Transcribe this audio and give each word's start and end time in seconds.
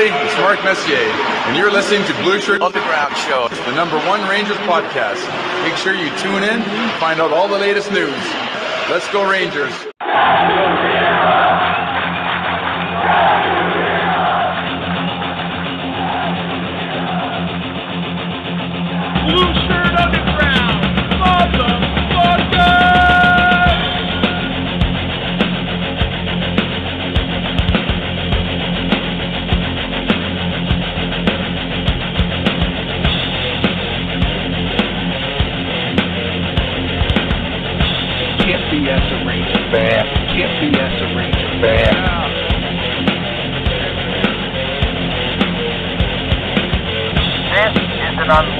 everybody. 0.00 0.26
It's 0.26 0.36
Mark 0.38 0.62
Messier, 0.64 0.96
and 0.96 1.56
you're 1.56 1.70
listening 1.70 2.04
to 2.06 2.12
Blueshirt 2.24 2.60
Underground 2.62 3.16
Show. 3.16 3.48
the 3.48 3.74
number 3.74 3.98
one 4.06 4.26
Rangers 4.28 4.56
podcast. 4.58 5.20
Make 5.62 5.76
sure 5.76 5.94
you 5.94 6.08
tune 6.18 6.42
in, 6.42 6.62
find 6.98 7.20
out 7.20 7.32
all 7.32 7.48
the 7.48 7.58
latest 7.58 7.90
news. 7.92 8.14
Let's 8.88 9.08
go, 9.12 9.28
Rangers. 9.28 9.72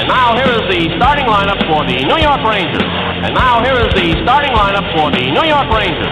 And 0.00 0.08
now 0.08 0.32
here 0.32 0.48
is 0.48 0.64
the 0.72 0.88
starting 0.96 1.28
lineup 1.28 1.60
for 1.68 1.84
the 1.84 2.00
New 2.00 2.16
York 2.16 2.40
Rangers. 2.40 2.88
And 3.20 3.36
now 3.36 3.60
here 3.60 3.76
is 3.84 3.92
the 3.92 4.16
starting 4.24 4.48
lineup 4.56 4.88
for 4.96 5.12
the 5.12 5.28
New 5.28 5.44
York 5.44 5.68
Rangers. 5.68 6.08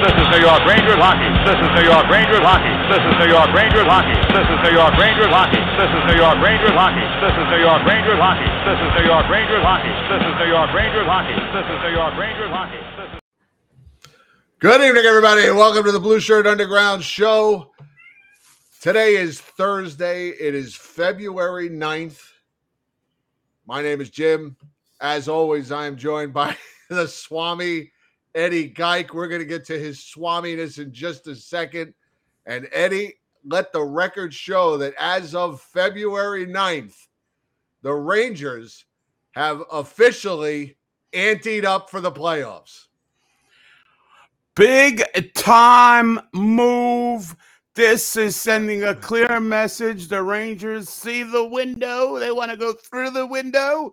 This 0.00 0.16
is 0.16 0.26
New 0.32 0.40
York 0.48 0.64
Rangers 0.64 0.96
hockey. 0.96 1.28
This 1.44 1.60
is 1.60 1.70
New 1.76 1.84
York 1.92 2.08
Rangers 2.08 2.40
hockey. 2.40 2.72
This 2.88 3.04
is 3.04 3.14
New 3.20 3.28
York 3.28 3.52
Rangers 3.52 3.84
hockey. 3.84 4.16
This 4.32 4.48
is 4.48 4.58
New 4.64 4.72
York 4.80 4.96
Rangers 4.96 5.28
hockey. 5.28 5.60
This 5.76 5.92
is 5.92 6.02
New 6.08 6.16
York 6.24 6.40
Rangers 6.40 6.72
hockey. 6.72 7.04
This 7.20 7.36
is 7.36 7.44
New 7.52 7.60
York 7.60 7.84
Rangers 7.84 8.24
hockey. 8.24 8.48
This 8.64 8.80
is 8.80 8.88
New 8.96 9.04
York 9.04 9.28
Rangers 9.28 9.60
hockey. 9.68 9.92
This 10.08 10.24
is 10.24 10.34
New 10.40 10.48
York 10.48 10.70
Rangers 10.72 11.04
hockey. 11.04 11.36
This 11.52 11.66
is 11.68 11.78
New 11.84 11.92
York 12.00 12.14
Rangers 12.16 12.48
hockey. 12.48 12.80
Good 14.56 14.80
evening, 14.80 15.04
everybody, 15.04 15.52
and 15.52 15.60
welcome 15.60 15.84
to 15.84 15.92
the 15.92 16.00
Blueshirt 16.00 16.48
Underground 16.48 17.04
Show. 17.04 17.76
Today 18.80 19.16
is 19.16 19.40
Thursday. 19.40 20.28
It 20.28 20.54
is 20.54 20.76
February 20.76 21.68
9th. 21.68 22.20
My 23.66 23.82
name 23.82 24.00
is 24.00 24.08
Jim. 24.08 24.56
As 25.00 25.28
always, 25.28 25.72
I 25.72 25.86
am 25.86 25.96
joined 25.96 26.32
by 26.32 26.56
the 26.88 27.08
Swami, 27.08 27.90
Eddie 28.36 28.68
Geik. 28.68 29.12
We're 29.12 29.26
going 29.26 29.40
to 29.40 29.46
get 29.48 29.64
to 29.64 29.80
his 29.80 29.98
swaminess 29.98 30.78
in 30.78 30.92
just 30.92 31.26
a 31.26 31.34
second. 31.34 31.92
And 32.46 32.68
Eddie, 32.70 33.14
let 33.44 33.72
the 33.72 33.82
record 33.82 34.32
show 34.32 34.76
that 34.76 34.94
as 34.96 35.34
of 35.34 35.60
February 35.60 36.46
9th, 36.46 36.94
the 37.82 37.92
Rangers 37.92 38.84
have 39.32 39.60
officially 39.72 40.76
anteed 41.12 41.64
up 41.64 41.90
for 41.90 42.00
the 42.00 42.12
playoffs. 42.12 42.84
Big 44.54 45.02
time 45.34 46.20
move. 46.32 47.34
This 47.78 48.16
is 48.16 48.34
sending 48.34 48.82
a 48.82 48.92
clear 48.92 49.38
message. 49.38 50.08
The 50.08 50.20
Rangers 50.20 50.88
see 50.88 51.22
the 51.22 51.44
window. 51.44 52.18
They 52.18 52.32
want 52.32 52.50
to 52.50 52.56
go 52.56 52.72
through 52.72 53.10
the 53.10 53.24
window, 53.24 53.92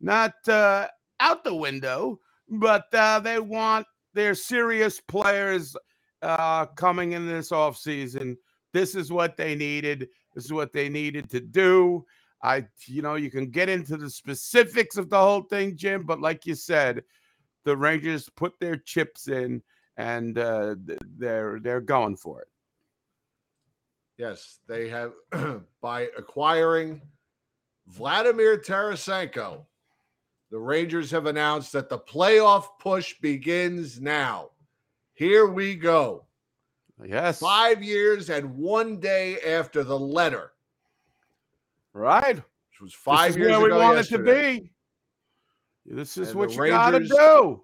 not 0.00 0.32
uh, 0.48 0.86
out 1.20 1.44
the 1.44 1.54
window, 1.54 2.18
but 2.48 2.86
uh, 2.94 3.20
they 3.20 3.38
want 3.38 3.86
their 4.14 4.34
serious 4.34 5.02
players 5.02 5.76
uh, 6.22 6.64
coming 6.64 7.12
in 7.12 7.26
this 7.26 7.50
offseason. 7.50 8.38
This 8.72 8.94
is 8.94 9.12
what 9.12 9.36
they 9.36 9.54
needed. 9.54 10.08
This 10.34 10.46
is 10.46 10.52
what 10.54 10.72
they 10.72 10.88
needed 10.88 11.28
to 11.28 11.40
do. 11.40 12.06
I, 12.42 12.64
you 12.86 13.02
know, 13.02 13.16
you 13.16 13.30
can 13.30 13.50
get 13.50 13.68
into 13.68 13.98
the 13.98 14.08
specifics 14.08 14.96
of 14.96 15.10
the 15.10 15.20
whole 15.20 15.42
thing, 15.42 15.76
Jim, 15.76 16.04
but 16.04 16.22
like 16.22 16.46
you 16.46 16.54
said, 16.54 17.02
the 17.66 17.76
Rangers 17.76 18.30
put 18.34 18.58
their 18.60 18.78
chips 18.78 19.28
in 19.28 19.62
and 19.98 20.38
uh, 20.38 20.76
they're 21.18 21.60
they're 21.60 21.82
going 21.82 22.16
for 22.16 22.40
it. 22.40 22.48
Yes, 24.18 24.58
they 24.66 24.88
have 24.88 25.12
by 25.82 26.08
acquiring 26.16 27.00
Vladimir 27.86 28.58
Tarasenko. 28.58 29.64
The 30.50 30.58
Rangers 30.58 31.10
have 31.10 31.26
announced 31.26 31.72
that 31.72 31.88
the 31.88 31.98
playoff 31.98 32.64
push 32.80 33.14
begins 33.20 34.00
now. 34.00 34.50
Here 35.14 35.46
we 35.46 35.74
go. 35.74 36.24
Yes, 37.04 37.40
Five 37.40 37.82
years 37.82 38.30
and 38.30 38.56
one 38.56 38.98
day 38.98 39.38
after 39.40 39.84
the 39.84 39.98
letter, 39.98 40.52
right. 41.92 42.36
which 42.36 42.80
was 42.80 42.94
five 42.94 43.36
years 43.36 43.50
where 43.50 43.60
we 43.60 43.66
ago 43.66 43.78
want 43.78 43.96
yesterday. 43.96 44.52
it 44.52 44.54
to 44.54 44.60
be. 44.62 45.94
This 45.94 46.16
is 46.16 46.30
And 46.30 46.38
what 46.38 46.52
you 46.52 46.68
gotta 46.68 47.00
do. 47.00 47.62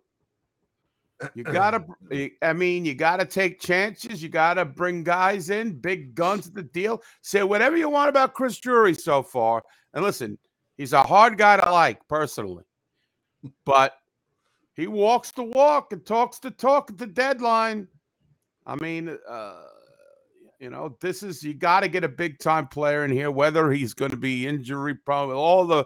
You 1.34 1.44
gotta. 1.44 1.84
I 2.42 2.52
mean, 2.52 2.84
you 2.84 2.94
gotta 2.94 3.24
take 3.24 3.60
chances. 3.60 4.22
You 4.22 4.28
gotta 4.28 4.64
bring 4.64 5.02
guys 5.02 5.50
in, 5.50 5.78
big 5.78 6.14
guns 6.14 6.46
at 6.46 6.54
the 6.54 6.62
deal. 6.62 7.02
Say 7.22 7.42
whatever 7.42 7.76
you 7.76 7.88
want 7.88 8.08
about 8.08 8.34
Chris 8.34 8.58
Drury 8.58 8.94
so 8.94 9.22
far. 9.22 9.62
And 9.94 10.04
listen, 10.04 10.38
he's 10.76 10.92
a 10.92 11.02
hard 11.02 11.38
guy 11.38 11.56
to 11.56 11.70
like 11.70 12.06
personally, 12.08 12.64
but 13.64 13.94
he 14.74 14.86
walks 14.86 15.30
the 15.32 15.44
walk 15.44 15.92
and 15.92 16.04
talks 16.04 16.38
the 16.38 16.50
talk 16.50 16.90
at 16.90 16.98
the 16.98 17.06
deadline. 17.06 17.88
I 18.66 18.76
mean, 18.76 19.16
uh, 19.28 19.62
you 20.58 20.70
know, 20.70 20.96
this 21.00 21.22
is 21.22 21.42
you 21.42 21.54
got 21.54 21.80
to 21.80 21.88
get 21.88 22.04
a 22.04 22.08
big 22.08 22.38
time 22.38 22.68
player 22.68 23.04
in 23.04 23.10
here, 23.10 23.30
whether 23.30 23.70
he's 23.70 23.94
going 23.94 24.12
to 24.12 24.16
be 24.16 24.46
injury 24.46 24.94
prone, 24.94 25.32
all 25.32 25.66
the 25.66 25.84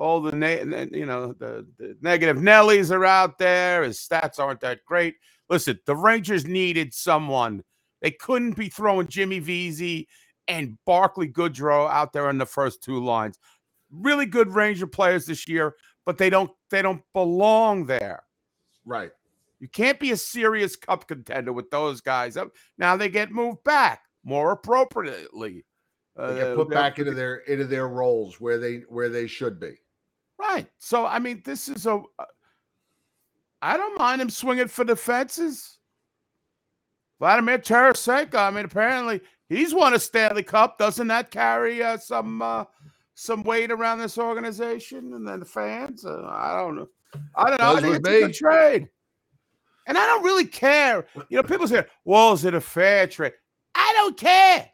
all 0.00 0.20
the 0.20 0.32
ne- 0.34 0.88
you 0.92 1.06
know 1.06 1.32
the, 1.34 1.66
the 1.78 1.96
negative 2.00 2.38
Nellies 2.38 2.90
are 2.90 3.04
out 3.04 3.38
there. 3.38 3.82
His 3.82 3.98
stats 3.98 4.38
aren't 4.38 4.60
that 4.60 4.84
great. 4.86 5.16
Listen, 5.48 5.78
the 5.86 5.96
Rangers 5.96 6.46
needed 6.46 6.94
someone. 6.94 7.62
They 8.00 8.10
couldn't 8.12 8.56
be 8.56 8.68
throwing 8.68 9.08
Jimmy 9.08 9.40
Vesey 9.40 10.08
and 10.48 10.78
Barclay 10.86 11.28
Goodrow 11.28 11.90
out 11.90 12.12
there 12.12 12.28
on 12.28 12.38
the 12.38 12.46
first 12.46 12.82
two 12.82 13.04
lines. 13.04 13.38
Really 13.92 14.26
good 14.26 14.54
Ranger 14.54 14.86
players 14.86 15.26
this 15.26 15.46
year, 15.46 15.74
but 16.06 16.16
they 16.16 16.30
don't 16.30 16.50
they 16.70 16.80
don't 16.82 17.02
belong 17.12 17.84
there. 17.86 18.22
Right. 18.84 19.10
You 19.58 19.68
can't 19.68 20.00
be 20.00 20.12
a 20.12 20.16
serious 20.16 20.76
cup 20.76 21.06
contender 21.06 21.52
with 21.52 21.70
those 21.70 22.00
guys. 22.00 22.38
Uh, 22.38 22.46
Now 22.78 22.96
they 22.96 23.10
get 23.10 23.30
moved 23.30 23.62
back 23.64 24.04
more 24.24 24.52
appropriately. 24.52 25.64
They 26.16 26.22
Uh, 26.22 26.34
get 26.34 26.56
put 26.56 26.68
they're- 26.70 26.78
back 26.78 26.98
into 26.98 27.12
their 27.12 27.36
into 27.38 27.66
their 27.66 27.88
roles 27.88 28.40
where 28.40 28.58
they 28.58 28.78
where 28.88 29.08
they 29.10 29.26
should 29.26 29.60
be. 29.60 29.74
Right. 30.40 30.66
So 30.78 31.04
I 31.04 31.18
mean, 31.18 31.42
this 31.44 31.68
is 31.68 31.86
a. 31.86 32.02
uh, 32.18 32.24
don't 33.76 33.98
mind 33.98 34.22
him 34.22 34.30
swinging 34.30 34.68
for 34.68 34.84
the 34.84 34.96
fences. 34.96 35.78
Vladimir 37.18 37.58
Tarasenko. 37.58 38.36
I 38.36 38.50
mean, 38.50 38.64
apparently 38.64 39.20
he's 39.50 39.74
won 39.74 39.92
a 39.92 39.98
Stanley 39.98 40.42
Cup. 40.42 40.78
Doesn't 40.78 41.08
that 41.08 41.30
carry 41.30 41.82
uh, 41.82 41.98
some 41.98 42.40
uh, 42.40 42.64
some 43.14 43.42
weight 43.42 43.70
around 43.70 43.98
this 43.98 44.16
organization 44.16 45.12
and 45.12 45.28
then 45.28 45.40
the 45.40 45.46
fans? 45.46 46.06
Uh, 46.06 46.26
I 46.26 46.56
don't 46.56 46.76
know. 46.76 46.88
I 47.34 47.50
don't 47.50 47.60
know. 47.60 47.76
I 47.76 47.80
think 47.82 47.96
it's 47.96 48.08
a 48.08 48.10
good 48.10 48.28
me. 48.28 48.32
trade, 48.32 48.88
and 49.86 49.98
I 49.98 50.06
don't 50.06 50.24
really 50.24 50.46
care. 50.46 51.06
You 51.28 51.36
know, 51.36 51.42
people 51.42 51.68
say, 51.68 51.84
"Well, 52.06 52.32
is 52.32 52.46
it 52.46 52.54
a 52.54 52.60
fair 52.62 53.06
trade?" 53.06 53.34
I 53.74 53.92
don't 53.94 54.16
care. 54.16 54.70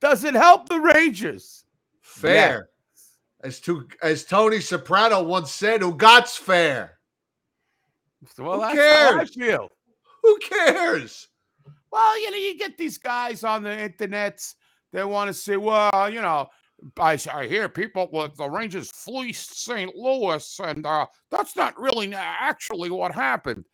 Does 0.00 0.24
it 0.24 0.34
help 0.34 0.68
the 0.68 0.80
Rangers? 0.80 1.64
Fair. 2.02 2.68
As 3.42 3.60
to 3.60 3.88
as 4.02 4.24
Tony 4.24 4.60
Soprano 4.60 5.22
once 5.22 5.52
said, 5.52 5.82
who 5.82 5.94
got's 5.94 6.36
fair? 6.36 6.98
Well, 8.38 8.54
Who 8.54 8.60
that's 8.60 8.78
how 8.78 9.18
I 9.18 9.24
cares? 9.24 9.68
Who 10.22 10.38
cares? 10.38 11.28
Well, 11.90 12.20
you 12.20 12.30
know, 12.30 12.36
you 12.36 12.56
get 12.56 12.78
these 12.78 12.98
guys 12.98 13.42
on 13.44 13.62
the 13.62 13.70
internets. 13.70 14.54
They 14.92 15.04
want 15.04 15.28
to 15.28 15.34
say, 15.34 15.56
well, 15.56 16.08
you 16.08 16.22
know, 16.22 16.48
I, 16.98 17.18
I 17.32 17.46
hear 17.46 17.68
people 17.68 18.08
with 18.12 18.36
the 18.36 18.48
Rangers 18.48 18.90
fleeced 18.90 19.64
St. 19.64 19.94
Louis, 19.94 20.60
and 20.62 20.86
uh, 20.86 21.06
that's 21.30 21.56
not 21.56 21.78
really 21.78 22.14
actually 22.14 22.90
what 22.90 23.12
happened. 23.12 23.64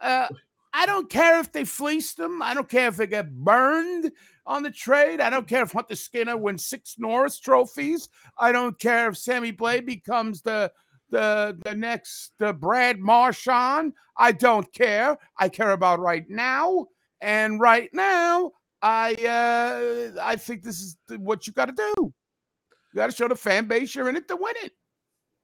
Uh, 0.00 0.28
I 0.72 0.86
don't 0.86 1.08
care 1.08 1.38
if 1.38 1.52
they 1.52 1.64
fleeced 1.64 2.16
them. 2.16 2.42
I 2.42 2.54
don't 2.54 2.68
care 2.68 2.88
if 2.88 2.96
they 2.96 3.06
get 3.06 3.32
burned 3.32 4.10
on 4.46 4.62
the 4.62 4.70
trade. 4.70 5.20
I 5.20 5.30
don't 5.30 5.48
care 5.48 5.62
if 5.62 5.72
Hunter 5.72 5.96
Skinner 5.96 6.36
wins 6.36 6.66
six 6.66 6.96
Norris 6.98 7.38
trophies. 7.38 8.08
I 8.38 8.52
don't 8.52 8.78
care 8.78 9.08
if 9.08 9.18
Sammy 9.18 9.52
Blais 9.52 9.84
becomes 9.84 10.42
the 10.42 10.70
the 11.10 11.56
the 11.64 11.74
next 11.74 12.32
uh, 12.40 12.52
Brad 12.52 12.98
Marchand. 12.98 13.92
I 14.16 14.32
don't 14.32 14.70
care. 14.72 15.16
I 15.38 15.48
care 15.48 15.72
about 15.72 16.00
right 16.00 16.28
now. 16.28 16.86
And 17.20 17.60
right 17.60 17.88
now, 17.92 18.52
I 18.82 19.14
uh 19.14 20.20
I 20.22 20.36
think 20.36 20.62
this 20.62 20.80
is 20.80 20.96
what 21.18 21.46
you 21.46 21.52
got 21.52 21.66
to 21.66 21.72
do. 21.72 21.94
You 21.96 22.96
got 22.96 23.10
to 23.10 23.16
show 23.16 23.28
the 23.28 23.34
fan 23.34 23.66
base 23.66 23.94
you're 23.94 24.08
in 24.08 24.16
it 24.16 24.28
to 24.28 24.36
win 24.36 24.54
it. 24.62 24.72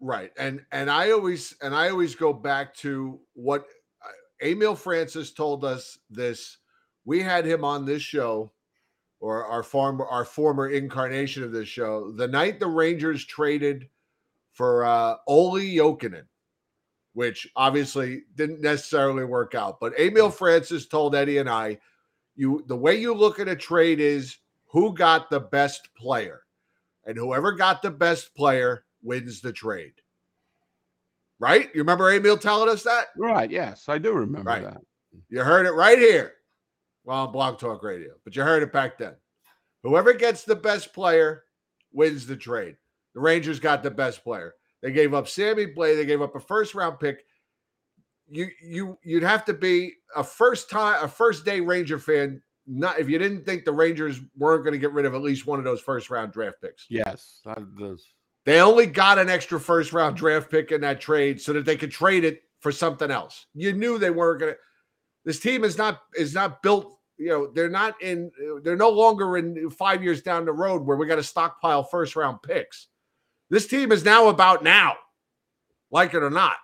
Right. 0.00 0.30
And 0.38 0.60
and 0.72 0.90
I 0.90 1.10
always 1.12 1.54
and 1.62 1.74
I 1.74 1.90
always 1.90 2.14
go 2.14 2.32
back 2.32 2.74
to 2.76 3.18
what 3.34 3.66
uh, 4.04 4.46
Emile 4.46 4.76
Francis 4.76 5.32
told 5.32 5.64
us 5.64 5.98
this. 6.10 6.58
We 7.04 7.20
had 7.22 7.46
him 7.46 7.64
on 7.64 7.86
this 7.86 8.02
show 8.02 8.52
or 9.20 9.44
our 9.46 9.62
former 9.62 10.06
our 10.06 10.24
former 10.24 10.70
incarnation 10.70 11.44
of 11.44 11.52
this 11.52 11.68
show 11.68 12.10
the 12.12 12.26
night 12.26 12.58
the 12.58 12.66
Rangers 12.66 13.24
traded 13.24 13.88
for 14.52 14.84
uh 14.84 15.16
Olli 15.26 15.74
Jokinen, 15.74 16.24
which 17.12 17.48
obviously 17.54 18.22
didn't 18.34 18.60
necessarily 18.60 19.24
work 19.24 19.54
out. 19.54 19.78
But 19.78 19.98
Emile 19.98 20.30
Francis 20.30 20.86
told 20.86 21.14
Eddie 21.14 21.38
and 21.38 21.48
I, 21.48 21.78
you 22.34 22.64
the 22.66 22.76
way 22.76 22.96
you 22.96 23.14
look 23.14 23.38
at 23.38 23.48
a 23.48 23.56
trade 23.56 24.00
is 24.00 24.38
who 24.66 24.94
got 24.94 25.30
the 25.30 25.40
best 25.40 25.88
player. 25.96 26.42
And 27.06 27.16
whoever 27.16 27.52
got 27.52 27.80
the 27.82 27.90
best 27.90 28.34
player 28.34 28.84
wins 29.02 29.40
the 29.40 29.52
trade. 29.52 29.94
Right? 31.38 31.70
You 31.74 31.80
remember 31.80 32.12
Emile 32.12 32.36
telling 32.36 32.68
us 32.68 32.82
that? 32.82 33.06
Right. 33.16 33.50
Yes, 33.50 33.88
I 33.88 33.96
do 33.98 34.12
remember 34.12 34.50
Right. 34.50 34.62
that. 34.62 34.76
You 35.30 35.42
heard 35.42 35.66
it 35.66 35.72
right 35.72 35.98
here. 35.98 36.34
Well, 37.04 37.26
on 37.26 37.32
Blog 37.32 37.58
Talk 37.58 37.82
Radio, 37.82 38.12
but 38.24 38.36
you 38.36 38.42
heard 38.42 38.62
it 38.62 38.72
back 38.72 38.98
then. 38.98 39.14
Whoever 39.82 40.12
gets 40.12 40.44
the 40.44 40.56
best 40.56 40.92
player 40.92 41.44
wins 41.92 42.26
the 42.26 42.36
trade. 42.36 42.76
The 43.14 43.20
Rangers 43.20 43.58
got 43.58 43.82
the 43.82 43.90
best 43.90 44.22
player. 44.22 44.54
They 44.82 44.92
gave 44.92 45.14
up 45.14 45.28
Sammy 45.28 45.66
Blais. 45.66 45.96
They 45.96 46.06
gave 46.06 46.22
up 46.22 46.36
a 46.36 46.40
first 46.40 46.74
round 46.74 47.00
pick. 47.00 47.24
You 48.28 48.48
you 48.62 48.98
you'd 49.02 49.22
have 49.22 49.44
to 49.46 49.54
be 49.54 49.94
a 50.14 50.22
first 50.22 50.70
time 50.70 51.02
a 51.02 51.08
first 51.08 51.44
day 51.44 51.60
Ranger 51.60 51.98
fan. 51.98 52.42
Not 52.66 53.00
if 53.00 53.08
you 53.08 53.18
didn't 53.18 53.44
think 53.44 53.64
the 53.64 53.72
Rangers 53.72 54.20
weren't 54.36 54.62
going 54.62 54.72
to 54.72 54.78
get 54.78 54.92
rid 54.92 55.06
of 55.06 55.14
at 55.14 55.22
least 55.22 55.46
one 55.46 55.58
of 55.58 55.64
those 55.64 55.80
first 55.80 56.10
round 56.10 56.32
draft 56.32 56.56
picks. 56.62 56.86
Yes. 56.88 57.40
They 58.46 58.60
only 58.60 58.86
got 58.86 59.18
an 59.18 59.28
extra 59.28 59.58
first 59.58 59.92
round 59.92 60.16
draft 60.16 60.50
pick 60.50 60.70
in 60.70 60.80
that 60.82 61.00
trade 61.00 61.40
so 61.40 61.52
that 61.52 61.64
they 61.64 61.76
could 61.76 61.90
trade 61.90 62.24
it 62.24 62.42
for 62.60 62.70
something 62.70 63.10
else. 63.10 63.46
You 63.54 63.72
knew 63.72 63.98
they 63.98 64.10
weren't 64.10 64.40
going 64.40 64.52
to. 64.52 64.58
This 65.24 65.38
team 65.40 65.64
is 65.64 65.76
not 65.78 66.02
is 66.16 66.34
not 66.34 66.62
built. 66.62 66.96
You 67.18 67.28
know, 67.28 67.46
they're 67.48 67.68
not 67.70 68.00
in. 68.02 68.30
They're 68.62 68.76
no 68.76 68.88
longer 68.88 69.36
in 69.36 69.68
five 69.70 70.02
years 70.02 70.22
down 70.22 70.44
the 70.44 70.52
road 70.52 70.82
where 70.82 70.96
we 70.96 71.06
got 71.06 71.16
to 71.16 71.22
stockpile 71.22 71.84
first 71.84 72.16
round 72.16 72.42
picks. 72.42 72.86
This 73.50 73.66
team 73.66 73.92
is 73.92 74.04
now 74.04 74.28
about 74.28 74.62
now, 74.64 74.96
like 75.90 76.14
it 76.14 76.22
or 76.22 76.30
not. 76.30 76.56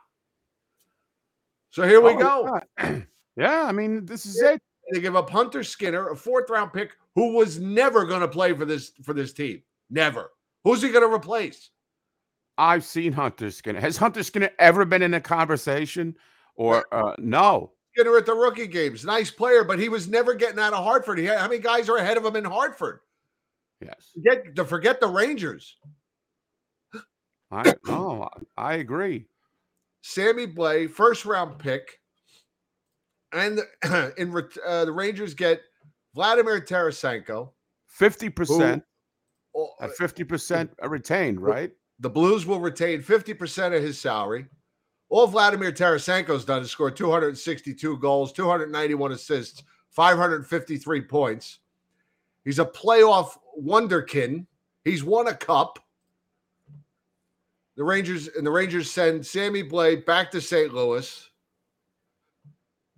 So 1.70 1.86
here 1.86 2.00
we 2.00 2.12
Oh, 2.12 2.60
go. 2.78 3.02
Yeah. 3.36 3.64
I 3.64 3.72
mean, 3.72 4.06
this 4.06 4.24
is 4.24 4.40
Yeah. 4.42 4.52
it. 4.52 4.62
They 4.92 5.00
give 5.00 5.14
up 5.14 5.28
Hunter 5.28 5.62
Skinner, 5.62 6.08
a 6.08 6.16
fourth 6.16 6.48
round 6.48 6.72
pick, 6.72 6.92
who 7.14 7.34
was 7.34 7.58
never 7.58 8.06
going 8.06 8.22
to 8.22 8.28
play 8.28 8.54
for 8.54 8.64
this 8.64 8.92
for 9.02 9.12
this 9.12 9.34
team. 9.34 9.62
Never. 9.90 10.32
Who's 10.64 10.80
he 10.80 10.88
going 10.90 11.06
to 11.06 11.14
replace? 11.14 11.70
I've 12.56 12.84
seen 12.84 13.12
Hunter 13.12 13.50
Skinner. 13.50 13.80
Has 13.80 13.98
Hunter 13.98 14.22
Skinner 14.22 14.48
ever 14.58 14.86
been 14.86 15.02
in 15.02 15.12
a 15.12 15.20
conversation? 15.20 16.16
Or 16.54 16.86
uh, 16.92 17.14
no? 17.18 17.72
Skinner 17.96 18.16
at 18.18 18.26
the 18.26 18.34
rookie 18.34 18.66
games. 18.66 19.04
Nice 19.04 19.30
player, 19.30 19.64
but 19.64 19.78
he 19.78 19.88
was 19.88 20.08
never 20.08 20.34
getting 20.34 20.58
out 20.58 20.74
of 20.74 20.84
Hartford. 20.84 21.18
He 21.18 21.24
had, 21.24 21.38
how 21.38 21.48
many 21.48 21.60
guys 21.60 21.88
are 21.88 21.96
ahead 21.96 22.16
of 22.16 22.24
him 22.24 22.36
in 22.36 22.44
Hartford? 22.44 23.00
Yes, 23.80 24.10
Forget 24.14 24.56
to 24.56 24.64
forget 24.64 25.00
the 25.00 25.06
Rangers. 25.06 25.76
I 27.50 27.74
no, 27.86 28.28
I 28.56 28.74
agree. 28.74 29.26
Sammy 30.02 30.46
Blais, 30.46 30.90
first 30.90 31.24
round 31.24 31.58
pick, 31.58 32.00
and 33.32 33.60
in 34.18 34.34
uh, 34.66 34.84
the 34.84 34.92
Rangers 34.92 35.34
get 35.34 35.60
Vladimir 36.14 36.60
Tarasenko. 36.60 37.50
Fifty 37.86 38.28
percent 38.30 38.82
Oh, 39.54 39.70
at 39.80 39.92
fifty 39.92 40.24
percent 40.24 40.70
retained, 40.82 41.40
right? 41.40 41.70
The 42.00 42.10
Blues 42.10 42.44
will 42.44 42.60
retain 42.60 43.02
50% 43.02 43.74
of 43.74 43.82
his 43.82 43.98
salary. 43.98 44.46
All 45.08 45.26
Vladimir 45.26 45.72
Tarasenko's 45.72 46.44
done 46.44 46.62
is 46.62 46.70
score 46.70 46.90
262 46.90 47.98
goals, 47.98 48.32
291 48.32 49.12
assists, 49.12 49.62
553 49.90 51.00
points. 51.02 51.58
He's 52.44 52.58
a 52.58 52.64
playoff 52.64 53.36
wonderkin. 53.60 54.46
He's 54.84 55.04
won 55.04 55.28
a 55.28 55.34
cup. 55.34 55.78
The 57.76 57.84
Rangers 57.84 58.28
and 58.28 58.46
the 58.46 58.50
Rangers 58.50 58.90
send 58.90 59.24
Sammy 59.24 59.62
Blais 59.62 60.04
back 60.04 60.30
to 60.30 60.40
St. 60.40 60.72
Louis, 60.72 61.30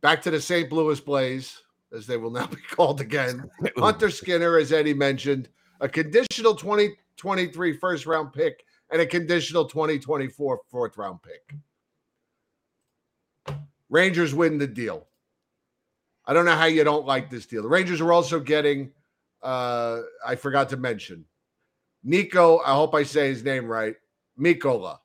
back 0.01 0.23
to 0.23 0.31
the 0.31 0.41
St. 0.41 0.71
Louis 0.71 1.01
Blaze, 1.01 1.63
as 1.93 2.07
they 2.07 2.17
will 2.17 2.31
now 2.31 2.47
be 2.47 2.57
called 2.71 3.01
again. 3.01 3.51
Hunter 3.77 4.11
Skinner, 4.11 4.57
as 4.57 4.73
Eddie 4.73 4.95
mentioned, 4.95 5.49
a 5.81 5.89
conditional 5.89 6.55
2023 6.55 7.77
first 7.77 8.07
round 8.07 8.33
pick 8.33 8.65
and 8.91 9.03
a 9.03 9.07
conditional 9.07 9.65
2024 9.67 10.61
fourth 10.71 10.97
round 10.97 11.23
pick. 11.23 11.55
Rangers 13.91 14.35
win 14.35 14.59
the 14.59 14.67
deal. 14.67 15.07
I 16.27 16.35
don't 16.35 16.45
know 16.45 16.55
how 16.57 16.67
you 16.67 16.85
don't 16.85 17.07
like 17.07 17.31
this 17.31 17.47
deal. 17.47 17.63
The 17.63 17.69
Rangers 17.69 18.01
are 18.01 18.13
also 18.13 18.39
getting, 18.39 18.91
uh, 19.43 20.01
I 20.27 20.35
forgot 20.37 20.69
to 20.71 20.77
mention, 20.77 21.25
Niko, 22.07 22.61
I 22.65 22.75
hope 22.75 22.95
I 22.95 23.03
say 23.03 23.29
his 23.29 23.43
name 23.43 23.67
right, 23.67 23.97
Mikkola 24.39 24.99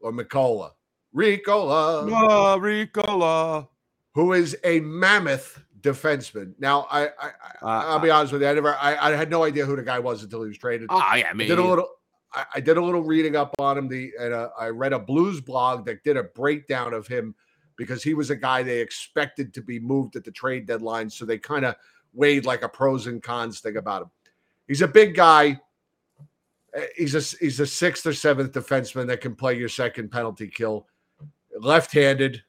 or 0.00 0.12
Mikkola. 0.12 0.70
Ricola 1.14 2.08
Oh, 2.10 2.58
Ricola. 2.60 3.68
who 4.14 4.32
is 4.32 4.56
a 4.64 4.80
mammoth 4.80 5.62
defenseman. 5.80 6.54
Now, 6.58 6.86
I, 6.90 7.06
I, 7.06 7.10
I 7.18 7.30
Uh, 7.62 7.66
I'll 7.86 7.98
be 8.00 8.10
honest 8.10 8.32
with 8.32 8.42
you, 8.42 8.48
I 8.48 8.54
never, 8.54 8.74
I, 8.74 8.96
I 8.96 9.10
had 9.16 9.30
no 9.30 9.44
idea 9.44 9.66
who 9.66 9.76
the 9.76 9.82
guy 9.82 9.98
was 9.98 10.22
until 10.22 10.42
he 10.42 10.48
was 10.48 10.58
traded. 10.58 10.86
Oh, 10.90 10.98
yeah, 10.98 11.04
I 11.04 11.24
I 11.30 11.32
did 11.34 11.58
a 11.58 11.62
little, 11.62 11.88
I, 12.32 12.44
I 12.56 12.60
did 12.60 12.76
a 12.76 12.82
little 12.82 13.02
reading 13.02 13.36
up 13.36 13.54
on 13.58 13.78
him. 13.78 13.88
The 13.88 14.12
and 14.18 14.32
uh, 14.34 14.48
I 14.58 14.68
read 14.68 14.92
a 14.92 14.98
blues 14.98 15.40
blog 15.40 15.84
that 15.86 16.02
did 16.04 16.16
a 16.16 16.24
breakdown 16.24 16.94
of 16.94 17.06
him 17.06 17.34
because 17.76 18.02
he 18.02 18.14
was 18.14 18.30
a 18.30 18.36
guy 18.36 18.62
they 18.62 18.80
expected 18.80 19.52
to 19.54 19.62
be 19.62 19.78
moved 19.80 20.16
at 20.16 20.24
the 20.24 20.30
trade 20.30 20.66
deadline. 20.66 21.08
So 21.10 21.24
they 21.24 21.38
kind 21.38 21.64
of 21.64 21.74
weighed 22.12 22.46
like 22.46 22.62
a 22.62 22.68
pros 22.68 23.06
and 23.06 23.22
cons 23.22 23.60
thing 23.60 23.76
about 23.76 24.02
him. 24.02 24.10
He's 24.68 24.82
a 24.82 24.88
big 24.88 25.14
guy. 25.14 25.60
Uh, 26.76 26.80
He's 26.96 27.14
a 27.14 27.36
he's 27.38 27.60
a 27.60 27.66
sixth 27.66 28.04
or 28.06 28.12
seventh 28.12 28.52
defenseman 28.52 29.06
that 29.08 29.20
can 29.20 29.34
play 29.36 29.56
your 29.56 29.68
second 29.68 30.10
penalty 30.10 30.48
kill, 30.48 30.86
left-handed. 31.60 32.42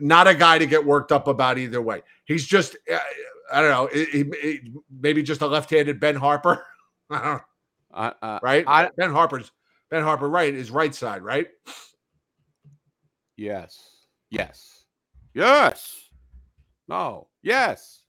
Not 0.00 0.26
a 0.26 0.34
guy 0.34 0.58
to 0.58 0.66
get 0.66 0.84
worked 0.84 1.12
up 1.12 1.28
about 1.28 1.58
either 1.58 1.80
way. 1.82 2.02
He's 2.24 2.46
just 2.46 2.76
uh, 2.92 2.98
I 3.52 3.60
don't 3.62 3.70
know. 3.70 3.88
he- 3.92 4.04
he- 4.24 4.40
he- 4.42 4.72
maybe 5.00 5.22
just 5.22 5.40
a 5.42 5.46
left-handed 5.46 6.00
Ben 6.00 6.16
Harpur. 6.16 6.62
I 7.10 7.14
don't 7.18 7.24
know, 7.24 7.40
uh, 7.94 8.10
uh, 8.22 8.38
right? 8.42 8.64
I- 8.66 8.90
ben 8.96 9.10
Harpur's 9.10 9.50
Ben 9.90 10.02
Harpur, 10.02 10.30
right? 10.30 10.52
Is 10.54 10.70
right 10.70 10.94
side, 10.94 11.22
right? 11.22 11.48
Yes, 13.38 14.06
yes, 14.30 14.84
yes. 15.32 16.08
No, 16.88 17.28
yes. 17.40 18.02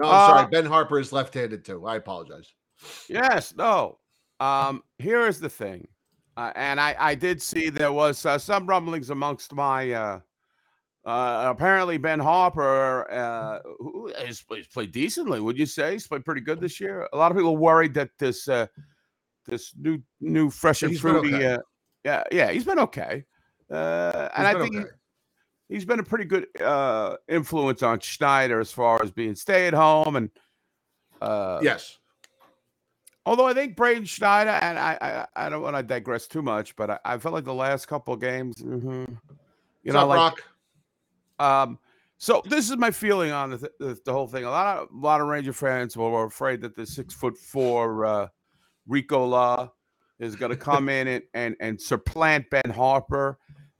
No, 0.00 0.08
I'm 0.08 0.14
Uh, 0.14 0.26
sorry. 0.26 0.46
Ben 0.50 0.64
Harpur 0.64 1.00
is 1.00 1.12
left-handed 1.12 1.64
too. 1.64 1.86
I 1.86 1.94
apologize. 1.96 2.52
Yes, 3.08 3.54
no. 3.54 3.98
Um, 4.40 4.82
here 4.98 5.28
is 5.28 5.38
the 5.38 5.48
thing, 5.48 5.86
uh, 6.36 6.52
and 6.56 6.80
I 6.80 6.96
I 6.98 7.14
did 7.14 7.40
see 7.40 7.70
there 7.70 7.92
was 7.92 8.26
uh, 8.26 8.36
some 8.36 8.66
rumblings 8.66 9.10
amongst 9.10 9.54
my. 9.54 9.92
Uh, 9.92 10.20
uh, 11.04 11.44
apparently, 11.54 11.98
Ben 11.98 12.18
Harpur 12.18 13.06
uh, 13.12 13.60
who 13.78 14.12
has, 14.18 14.42
he's 14.48 14.66
played 14.66 14.90
decently. 14.90 15.38
Would 15.38 15.56
you 15.56 15.66
say 15.66 15.92
he's 15.92 16.08
played 16.08 16.24
pretty 16.24 16.40
good 16.40 16.60
this 16.60 16.80
year? 16.80 17.08
A 17.12 17.16
lot 17.16 17.30
of 17.30 17.36
people 17.36 17.56
worried 17.56 17.94
that 17.94 18.10
this 18.18 18.48
uh, 18.48 18.66
this 19.46 19.72
new 19.78 20.02
new 20.20 20.50
fresh 20.50 20.82
and 20.82 20.98
fruity. 20.98 21.34
okay. 21.34 21.54
Uh, 21.54 21.58
yeah, 22.04 22.22
yeah, 22.30 22.50
he's 22.50 22.64
been 22.64 22.78
okay, 22.80 23.24
uh, 23.70 24.28
and 24.36 24.46
I 24.46 24.54
think 24.54 24.74
he- 24.74 24.80
okay. 24.80 24.90
he's 25.68 25.84
been 25.84 26.00
a 26.00 26.04
pretty 26.04 26.24
good 26.24 26.46
uh, 26.60 27.16
influence 27.28 27.82
on 27.82 28.00
Schneider 28.00 28.60
as 28.60 28.70
far 28.70 29.02
as 29.02 29.10
being 29.10 29.34
stay 29.34 29.66
at 29.66 29.74
home 29.74 30.16
and. 30.16 30.30
Uh, 31.22 31.60
yes. 31.62 31.98
Although 33.24 33.46
I 33.46 33.54
think 33.54 33.76
Braden 33.76 34.04
Schneider, 34.04 34.50
and 34.50 34.78
I, 34.78 35.26
I, 35.34 35.46
I 35.46 35.48
don't 35.48 35.62
want 35.62 35.76
to 35.76 35.82
digress 35.82 36.26
too 36.26 36.42
much, 36.42 36.76
but 36.76 36.90
I, 36.90 36.98
I 37.06 37.16
felt 37.16 37.32
like 37.32 37.44
the 37.44 37.54
last 37.54 37.86
couple 37.86 38.12
of 38.12 38.20
games, 38.20 38.56
mhm, 38.56 39.08
you 39.08 39.16
What's 39.82 39.94
know, 39.94 40.00
up, 40.00 40.08
like, 40.08 40.18
Rock? 40.18 40.42
um, 41.38 41.78
so 42.18 42.42
this 42.44 42.68
is 42.68 42.76
my 42.76 42.90
feeling 42.90 43.32
on 43.32 43.50
the, 43.50 43.70
the, 43.78 43.98
the 44.04 44.12
whole 44.12 44.26
thing. 44.26 44.44
A 44.44 44.50
lot 44.50 44.76
of, 44.76 44.88
a 44.94 44.98
lot 44.98 45.22
of 45.22 45.28
Ranger 45.28 45.54
fans 45.54 45.96
were, 45.96 46.24
afraid 46.24 46.60
that 46.60 46.76
the 46.76 46.84
six 46.84 47.14
foot 47.14 47.38
four 47.38 48.04
uh, 48.04 48.28
Rico 48.86 49.24
La 49.24 49.70
is 50.18 50.36
going 50.36 50.50
to 50.50 50.56
come 50.56 50.88
in 50.88 51.08
and, 51.08 51.22
and 51.34 51.56
and 51.60 51.80
supplant 51.80 52.48
Ben 52.50 52.62
Harpur. 52.68 53.36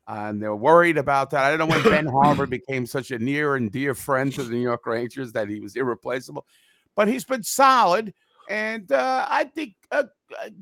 and 0.07 0.43
they're 0.43 0.57
worried 0.57 0.99
about 0.99 1.31
that. 1.31 1.45
I 1.45 1.57
don't 1.57 1.59
know 1.59 1.75
when 1.75 1.83
Ben 1.83 2.07
Harpur 2.07 2.49
became 2.51 2.87
such 2.87 3.11
a 3.11 3.19
near 3.19 3.57
and 3.57 3.71
dear 3.71 3.95
friend 3.95 4.33
to 4.35 4.43
the 4.43 4.51
New 4.51 4.63
York 4.63 4.87
Rangers 4.87 5.33
that 5.33 5.49
he 5.49 5.61
was 5.61 5.77
irreplaceable, 5.77 6.47
but 6.95 7.09
he's 7.09 7.25
been 7.25 7.43
solid. 7.43 8.13
And 8.51 8.91
uh, 8.93 9.27
I 9.29 9.45
think 9.45 9.75
uh, 9.91 10.05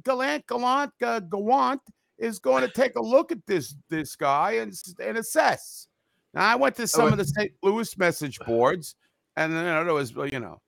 Gallant 0.04 0.46
Gallant 0.46 0.92
uh, 1.02 1.20
Gallant 1.20 1.80
is 2.18 2.38
going 2.38 2.62
to 2.62 2.68
take 2.68 2.94
a 2.96 3.02
look 3.02 3.32
at 3.32 3.44
this 3.46 3.74
this 3.88 4.14
guy 4.14 4.52
and 4.52 4.72
and 5.00 5.18
assess. 5.18 5.88
Now 6.34 6.48
I 6.48 6.54
went 6.54 6.76
to 6.76 6.86
some 6.86 7.08
of 7.08 7.18
the 7.18 7.24
St. 7.24 7.52
Louis 7.62 7.98
message 7.98 8.38
boards, 8.46 8.94
and 9.36 9.52
then 9.52 9.64
you 9.64 9.70
know, 9.70 9.84
there 9.84 9.94
was 9.94 10.12
you 10.32 10.40
know, 10.40 10.60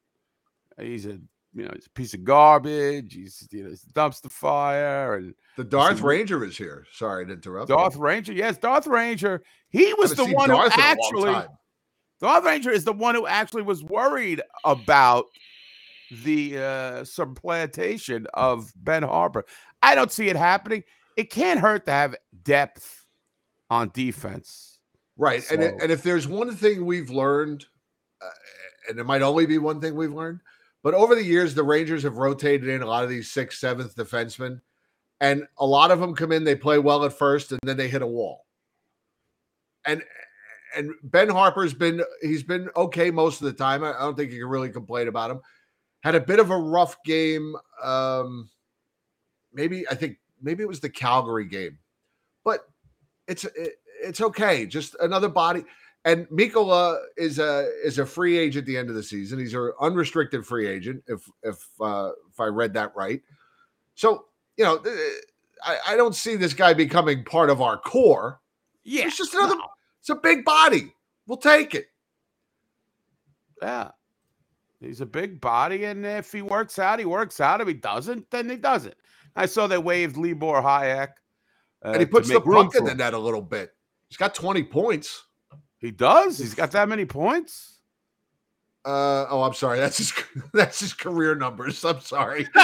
he's 0.78 1.06
a 1.06 1.18
you 1.54 1.64
know 1.64 1.70
he's 1.74 1.86
a 1.86 1.90
piece 1.90 2.14
of 2.14 2.24
garbage. 2.24 3.14
He's 3.14 3.46
you 3.50 3.62
know 3.62 3.70
he's 3.70 3.84
a 3.84 3.92
dumpster 3.92 4.30
fire 4.30 5.16
and 5.16 5.34
The 5.56 5.64
Darth 5.64 6.00
Ranger 6.00 6.44
is 6.44 6.56
here. 6.56 6.86
Sorry 6.92 7.26
to 7.26 7.32
interrupt. 7.32 7.68
Darth 7.68 7.96
Ranger. 7.96 8.32
Yes, 8.32 8.58
Darth 8.58 8.86
Ranger. 8.86 9.42
He 9.68 9.94
was 9.94 10.14
the 10.14 10.26
one 10.26 10.48
Darth 10.48 10.72
who 10.72 10.80
in 10.80 10.86
a 10.88 11.20
long 11.20 11.36
actually. 11.36 11.54
Darth 12.20 12.44
Ranger 12.44 12.70
is 12.70 12.84
the 12.84 12.92
one 12.92 13.14
who 13.14 13.26
actually 13.26 13.62
was 13.62 13.82
worried 13.82 14.40
about 14.64 15.26
the 16.22 16.58
uh, 16.58 16.60
supplantation 17.02 18.26
of 18.34 18.72
Ben 18.76 19.02
Harpur. 19.02 19.42
I 19.82 19.94
don't 19.94 20.12
see 20.12 20.28
it 20.28 20.36
happening. 20.36 20.84
It 21.16 21.30
can't 21.30 21.60
hurt 21.60 21.86
to 21.86 21.92
have 21.92 22.16
depth 22.42 23.04
on 23.70 23.90
defense. 23.94 24.78
Right. 25.16 25.44
And, 25.50 25.62
and 25.62 25.92
if 25.92 26.02
there's 26.02 26.26
one 26.26 26.54
thing 26.56 26.86
we've 26.86 27.10
learned, 27.10 27.66
uh, 28.20 28.30
and 28.88 28.98
it 28.98 29.04
might 29.04 29.22
only 29.22 29.46
be 29.46 29.58
one 29.58 29.80
thing 29.80 29.94
we've 29.94 30.12
learned, 30.12 30.40
but 30.84 30.92
over 30.92 31.14
the 31.14 31.24
years, 31.24 31.54
the 31.54 31.64
Rangers 31.64 32.02
have 32.02 32.18
rotated 32.18 32.68
in 32.68 32.82
a 32.82 32.86
lot 32.86 33.02
of 33.04 33.10
these 33.10 33.30
sixth, 33.30 33.58
seventh 33.58 33.96
defensemen, 33.96 34.60
and 35.18 35.46
a 35.56 35.64
lot 35.64 35.90
of 35.90 35.98
them 35.98 36.14
come 36.14 36.30
in, 36.30 36.44
they 36.44 36.54
play 36.54 36.78
well 36.78 37.06
at 37.06 37.14
first, 37.14 37.52
and 37.52 37.60
then 37.64 37.78
they 37.78 37.88
hit 37.88 38.02
a 38.02 38.06
wall. 38.06 38.44
And 39.86 40.02
and 40.76 40.92
Ben 41.04 41.30
Harpur's 41.30 41.72
been 41.72 42.02
he's 42.20 42.42
been 42.42 42.68
okay 42.76 43.10
most 43.10 43.40
of 43.40 43.46
the 43.46 43.54
time. 43.54 43.82
I 43.82 43.92
don't 43.92 44.14
think 44.14 44.30
you 44.30 44.40
can 44.40 44.50
really 44.50 44.68
complain 44.68 45.08
about 45.08 45.30
him. 45.30 45.40
Had 46.02 46.16
a 46.16 46.20
bit 46.20 46.38
of 46.38 46.50
a 46.50 46.58
rough 46.58 47.02
game. 47.04 47.56
Um, 47.82 48.50
maybe 49.54 49.88
I 49.88 49.94
think 49.94 50.18
maybe 50.42 50.62
it 50.62 50.68
was 50.68 50.80
the 50.80 50.90
Calgary 50.90 51.46
game, 51.46 51.78
but 52.44 52.60
it's 53.26 53.44
it, 53.44 53.76
it's 54.02 54.20
okay. 54.20 54.66
Just 54.66 54.96
another 55.00 55.30
body. 55.30 55.64
And 56.06 56.26
Mikkola 56.28 57.00
is 57.16 57.38
a 57.38 57.70
is 57.82 57.98
a 57.98 58.04
free 58.04 58.36
agent 58.36 58.64
at 58.64 58.66
the 58.66 58.76
end 58.76 58.90
of 58.90 58.94
the 58.94 59.02
season. 59.02 59.38
He's 59.38 59.54
an 59.54 59.72
unrestricted 59.80 60.46
free 60.46 60.66
agent, 60.66 61.02
if 61.06 61.26
if 61.42 61.66
uh, 61.80 62.10
if 62.30 62.38
I 62.38 62.46
read 62.46 62.74
that 62.74 62.94
right. 62.94 63.22
So 63.94 64.26
you 64.58 64.64
know, 64.64 64.82
I, 65.64 65.78
I 65.88 65.96
don't 65.96 66.14
see 66.14 66.36
this 66.36 66.52
guy 66.52 66.74
becoming 66.74 67.24
part 67.24 67.48
of 67.48 67.62
our 67.62 67.78
core. 67.78 68.40
Yeah, 68.84 69.06
It's 69.06 69.16
just 69.16 69.32
another. 69.34 69.54
no, 69.54 69.66
It's 70.00 70.10
a 70.10 70.14
big 70.14 70.44
body. 70.44 70.92
We'll 71.26 71.38
take 71.38 71.74
it. 71.74 71.86
yeah. 73.62 73.90
He's 74.80 75.00
a 75.00 75.06
big 75.06 75.40
body, 75.40 75.84
and 75.84 76.04
if 76.04 76.30
he 76.30 76.42
works 76.42 76.78
out, 76.78 76.98
he 76.98 77.06
works 77.06 77.40
out. 77.40 77.62
If 77.62 77.68
he 77.68 77.72
doesn't, 77.74 78.30
then 78.30 78.50
he 78.50 78.56
doesn't. 78.56 78.94
I 79.34 79.46
saw 79.46 79.66
they 79.66 79.78
waived 79.78 80.18
Libor 80.18 80.60
Hajek, 80.60 81.08
uh, 81.82 81.88
and 81.92 82.00
he 82.00 82.04
puts 82.04 82.28
the 82.28 82.40
puck 82.42 82.74
in 82.74 82.84
the 82.84 82.94
net 82.94 83.14
a 83.14 83.18
little 83.18 83.40
bit. 83.40 83.70
He's 84.08 84.18
got 84.18 84.34
twenty 84.34 84.62
points. 84.62 85.24
He 85.78 85.90
does. 85.90 86.38
He's 86.38 86.54
got 86.54 86.70
that 86.72 86.88
many 86.88 87.04
points. 87.04 87.78
Uh, 88.84 89.26
oh, 89.30 89.42
I'm 89.42 89.54
sorry. 89.54 89.78
That's 89.80 89.98
his 89.98 90.12
that's 90.52 90.80
his 90.80 90.92
career 90.92 91.34
numbers. 91.34 91.84
I'm 91.84 92.00
sorry. 92.00 92.46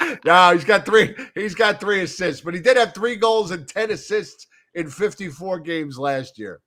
no, 0.24 0.52
he's 0.52 0.64
got 0.64 0.84
three. 0.84 1.14
He's 1.34 1.54
got 1.54 1.80
three 1.80 2.02
assists, 2.02 2.42
but 2.42 2.54
he 2.54 2.60
did 2.60 2.76
have 2.76 2.94
three 2.94 3.16
goals 3.16 3.50
and 3.50 3.66
ten 3.68 3.90
assists 3.90 4.46
in 4.74 4.88
54 4.88 5.60
games 5.60 5.98
last 5.98 6.38
year. 6.38 6.60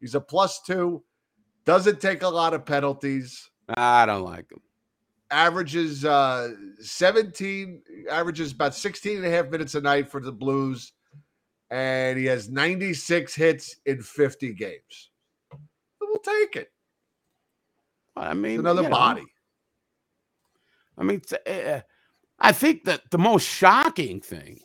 He's 0.00 0.14
a 0.14 0.20
plus 0.20 0.60
two. 0.66 1.02
Doesn't 1.64 2.00
take 2.00 2.22
a 2.22 2.28
lot 2.28 2.54
of 2.54 2.66
penalties. 2.66 3.50
I 3.68 4.06
don't 4.06 4.24
like 4.24 4.50
him. 4.50 4.60
Averages 5.30 6.04
uh 6.04 6.50
17. 6.80 7.82
Averages 8.10 8.52
about 8.52 8.74
16 8.74 9.18
and 9.18 9.26
a 9.26 9.30
half 9.30 9.48
minutes 9.50 9.74
a 9.74 9.80
night 9.80 10.10
for 10.10 10.20
the 10.20 10.32
Blues, 10.32 10.92
and 11.74 12.16
he 12.16 12.26
has 12.26 12.48
96 12.48 13.34
hits 13.34 13.76
in 13.84 14.00
50 14.00 14.54
games. 14.54 15.10
We'll 16.00 16.18
take 16.18 16.54
it. 16.54 16.70
I 18.16 18.32
mean, 18.34 18.52
It's 18.52 18.60
another 18.60 18.82
you 18.82 18.88
know, 18.88 18.94
body. 18.94 19.24
I 20.96 21.02
mean, 21.02 21.20
uh, 21.44 21.80
I 22.38 22.52
think 22.52 22.84
that 22.84 23.10
the 23.10 23.18
most 23.18 23.48
shocking 23.48 24.20
thing 24.20 24.60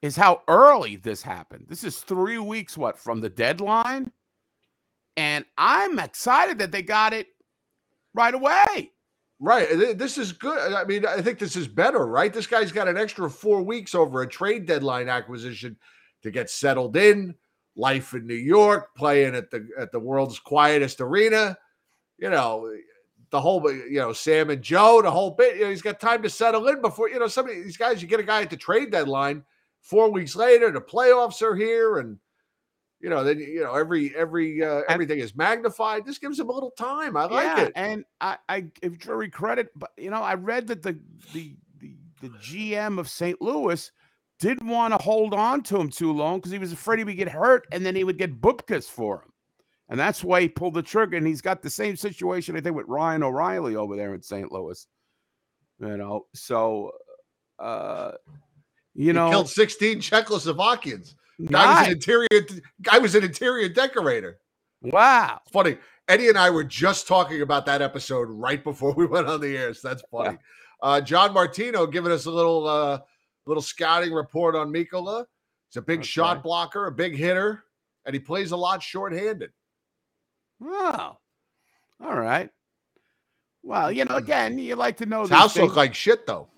is 0.00 0.14
how 0.14 0.42
early 0.46 0.94
this 0.94 1.22
happened. 1.22 1.66
This 1.68 1.82
is 1.82 1.98
three 1.98 2.38
weeks, 2.38 2.78
what, 2.78 3.00
from 3.00 3.20
the 3.20 3.30
deadline? 3.30 4.12
And 5.16 5.44
I'm 5.58 5.98
excited 5.98 6.58
that 6.58 6.70
they 6.70 6.82
got 6.82 7.12
it 7.12 7.26
right 8.14 8.34
away. 8.34 8.92
Right. 9.40 9.98
This 9.98 10.18
is 10.18 10.30
good. 10.30 10.72
I 10.72 10.84
mean, 10.84 11.04
I 11.04 11.20
think 11.20 11.40
this 11.40 11.56
is 11.56 11.66
better, 11.66 12.06
right? 12.06 12.32
This 12.32 12.46
guy's 12.46 12.70
got 12.70 12.86
an 12.86 12.96
extra 12.96 13.28
four 13.28 13.60
weeks 13.62 13.92
over 13.96 14.22
a 14.22 14.28
trade 14.28 14.66
deadline 14.66 15.08
acquisition 15.08 15.76
to 16.24 16.30
get 16.30 16.50
settled 16.50 16.96
in, 16.96 17.34
life 17.76 18.12
in 18.14 18.26
New 18.26 18.34
York, 18.34 18.94
playing 18.96 19.36
at 19.36 19.50
the 19.50 19.68
at 19.78 19.92
the 19.92 20.00
world's 20.00 20.40
quietest 20.40 21.00
arena. 21.00 21.56
You 22.18 22.30
know, 22.30 22.74
the 23.30 23.40
whole 23.40 23.70
you 23.70 24.00
know, 24.00 24.12
Sam 24.12 24.50
and 24.50 24.62
Joe, 24.62 25.02
the 25.02 25.10
whole 25.10 25.30
bit. 25.30 25.56
You 25.56 25.64
know, 25.64 25.70
he's 25.70 25.82
got 25.82 26.00
time 26.00 26.22
to 26.22 26.30
settle 26.30 26.66
in 26.68 26.80
before, 26.80 27.08
you 27.08 27.18
know, 27.18 27.28
some 27.28 27.48
of 27.48 27.54
these 27.54 27.76
guys, 27.76 28.02
you 28.02 28.08
get 28.08 28.20
a 28.20 28.24
guy 28.24 28.42
at 28.42 28.50
the 28.50 28.56
trade 28.56 28.90
deadline, 28.90 29.44
four 29.80 30.10
weeks 30.10 30.34
later, 30.34 30.70
the 30.70 30.80
playoffs 30.80 31.42
are 31.42 31.54
here, 31.54 31.98
and 31.98 32.18
you 33.00 33.10
know, 33.10 33.22
then 33.22 33.38
you 33.38 33.62
know, 33.62 33.74
every 33.74 34.16
every 34.16 34.64
uh, 34.64 34.82
everything 34.88 35.18
is 35.18 35.36
magnified. 35.36 36.06
This 36.06 36.18
gives 36.18 36.40
him 36.40 36.48
a 36.48 36.52
little 36.52 36.70
time. 36.70 37.16
I 37.16 37.24
like 37.24 37.44
yeah, 37.44 37.60
it. 37.64 37.72
and 37.76 38.04
I, 38.20 38.38
I 38.48 38.60
give 38.60 38.98
Drury 38.98 39.28
credit, 39.28 39.68
but 39.76 39.90
you 39.98 40.10
know, 40.10 40.22
I 40.22 40.34
read 40.34 40.66
that 40.68 40.82
the 40.82 40.98
the 41.34 41.54
the, 41.80 41.96
the 42.22 42.30
GM 42.30 42.98
of 42.98 43.10
St. 43.10 43.40
Louis 43.42 43.92
didn't 44.44 44.68
want 44.68 44.92
to 44.92 44.98
hold 45.02 45.32
on 45.32 45.62
to 45.62 45.80
him 45.80 45.88
too 45.88 46.12
long 46.12 46.36
because 46.36 46.52
he 46.52 46.58
was 46.58 46.70
afraid 46.72 46.98
he 46.98 47.04
would 47.04 47.16
get 47.16 47.30
hurt 47.30 47.66
and 47.72 47.84
then 47.84 47.96
he 47.96 48.04
would 48.04 48.18
get 48.18 48.42
bupkas 48.42 48.84
for 48.84 49.22
him. 49.22 49.32
And 49.88 49.98
that's 49.98 50.22
why 50.22 50.42
he 50.42 50.48
pulled 50.48 50.74
the 50.74 50.82
trigger. 50.82 51.16
And 51.16 51.26
he's 51.26 51.40
got 51.40 51.62
the 51.62 51.70
same 51.70 51.96
situation, 51.96 52.54
I 52.54 52.60
think, 52.60 52.76
with 52.76 52.86
Ryan 52.86 53.22
O'Reilly 53.22 53.74
over 53.74 53.96
there 53.96 54.14
in 54.14 54.22
St. 54.22 54.52
Louis. 54.52 54.86
You 55.80 55.96
know, 55.96 56.26
so 56.34 56.92
uh 57.58 58.12
you 58.94 59.06
he 59.06 59.12
know, 59.12 59.30
killed 59.30 59.48
16 59.48 59.98
Czechoslovakians. 60.00 61.14
Guy 61.46 61.80
was 61.80 61.86
an 61.88 61.92
interior 61.94 62.46
guy 62.82 62.98
was 62.98 63.14
an 63.14 63.24
interior 63.24 63.68
decorator. 63.68 64.38
wow. 64.82 65.40
It's 65.42 65.52
funny. 65.52 65.78
Eddie 66.06 66.28
and 66.28 66.38
I 66.38 66.50
were 66.50 66.64
just 66.64 67.08
talking 67.08 67.40
about 67.40 67.64
that 67.66 67.80
episode 67.80 68.28
right 68.28 68.62
before 68.62 68.92
we 68.92 69.06
went 69.06 69.26
on 69.26 69.40
the 69.40 69.56
air. 69.56 69.72
So 69.72 69.88
that's 69.88 70.02
funny. 70.10 70.36
Uh, 70.82 71.00
John 71.00 71.32
Martino 71.32 71.86
giving 71.86 72.12
us 72.12 72.26
a 72.26 72.30
little 72.30 72.68
uh, 72.68 73.00
little 73.46 73.62
scouting 73.62 74.12
report 74.12 74.54
on 74.56 74.72
Mikkola. 74.72 75.24
He's 75.68 75.76
a 75.76 75.82
big 75.82 76.00
Okay. 76.00 76.06
shot 76.06 76.42
blocker, 76.42 76.86
a 76.86 76.92
big 76.92 77.16
hitter, 77.16 77.64
and 78.04 78.14
he 78.14 78.20
plays 78.20 78.52
a 78.52 78.56
lot 78.56 78.82
shorthanded. 78.82 79.50
Oh, 80.62 81.16
all 82.02 82.14
right. 82.16 82.50
Well, 83.62 83.90
you 83.90 84.04
know, 84.04 84.16
again, 84.16 84.58
you 84.58 84.76
like 84.76 84.96
to 84.98 85.06
know 85.06 85.22
His 85.22 85.30
house 85.30 85.54
things. 85.54 85.64
looked 85.64 85.76
like 85.76 85.94
shit 85.94 86.26
though. 86.26 86.48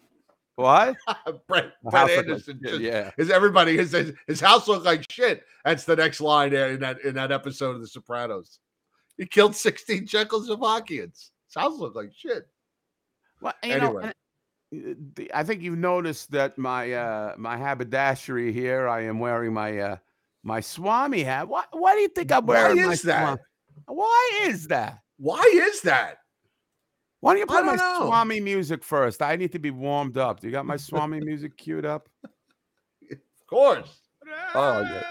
what? 0.57 0.97
Brett, 1.47 1.47
Brett 1.47 1.73
looked 1.85 1.95
like 1.95 2.11
Anderson. 2.11 2.61
just- 2.63 2.81
yeah. 2.81 3.11
Is 3.19 3.31
everybody 3.31 3.77
his, 3.77 3.95
his 4.27 4.41
house 4.41 4.67
looked 4.69 4.85
like 4.85 5.11
shit? 5.11 5.45
That's 5.65 5.85
the 5.85 5.97
next 5.97 6.21
line 6.21 6.53
in 6.53 6.81
that 6.81 7.01
in 7.03 7.15
that 7.15 7.31
episode 7.33 7.77
of 7.77 7.81
The 7.81 7.87
Sopranos. 7.89 8.59
He 9.17 9.25
killed 9.27 9.55
16 9.57 10.07
Czechoslovakians. 10.07 11.31
His 11.47 11.55
house 11.55 11.79
looked 11.79 11.97
like 11.97 12.13
shit. 12.15 12.47
Well, 13.41 13.55
you 13.63 13.71
know, 13.71 13.75
Anyway. 13.87 14.03
and, 14.03 14.11
the- 14.11 14.15
I 15.33 15.45
think 15.45 15.63
you've 15.63 15.79
noticed 15.79 16.33
that 16.33 16.59
my 16.59 16.93
uh 16.93 17.35
my 17.37 17.57
haberdashery 17.57 18.53
here. 18.53 18.89
I 18.89 19.03
am 19.03 19.21
wearing 19.21 19.55
my 19.55 19.79
uh 19.79 19.97
my 20.43 20.61
Swami 20.61 21.23
hat. 21.23 21.49
Why? 21.49 21.65
Why 21.73 21.95
do 21.95 22.01
you 22.01 22.09
think 22.09 22.33
I'm 22.33 22.47
Why 22.47 22.55
wearing 22.55 22.83
my 22.85 22.93
is 22.93 23.03
that? 23.03 23.25
Swami? 23.25 23.41
Why 23.87 24.31
is 24.43 24.67
that? 24.69 24.99
Why 25.19 25.51
is 25.55 25.81
that? 25.83 26.19
Why 27.21 27.33
don't 27.33 27.41
you 27.41 27.47
play 27.47 27.63
my 27.63 27.77
don't 27.77 28.01
know. 28.01 28.07
Swami 28.07 28.41
music 28.41 28.85
first? 28.85 29.23
I 29.23 29.37
need 29.37 29.53
to 29.53 29.59
be 29.59 29.71
warmed 29.71 30.19
up. 30.19 30.41
Do 30.41 30.47
you 30.47 30.53
got 30.53 30.67
my 30.67 30.77
Swami 30.77 31.21
music 31.25 31.57
queued 31.57 31.85
up? 31.85 32.09
Of 32.25 33.47
course. 33.49 34.01
Oh, 34.55 34.81
yeah. 34.83 35.03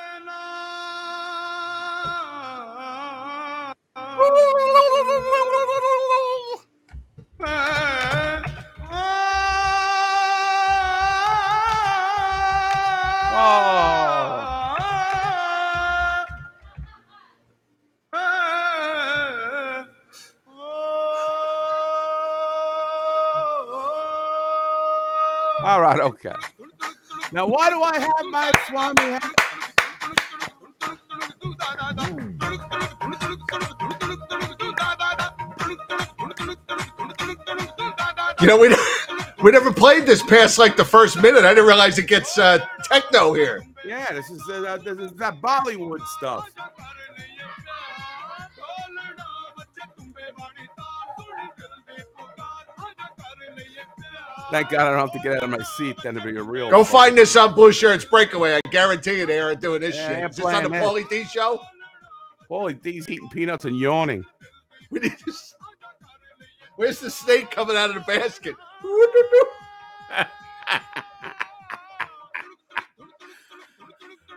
Okay. 26.06 26.36
Now, 27.32 27.48
why 27.48 27.70
do 27.70 27.82
I 27.82 28.00
have 28.00 28.26
my 28.30 28.52
Swami 28.68 29.02
hat? 29.02 29.32
You 38.42 38.48
know, 38.48 38.58
we 38.58 38.76
we 39.44 39.52
never 39.52 39.72
played 39.74 40.06
this 40.06 40.22
past 40.24 40.58
like 40.58 40.78
the 40.78 40.86
first 40.86 41.22
minute. 41.22 41.46
I 41.46 41.50
didn't 41.50 41.68
realize 41.68 41.98
it 41.98 42.08
gets 42.08 42.38
uh, 42.38 42.60
techno 42.84 43.34
here. 43.34 43.64
Yeah, 43.86 44.12
this 44.12 44.30
is 44.30 44.42
uh, 44.50 44.78
this 44.84 44.98
is 44.98 45.12
that 45.14 45.42
Bollywood 45.42 46.06
stuff. 46.18 46.50
Thank 54.52 54.70
God 54.70 54.82
I 54.82 54.90
don't 54.92 55.00
have 55.00 55.12
to 55.14 55.20
get 55.20 55.38
out 55.38 55.44
of 55.44 55.50
my 55.50 55.64
seat. 55.64 55.98
Then 56.04 56.16
to 56.16 56.22
be 56.22 56.36
a 56.38 56.44
real. 56.44 56.70
Go 56.70 56.84
find 56.84 57.18
this 57.18 57.36
on 57.36 57.54
Blueshirts 57.56 58.10
Breakaway. 58.10 58.56
I 58.56 58.70
guarantee 58.70 59.20
you 59.20 59.26
they 59.26 59.40
aren't 59.40 59.60
doing 59.62 59.82
this 59.82 59.96
Yeah, 59.96 60.08
shit. 60.08 60.18
they're 60.18 60.30
Is 60.30 60.36
this 60.36 60.46
on 60.46 60.64
the 60.64 60.70
playing. 60.70 60.84
Paulie 60.84 61.10
D 61.10 61.24
show? 61.26 61.62
Holy 62.48 62.74
D's 62.76 63.10
eating 63.10 63.28
peanuts 63.30 63.66
and 63.66 63.78
yawning. 63.78 64.24
We 64.92 65.00
need 65.00 65.18
to 65.18 65.34
Where's 66.76 67.00
the 67.00 67.10
snake 67.10 67.50
coming 67.52 67.76
out 67.76 67.90
of 67.90 67.96
the 67.96 68.02
basket? 68.02 68.56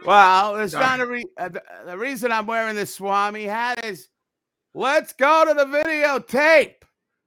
Well, 0.07 0.57
it's 0.57 0.73
not 0.75 1.00
a 1.00 1.07
re- 1.07 1.25
uh, 1.37 1.49
the, 1.50 1.62
the 1.87 1.99
reason 1.99 2.33
I'm 2.33 2.47
wearing 2.47 2.77
this 2.77 2.95
Swami 2.95 3.45
hat 3.45 3.85
is 3.85 4.09
let's 4.75 5.12
go 5.12 5.45
to 5.45 5.55
the 5.55 5.65
videotape. 5.67 6.75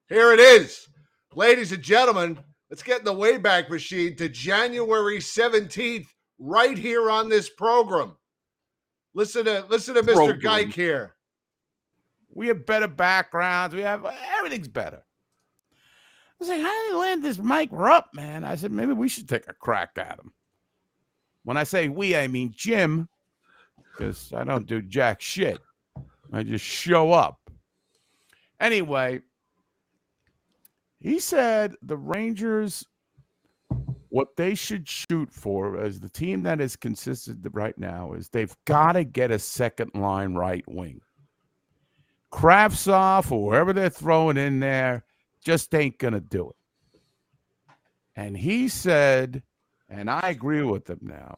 Here 0.07 0.31
it 0.33 0.39
is. 0.39 0.88
Ladies 1.35 1.71
and 1.73 1.83
gentlemen, 1.83 2.39
let's 2.71 2.81
get 2.81 2.99
in 2.99 3.05
the 3.05 3.13
Wayback 3.13 3.69
Machine 3.69 4.15
to 4.15 4.29
January 4.29 5.19
17th, 5.19 6.07
right 6.39 6.77
here 6.77 7.11
on 7.11 7.29
this 7.29 7.49
program. 7.49 8.15
Listen 9.13 9.45
to 9.45 9.65
listen 9.69 9.93
to 9.95 10.01
Mr. 10.01 10.13
Program. 10.13 10.39
Geik 10.39 10.73
here. 10.73 11.15
We 12.33 12.47
have 12.47 12.65
better 12.65 12.87
backgrounds. 12.87 13.75
We 13.75 13.81
have 13.81 14.05
everything's 14.37 14.69
better. 14.69 15.03
I 15.03 16.35
was 16.39 16.47
like, 16.47 16.61
how 16.61 16.83
did 16.83 16.91
they 16.91 16.95
land 16.95 17.23
this 17.23 17.37
Mike 17.37 17.69
Rupp, 17.71 18.07
man? 18.15 18.43
I 18.43 18.55
said, 18.55 18.71
maybe 18.71 18.93
we 18.93 19.09
should 19.09 19.29
take 19.29 19.47
a 19.47 19.53
crack 19.53 19.91
at 19.97 20.17
him. 20.17 20.31
When 21.43 21.57
I 21.57 21.63
say 21.63 21.89
we, 21.89 22.15
I 22.15 22.27
mean 22.27 22.53
Jim, 22.55 23.09
because 23.91 24.31
I 24.33 24.43
don't 24.45 24.65
do 24.65 24.81
jack 24.81 25.21
shit. 25.21 25.59
I 26.31 26.43
just 26.43 26.63
show 26.65 27.11
up. 27.11 27.37
Anyway, 28.61 29.21
he 31.01 31.20
said 31.20 31.74
the 31.81 31.98
Rangers, 31.98 32.86
what 34.10 34.36
they 34.38 34.53
should 34.53 34.88
shoot 34.88 35.31
for 35.31 35.81
as 35.81 36.00
the 36.00 36.10
team 36.10 36.43
that 36.43 36.62
is 36.62 36.75
consistent 36.75 37.39
right 37.51 37.77
now 37.77 38.13
is 38.13 38.29
they've 38.29 38.55
got 38.65 38.93
to 38.93 39.03
get 39.03 39.31
a 39.31 39.39
second 39.39 39.91
line 39.96 40.36
right 40.36 40.63
wing. 40.67 41.01
Kravtsov 42.31 43.31
or 43.31 43.51
whoever 43.51 43.74
they're 43.74 43.89
throwing 43.89 44.38
in 44.38 44.60
there 44.60 45.03
just 45.43 45.74
ain't 45.74 45.98
going 45.98 46.13
to 46.13 46.22
do 46.22 46.50
it. 46.50 46.55
And 48.15 48.38
he 48.38 48.67
said, 48.67 49.41
and 49.89 50.10
I 50.10 50.29
agree 50.29 50.62
with 50.62 50.89
him 50.89 51.00
now, 51.01 51.38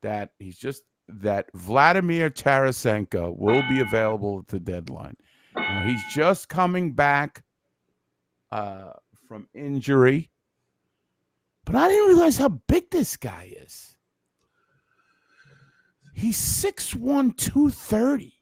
that 0.00 0.30
he's 0.38 0.56
just 0.56 0.84
that 1.08 1.50
Vladimir 1.54 2.30
Tarasenko 2.30 3.36
will 3.36 3.62
be 3.68 3.80
available 3.80 4.38
at 4.40 4.48
the 4.48 4.60
deadline. 4.60 5.16
Now, 5.54 5.82
he's 5.84 6.02
just 6.10 6.48
coming 6.48 6.92
back 6.92 7.42
uh, 8.50 8.92
from 9.28 9.48
injury, 9.54 10.30
but 11.64 11.76
I 11.76 11.88
didn't 11.88 12.08
realize 12.08 12.38
how 12.38 12.48
big 12.48 12.90
this 12.90 13.16
guy 13.16 13.52
is. 13.60 13.94
He's 16.14 16.38
6'1, 16.38 17.36
230. 17.36 18.32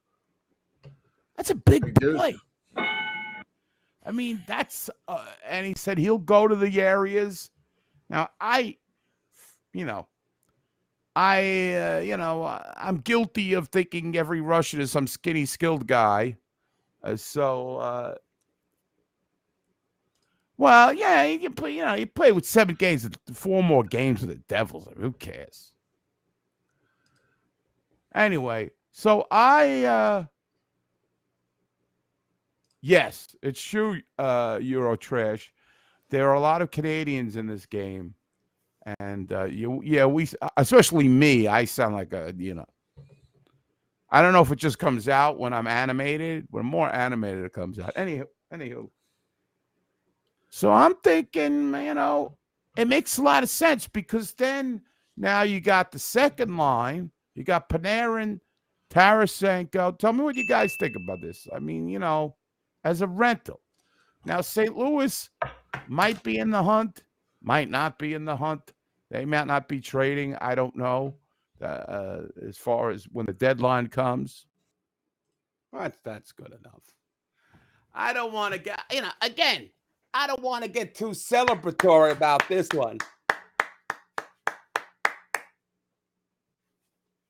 That's 1.37 1.51
a 1.51 1.55
big 1.55 1.95
play. 2.01 2.37
I 4.07 4.13
mean, 4.13 4.43
that's, 4.47 4.89
uh, 5.09 5.27
and 5.47 5.67
he 5.67 5.75
said 5.77 5.99
he'll 5.99 6.19
go 6.19 6.47
to 6.47 6.55
the 6.55 6.81
areas. 6.81 7.51
Now, 8.09 8.29
I, 8.41 8.77
you 9.75 9.85
know, 9.85 10.07
I, 11.17 11.75
uh, 11.75 11.99
you 11.99 12.17
know, 12.17 12.45
uh, 12.45 12.73
I'm 12.77 12.99
guilty 12.99 13.55
of 13.55 13.69
thinking 13.69 14.17
every 14.17 14.41
Russian 14.41 14.81
is 14.81 14.93
some 14.93 15.07
skinny, 15.07 15.45
skilled 15.45 15.87
guy. 15.87 16.37
Uh, 17.03 17.17
so, 17.17 17.79
uh, 17.79 18.15
well, 20.59 20.93
yeah, 20.93 21.25
you 21.25 21.39
can 21.39 21.53
play, 21.53 21.73
you 21.73 21.85
know, 21.85 21.95
you 21.95 22.07
play 22.07 22.33
with 22.33 22.47
seven 22.47 22.75
games, 22.75 23.09
four 23.33 23.63
more 23.63 23.85
games 23.85 24.21
with 24.21 24.31
the 24.31 24.43
Devils. 24.49 24.89
Who 24.99 25.13
cares? 25.13 25.73
Anyway, 28.15 28.71
so 28.93 29.27
I, 29.31 29.85
uh, 29.85 30.25
yes, 32.81 33.29
it's 33.43 33.61
true, 33.61 34.01
uh, 34.19 34.59
Euro 34.63 34.97
trash. 34.97 35.53
There 36.09 36.31
are 36.31 36.35
a 36.35 36.41
lot 36.41 36.63
of 36.63 36.71
Canadians 36.71 37.37
in 37.37 37.47
this 37.47 37.67
game. 37.67 38.15
And 39.01 39.33
uh, 39.33 39.45
you, 39.45 39.83
yeah, 39.85 40.07
we, 40.07 40.29
especially 40.57 41.09
me, 41.09 41.49
I 41.49 41.65
sound 41.65 41.97
like 41.97 42.13
a, 42.13 42.33
you 42.39 42.55
know, 42.55 42.67
I 44.11 44.23
don't 44.23 44.33
know 44.33 44.43
if 44.43 44.53
it 44.53 44.61
just 44.61 44.79
comes 44.79 45.09
out 45.09 45.39
when 45.39 45.53
I'm 45.53 45.67
animated. 45.67 46.47
When 46.51 46.61
I'm 46.61 46.71
more 46.71 46.89
animated, 46.95 47.45
it 47.45 47.53
comes 47.53 47.81
out. 47.81 47.95
Anywho, 47.97 48.27
anywho. 48.55 48.89
So 50.51 50.73
I'm 50.73 50.95
thinking, 50.97 51.75
you 51.75 51.95
know, 51.95 52.37
it 52.77 52.89
makes 52.89 53.19
a 53.19 53.23
lot 53.23 53.43
of 53.43 53.51
sense 53.51 53.89
because 53.89 54.33
then 54.33 54.83
now 55.17 55.43
you 55.43 55.61
got 55.61 55.91
the 55.91 55.99
second 55.99 56.57
line, 56.57 57.11
you 57.35 57.45
got 57.45 57.69
Panarin, 57.69 58.41
Tarasenko. 58.91 59.99
Tell 59.99 60.13
me 60.13 60.23
what 60.23 60.37
you 60.37 60.47
guys 60.49 60.75
think 60.79 60.95
about 60.97 61.21
this. 61.21 61.47
I 61.55 61.59
mean, 61.59 61.89
you 61.89 61.99
know, 61.99 62.37
as 62.85 63.03
a 63.03 63.07
rental. 63.07 63.61
Now, 64.25 64.41
St. 64.41 64.77
Louis 64.77 65.29
might 65.89 66.23
be 66.23 66.39
in 66.39 66.51
the 66.51 66.63
hunt, 66.63 67.03
might 67.43 67.71
not 67.71 67.99
be 67.99 68.15
in 68.15 68.25
the 68.25 68.37
hunt. 68.37 68.73
They 69.11 69.25
might 69.25 69.47
not 69.47 69.69
be 69.69 69.81
trading. 69.81 70.35
I 70.37 70.55
don't 70.55 70.77
know. 70.77 71.15
Uh, 71.63 71.65
uh, 71.65 72.23
as 72.47 72.59
far 72.59 72.91
as 72.91 73.05
when 73.05 73.25
the 73.25 73.33
deadline 73.33 73.87
comes, 73.87 74.47
that's 75.73 75.99
that's 76.05 76.33
good 76.33 76.49
enough. 76.61 76.83
I 77.95 78.13
don't 78.13 78.33
want 78.33 78.53
to 78.53 78.61
get, 78.61 78.81
you 78.93 79.01
know, 79.01 79.11
again, 79.23 79.71
I 80.19 80.27
don't 80.27 80.41
want 80.41 80.65
to 80.65 80.71
get 80.71 80.95
too 80.95 81.11
celebratory 81.11 82.11
about 82.11 82.49
this 82.49 82.69
one. 82.73 82.97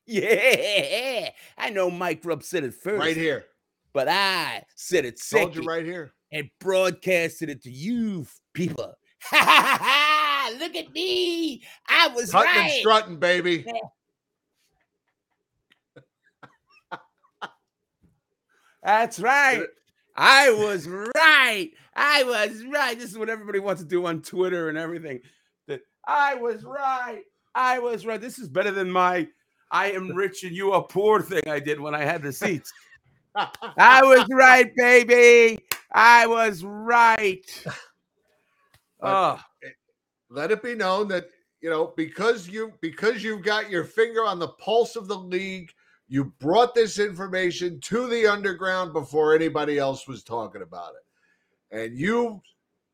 Yeah, 0.06 1.30
I 1.58 1.70
know 1.70 1.90
Mike 1.90 2.20
Rupp 2.24 2.44
said 2.44 2.62
it 2.62 2.74
first, 2.74 3.00
Right 3.00 3.16
here. 3.16 3.46
but 3.92 4.06
I 4.08 4.62
said 4.76 5.04
it 5.04 5.20
Told 5.30 5.56
you 5.56 5.62
right 5.62 5.84
here. 5.84 6.12
and 6.30 6.48
broadcasted 6.60 7.50
it 7.50 7.60
to 7.64 7.70
you 7.70 8.24
people. 8.54 8.94
Ha 9.24 9.36
ha 9.36 9.78
ha! 9.82 10.52
Look 10.60 10.76
at 10.76 10.92
me! 10.92 11.64
I 11.88 12.06
was 12.08 12.30
Cutting 12.30 12.50
and 12.50 12.60
right. 12.60 12.78
strutting, 12.78 13.16
baby. 13.16 13.66
That's 18.84 19.18
right. 19.18 19.64
I 20.16 20.50
was 20.50 20.88
right. 20.88 21.70
I 21.94 22.22
was 22.24 22.64
right. 22.64 22.98
This 22.98 23.10
is 23.10 23.18
what 23.18 23.28
everybody 23.28 23.58
wants 23.58 23.82
to 23.82 23.88
do 23.88 24.06
on 24.06 24.22
Twitter 24.22 24.68
and 24.68 24.78
everything. 24.78 25.20
That 25.66 25.80
I 26.06 26.34
was 26.34 26.64
right. 26.64 27.22
I 27.54 27.78
was 27.78 28.06
right. 28.06 28.20
This 28.20 28.38
is 28.38 28.48
better 28.48 28.70
than 28.70 28.90
my 28.90 29.28
I 29.70 29.90
am 29.92 30.10
rich 30.12 30.44
and 30.44 30.54
you 30.54 30.72
are 30.72 30.82
poor 30.82 31.20
thing 31.20 31.42
I 31.48 31.58
did 31.58 31.80
when 31.80 31.94
I 31.94 32.04
had 32.04 32.22
the 32.22 32.32
seats. 32.32 32.72
I 33.34 34.02
was 34.02 34.26
right, 34.30 34.74
baby. 34.76 35.64
I 35.92 36.26
was 36.26 36.64
right. 36.64 37.64
Oh, 39.02 39.40
Let 40.30 40.50
it 40.50 40.62
be 40.62 40.74
known 40.74 41.08
that 41.08 41.28
you 41.60 41.70
know 41.70 41.92
because 41.96 42.48
you 42.48 42.72
because 42.80 43.22
you've 43.22 43.42
got 43.42 43.70
your 43.70 43.84
finger 43.84 44.24
on 44.24 44.38
the 44.38 44.48
pulse 44.48 44.96
of 44.96 45.08
the 45.08 45.18
league. 45.18 45.72
You 46.08 46.32
brought 46.38 46.74
this 46.74 46.98
information 46.98 47.80
to 47.82 48.06
the 48.08 48.26
underground 48.26 48.92
before 48.92 49.34
anybody 49.34 49.78
else 49.78 50.06
was 50.06 50.22
talking 50.22 50.62
about 50.62 50.92
it. 50.94 51.76
And 51.76 51.98
you 51.98 52.40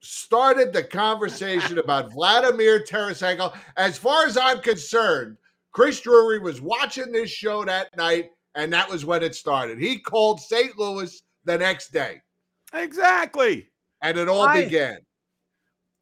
started 0.00 0.72
the 0.72 0.82
conversation 0.82 1.78
about 1.84 2.12
Vladimir 2.12 2.82
Tarasenko. 2.84 3.56
As 3.76 3.98
far 3.98 4.26
as 4.26 4.36
I'm 4.36 4.60
concerned, 4.60 5.36
Chris 5.72 6.00
Drury 6.00 6.38
was 6.38 6.60
watching 6.60 7.12
this 7.12 7.30
show 7.30 7.64
that 7.64 7.94
night, 7.96 8.30
and 8.54 8.72
that 8.72 8.88
was 8.88 9.04
when 9.04 9.22
it 9.22 9.34
started. 9.34 9.78
He 9.78 9.98
called 9.98 10.40
St. 10.40 10.78
Louis 10.78 11.22
the 11.44 11.56
next 11.56 11.92
day, 11.92 12.20
exactly. 12.72 13.68
and 14.02 14.18
it 14.18 14.28
all 14.28 14.42
I- 14.42 14.64
began. 14.64 14.98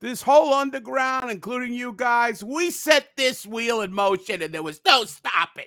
This 0.01 0.23
whole 0.23 0.55
underground, 0.55 1.31
including 1.31 1.75
you 1.75 1.93
guys, 1.95 2.43
we 2.43 2.71
set 2.71 3.09
this 3.19 3.47
wheel 3.47 3.83
in 3.83 3.93
motion 3.93 4.41
and 4.41 4.53
there 4.53 4.63
was 4.63 4.81
no 4.87 5.05
stopping. 5.05 5.67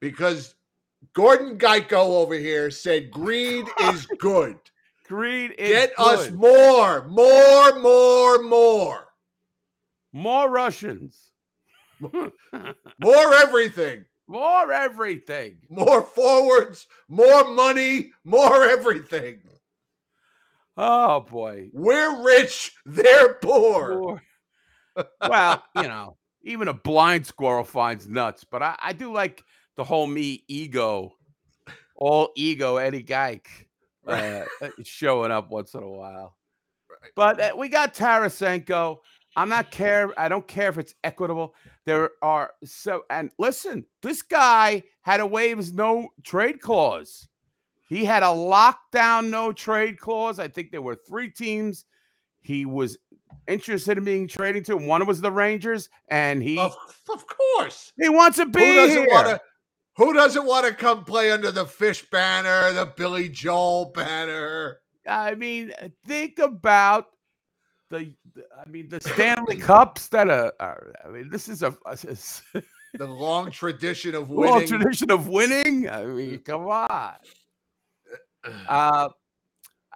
Because 0.00 0.54
Gordon 1.14 1.58
Geico 1.58 1.92
over 2.22 2.34
here 2.34 2.70
said 2.70 3.10
greed 3.10 3.66
is 3.80 4.06
good. 4.18 4.56
Greed 5.06 5.54
is 5.58 5.68
Get 5.68 5.92
us 5.98 6.30
more, 6.30 7.06
more, 7.08 7.78
more, 7.80 8.42
more, 8.42 9.08
more 10.12 10.50
Russians. 10.50 11.18
more 12.00 13.34
everything. 13.34 14.04
more 14.28 14.72
everything. 14.72 15.56
more 15.68 16.02
forwards, 16.02 16.86
more 17.08 17.52
money, 17.52 18.12
more 18.24 18.64
everything. 18.64 19.40
Oh 20.76 21.20
boy. 21.20 21.70
We're 21.72 22.22
rich, 22.24 22.72
they're 22.86 23.34
poor. 23.34 23.98
More. 23.98 24.22
well, 25.28 25.62
you 25.76 25.82
know, 25.82 26.16
even 26.42 26.68
a 26.68 26.72
blind 26.74 27.26
squirrel 27.26 27.64
finds 27.64 28.06
nuts, 28.06 28.44
but 28.50 28.62
I, 28.62 28.76
I 28.80 28.92
do 28.92 29.12
like 29.12 29.42
the 29.80 29.84
whole 29.84 30.06
me 30.06 30.44
ego, 30.46 31.16
all 31.96 32.28
ego 32.36 32.76
Eddie 32.76 33.02
Geik 33.02 33.46
uh, 34.06 34.42
uh, 34.60 34.68
showing 34.82 35.30
up 35.32 35.50
once 35.50 35.72
in 35.72 35.82
a 35.82 35.88
while. 35.88 36.36
But 37.16 37.40
uh, 37.40 37.52
we 37.56 37.70
got 37.70 37.94
Tarasenko. 37.94 38.98
I'm 39.36 39.48
not 39.48 39.70
care. 39.70 40.12
I 40.20 40.28
don't 40.28 40.46
care 40.46 40.68
if 40.68 40.76
it's 40.76 40.94
equitable. 41.02 41.54
There 41.86 42.10
are 42.20 42.52
so 42.62 43.04
and 43.08 43.30
listen, 43.38 43.86
this 44.02 44.20
guy 44.20 44.82
had 45.00 45.20
a 45.20 45.26
waive 45.26 45.56
his 45.56 45.72
no 45.72 46.10
trade 46.24 46.60
clause. 46.60 47.26
He 47.88 48.04
had 48.04 48.22
a 48.22 48.26
lockdown 48.26 49.30
no 49.30 49.50
trade 49.50 49.98
clause. 49.98 50.38
I 50.38 50.48
think 50.48 50.72
there 50.72 50.82
were 50.82 50.94
three 51.08 51.30
teams 51.30 51.86
he 52.42 52.66
was 52.66 52.98
interested 53.48 53.96
in 53.96 54.04
being 54.04 54.28
traded 54.28 54.66
to. 54.66 54.76
One 54.76 55.06
was 55.06 55.22
the 55.22 55.32
Rangers, 55.32 55.88
and 56.08 56.42
he 56.42 56.58
Of, 56.58 56.76
of 57.10 57.24
course. 57.26 57.92
he 57.98 58.10
wants 58.10 58.36
to 58.36 58.44
be 58.44 58.60
Who 58.60 58.74
doesn't 58.74 58.98
here. 59.04 59.08
want 59.10 59.26
to? 59.28 59.40
Who 60.00 60.14
doesn't 60.14 60.46
want 60.46 60.66
to 60.66 60.72
come 60.72 61.04
play 61.04 61.30
under 61.30 61.52
the 61.52 61.66
fish 61.66 62.08
banner, 62.10 62.72
the 62.72 62.86
Billy 62.86 63.28
Joel 63.28 63.92
banner? 63.94 64.78
I 65.06 65.34
mean, 65.34 65.72
think 66.06 66.38
about 66.38 67.08
the. 67.90 68.14
I 68.58 68.66
mean, 68.66 68.88
the 68.88 69.02
Stanley 69.02 69.58
Cups 69.58 70.08
that 70.08 70.30
are. 70.30 70.54
are 70.58 70.94
I 71.04 71.10
mean, 71.10 71.28
this 71.28 71.50
is 71.50 71.62
a, 71.62 71.76
a, 71.84 71.98
a 72.54 72.62
The 72.98 73.06
long 73.06 73.50
tradition 73.50 74.14
of 74.14 74.30
winning. 74.30 74.50
long 74.50 74.66
tradition 74.66 75.10
of 75.10 75.28
winning. 75.28 75.90
I 75.90 76.06
mean, 76.06 76.38
come 76.38 76.66
on. 76.66 77.14
Uh, 78.66 79.10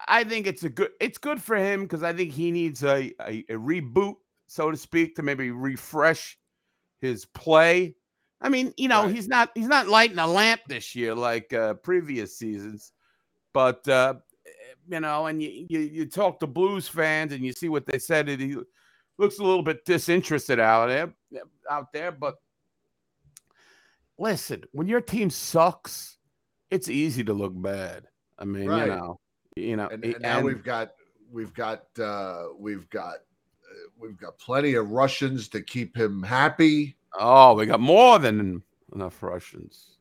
I 0.07 0.25
think 0.25 0.47
it's 0.47 0.65
a 0.65 0.69
good. 0.69 0.91
It's 1.01 1.17
good 1.17 1.41
for 1.41 1.57
him 1.57 1.85
because 1.85 2.03
I 2.03 2.13
think 2.13 2.31
he 2.31 2.51
needs 2.51 2.85
a, 2.85 3.11
a 3.23 3.43
a 3.49 3.55
reboot, 3.55 4.17
so 4.49 4.71
to 4.71 4.77
speak, 4.77 5.17
to 5.17 5.23
maybe 5.23 5.51
refresh 5.51 6.37
his 7.01 7.25
play. 7.25 7.95
I 8.41 8.49
mean, 8.49 8.75
you 8.77 8.89
know, 8.89 9.05
Right. 9.05 9.15
he's 9.15 9.29
not 9.29 9.51
he's 9.55 9.69
not 9.69 9.89
lighting 9.89 10.19
a 10.19 10.27
lamp 10.27 10.61
this 10.69 10.95
year 10.95 11.15
like 11.15 11.53
uh, 11.53 11.75
previous 11.75 12.37
seasons, 12.37 12.93
but 13.53 13.87
uh, 13.89 14.15
you 14.89 15.01
know, 15.01 15.27
and 15.27 15.43
you, 15.43 15.67
you 15.69 15.81
you 15.81 16.07
talk 16.07 16.41
to 16.41 16.47
Blues 16.47 16.87
fans 16.89 17.33
and 17.33 17.45
you 17.45 17.53
see 17.53 17.69
what 17.69 17.87
they 17.87 17.99
said, 17.99 18.29
and 18.29 18.41
he 18.41 18.57
looks 19.19 19.39
a 19.39 19.43
little 19.43 19.63
bit 19.63 19.85
disinterested 19.85 20.61
out 20.61 20.89
there 20.89 21.13
out 21.71 21.93
there. 21.93 22.13
But 22.13 22.35
listen, 24.19 24.65
when 24.73 24.87
your 24.89 25.01
team 25.01 25.31
sucks, 25.31 26.19
it's 26.71 26.89
easy 26.89 27.25
to 27.25 27.33
look 27.33 27.53
bad. 27.55 28.09
I 28.39 28.45
mean, 28.45 28.69
Right. 28.69 28.87
you 28.87 28.95
know, 28.97 29.21
you 29.57 29.77
know, 29.77 29.89
and, 29.89 30.05
and 30.05 30.21
now 30.21 30.39
and- 30.39 30.47
we've 30.47 30.63
got 30.65 30.93
we've 31.31 31.55
got 31.55 31.85
uh 31.99 32.47
we've 32.59 32.89
got 32.91 33.15
uh, 33.15 33.89
we've 33.99 34.19
got 34.19 34.39
plenty 34.39 34.75
of 34.75 34.91
Russians 34.91 35.49
to 35.49 35.63
keep 35.63 35.97
him 35.97 36.23
happy. 36.23 36.97
Oh, 37.19 37.55
we 37.55 37.67
got 37.67 37.81
more 37.81 38.19
than 38.19 38.63
enough 38.95 39.23
Russians. 39.23 39.97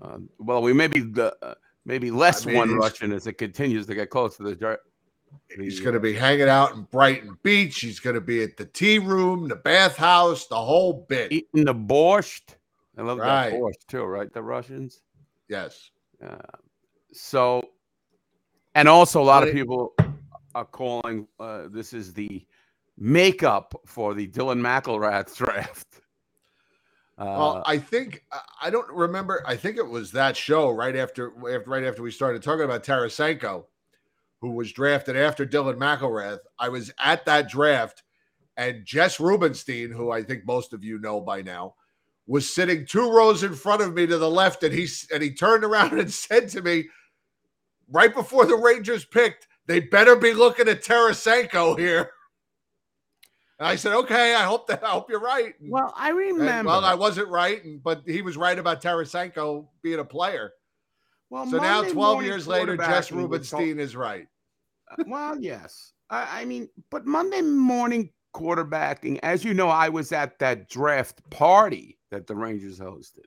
Uh, 0.00 0.18
well, 0.38 0.62
we 0.62 0.72
maybe 0.72 1.00
the 1.00 1.34
uh, 1.42 1.54
maybe 1.84 2.10
less 2.10 2.44
mean, 2.46 2.56
one 2.56 2.74
Russian 2.74 3.12
as 3.12 3.26
it 3.26 3.34
continues 3.34 3.86
to 3.86 3.94
get 3.94 4.10
close 4.10 4.36
to 4.36 4.42
the. 4.42 4.78
He's 5.56 5.80
going 5.80 5.94
to 5.94 6.00
be 6.00 6.12
hanging 6.12 6.48
out 6.48 6.74
in 6.74 6.82
Brighton 6.90 7.38
Beach. 7.42 7.80
He's 7.80 8.00
going 8.00 8.14
to 8.14 8.20
be 8.20 8.42
at 8.42 8.56
the 8.56 8.66
tea 8.66 8.98
room, 8.98 9.48
the 9.48 9.56
bathhouse, 9.56 10.46
the 10.46 10.56
whole 10.56 11.06
bit. 11.08 11.32
eating 11.32 11.64
the 11.64 11.74
borscht. 11.74 12.54
I 12.98 13.02
love 13.02 13.18
Right. 13.18 13.50
that 13.50 13.58
borscht 13.58 13.86
too, 13.88 14.04
right? 14.04 14.30
The 14.32 14.42
Russians. 14.42 15.00
yes. 15.48 15.90
Uh, 16.24 16.36
so, 17.12 17.62
and 18.74 18.86
also 18.88 19.22
a 19.22 19.24
lot 19.24 19.40
But 19.40 19.48
of 19.48 19.54
it- 19.54 19.58
people 19.58 19.94
are 20.54 20.64
calling 20.66 21.26
uh, 21.40 21.68
this 21.70 21.92
is 21.94 22.12
the 22.12 22.44
makeup 23.02 23.74
for 23.84 24.14
the 24.14 24.28
Dylan 24.28 24.60
McIlrath 24.60 25.34
draft. 25.36 25.86
Uh, 27.18 27.24
Well, 27.24 27.62
I 27.66 27.76
think 27.78 28.24
I- 28.60 28.70
don't 28.70 28.88
remember. 28.90 29.42
I 29.44 29.56
think 29.56 29.76
it 29.76 29.86
was 29.86 30.12
that 30.12 30.36
show 30.36 30.70
right 30.70 30.94
after, 30.94 31.32
after 31.52 31.68
right 31.70 31.84
after 31.84 32.00
we 32.02 32.12
started 32.12 32.42
talking 32.42 32.64
about 32.64 32.84
Tarasenko, 32.84 33.64
who 34.40 34.52
was 34.52 34.72
drafted 34.72 35.16
after 35.16 35.44
Dylan 35.44 35.76
McIlrath. 35.78 36.38
I 36.60 36.68
was 36.68 36.92
at 36.98 37.24
that 37.26 37.48
draft, 37.48 38.04
and 38.56 38.84
Jess 38.84 39.18
Rubenstein, 39.18 39.90
who 39.90 40.10
I 40.12 40.22
think 40.22 40.46
most 40.46 40.72
of 40.72 40.84
you 40.84 40.98
know 40.98 41.20
by 41.20 41.42
now, 41.42 41.74
was 42.28 42.48
sitting 42.52 42.86
two 42.86 43.10
rows 43.10 43.42
in 43.42 43.54
front 43.54 43.82
of 43.82 43.94
me 43.94 44.06
to 44.06 44.16
the 44.16 44.30
left, 44.30 44.62
and 44.62 44.72
he 44.72 44.86
and 45.12 45.22
he 45.22 45.34
turned 45.34 45.64
around 45.64 45.92
and 45.98 46.12
said 46.12 46.48
to 46.50 46.62
me, 46.62 46.88
right 47.90 48.14
before 48.14 48.46
the 48.46 48.56
Rangers 48.56 49.04
picked, 49.04 49.48
"They 49.66 49.80
better 49.80 50.14
be 50.14 50.34
looking 50.34 50.68
at 50.68 50.84
Tarasenko 50.84 51.76
here." 51.76 52.12
And 53.62 53.68
I 53.68 53.76
said, 53.76 53.92
"Okay, 53.92 54.34
I 54.34 54.42
hope 54.42 54.66
that 54.66 54.82
I 54.82 54.88
hope 54.88 55.08
you're 55.08 55.20
right." 55.20 55.54
And- 55.60 55.70
well, 55.70 55.94
I 55.96 56.08
and, 56.08 56.18
remember. 56.18 56.70
well, 56.70 56.84
I 56.84 56.94
wasn't 56.94 57.28
right, 57.28 57.62
and, 57.62 57.80
but 57.80 58.02
he 58.04 58.20
was 58.20 58.36
right 58.36 58.58
about 58.58 58.82
Tarasenko 58.82 59.68
being 59.82 60.00
a 60.00 60.04
player. 60.04 60.50
well, 61.30 61.46
So 61.46 61.58
now, 61.58 61.84
12 61.84 62.24
years 62.24 62.48
later, 62.48 62.76
Jess 62.76 63.12
Rubenstein 63.12 63.78
is 63.78 63.94
right. 63.94 64.26
Uh, 64.90 65.04
well, 65.06 65.38
yes. 65.38 65.92
I, 66.10 66.40
I 66.40 66.44
mean, 66.44 66.70
but 66.90 67.06
Monday 67.06 67.40
morning 67.40 68.10
quarterbacking, 68.34 69.20
as 69.22 69.44
you 69.44 69.54
know, 69.54 69.68
I 69.68 69.90
was 69.90 70.10
at 70.10 70.40
that 70.40 70.68
draft 70.68 71.22
party 71.30 72.00
that 72.10 72.26
the 72.26 72.34
Rangers 72.34 72.80
hosted, 72.80 73.26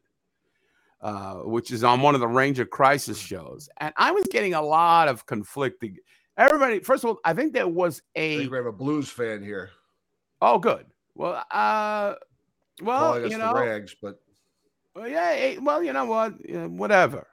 uh, 0.99 1.35
which 1.45 1.71
is 1.71 1.85
on 1.85 2.01
one 2.01 2.13
of 2.13 2.19
the 2.19 2.27
Ranger 2.27 2.65
Crisis 2.65 3.17
shows. 3.17 3.69
And 3.77 3.93
I 3.95 4.11
was 4.11 4.25
getting 4.25 4.53
a 4.53 4.61
lot 4.61 5.07
of 5.07 5.25
conflicting. 5.25 5.95
Everybody, 6.37 6.81
first 6.81 7.05
of 7.05 7.11
all, 7.11 7.19
I 7.23 7.33
think 7.33 7.53
there 7.53 7.69
was 7.69 8.01
I 8.17 8.19
a. 8.19 8.37
think 8.39 8.51
we 8.51 8.57
have 8.57 8.65
a 8.65 8.73
Blues 8.73 9.09
fan 9.09 9.41
here 9.41 9.69
Oh, 10.47 10.59
good. 10.59 10.85
Well, 11.15 11.43
uh, 11.49 12.13
well, 12.79 13.27
you 13.27 13.39
know, 13.39 13.53
Rags, 13.53 13.95
but 13.99 14.21
well, 14.93 15.07
yeah, 15.07 15.33
eh, 15.35 15.57
well, 15.59 15.81
you 15.81 15.91
know 15.91 16.05
what? 16.05 16.35
Yeah, 16.47 16.67
whatever. 16.67 17.25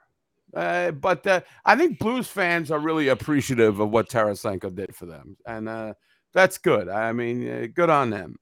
Uh, 0.51 0.89
but 0.91 1.25
uh, 1.27 1.41
I 1.63 1.75
think 1.75 1.99
Blues 1.99 2.27
fans 2.27 2.71
are 2.71 2.79
really 2.79 3.09
appreciative 3.09 3.79
of 3.79 3.91
what 3.91 4.09
Tarasenko 4.09 4.73
did 4.73 4.95
for 4.95 5.05
them, 5.05 5.37
and 5.45 5.69
uh, 5.69 5.93
that's 6.33 6.57
good. 6.57 6.89
I 6.89 7.13
mean, 7.13 7.47
uh, 7.47 7.67
good 7.71 7.91
on 7.91 8.09
them. 8.09 8.37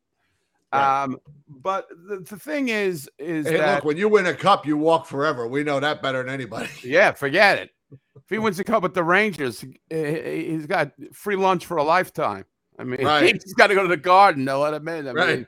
Right. 0.74 1.04
Um, 1.04 1.18
but 1.50 1.90
the, 1.90 2.20
the 2.20 2.38
thing 2.38 2.70
is, 2.70 3.10
is 3.20 3.48
hey, 3.48 3.58
that 3.58 3.76
look, 3.76 3.84
when 3.84 3.98
you 3.98 4.08
win 4.08 4.26
a 4.26 4.34
cup, 4.34 4.66
you 4.66 4.78
walk 4.78 5.06
forever. 5.06 5.48
We 5.48 5.66
know 5.66 5.82
that 5.82 6.02
better 6.02 6.24
than 6.24 6.34
anybody. 6.34 6.70
yeah, 6.84 7.12
forget 7.12 7.58
it. 7.58 7.72
If 8.16 8.30
he 8.30 8.38
wins 8.38 8.58
a 8.58 8.64
cup 8.64 8.84
with 8.84 8.94
the 8.94 9.04
Rangers, 9.04 9.66
he's 9.90 10.66
got 10.66 10.92
free 11.12 11.36
lunch 11.36 11.66
for 11.66 11.76
a 11.76 11.84
lifetime. 11.84 12.46
I 12.80 12.84
mean, 12.84 13.04
Right. 13.06 13.34
he's 13.44 13.54
got 13.54 13.68
to 13.68 13.76
go 13.76 13.84
to 13.84 13.88
the 13.88 13.98
Garden 13.98 14.46
to 14.46 14.58
let 14.58 14.74
him 14.74 14.88
in. 14.88 15.08
I 15.08 15.14
mean, 15.14 15.48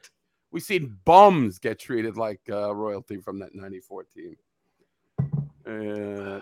we've 0.52 0.64
seen 0.64 0.98
bums 1.06 1.60
get 1.60 1.80
treated 1.80 2.18
like 2.18 2.42
uh, 2.50 2.74
royalty 2.74 3.18
from 3.18 3.40
that 3.40 3.56
94 3.56 4.06
team. 4.16 4.36
Uh, 5.66 6.40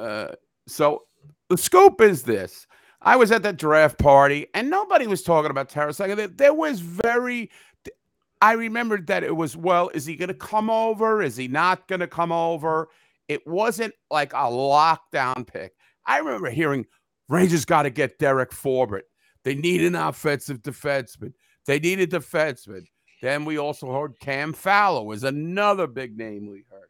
uh, 0.00 0.32
so 0.66 1.02
the 1.48 1.58
scope 1.58 2.00
is 2.00 2.22
this. 2.22 2.66
I 3.02 3.16
was 3.16 3.32
at 3.32 3.42
that 3.42 3.56
draft 3.56 3.98
party 3.98 4.46
and 4.54 4.70
nobody 4.70 5.06
was 5.06 5.22
talking 5.22 5.50
about 5.50 5.68
Tarasenko. 5.68 6.16
There, 6.16 6.28
there 6.28 6.54
was 6.54 6.80
very, 6.80 7.50
I 8.40 8.52
remembered 8.52 9.08
that 9.08 9.24
it 9.24 9.36
was, 9.36 9.56
well, 9.56 9.90
is 9.92 10.06
he 10.06 10.16
going 10.16 10.28
to 10.28 10.34
come 10.34 10.70
over? 10.70 11.20
Is 11.22 11.36
he 11.36 11.48
not 11.48 11.88
going 11.88 12.00
to 12.00 12.06
come 12.06 12.32
over? 12.32 12.88
It 13.28 13.46
wasn't 13.46 13.94
like 14.10 14.32
a 14.32 14.36
lockdown 14.36 15.46
pick. 15.46 15.74
I 16.06 16.18
remember 16.18 16.50
hearing 16.50 16.86
Rangers 17.28 17.64
got 17.64 17.82
to 17.82 17.90
get 17.90 18.18
Derek 18.18 18.50
Forbort. 18.50 19.02
They 19.44 19.54
need 19.54 19.82
an 19.82 19.94
offensive 19.94 20.62
defenseman. 20.62 21.32
They 21.66 21.78
need 21.78 22.00
a 22.00 22.06
defenseman. 22.06 22.86
Then 23.20 23.44
we 23.44 23.58
also 23.58 23.92
heard 23.92 24.18
Cam 24.20 24.52
Fowler 24.52 25.04
was 25.04 25.22
another 25.24 25.86
big 25.86 26.16
name 26.16 26.48
we 26.48 26.64
heard. 26.70 26.88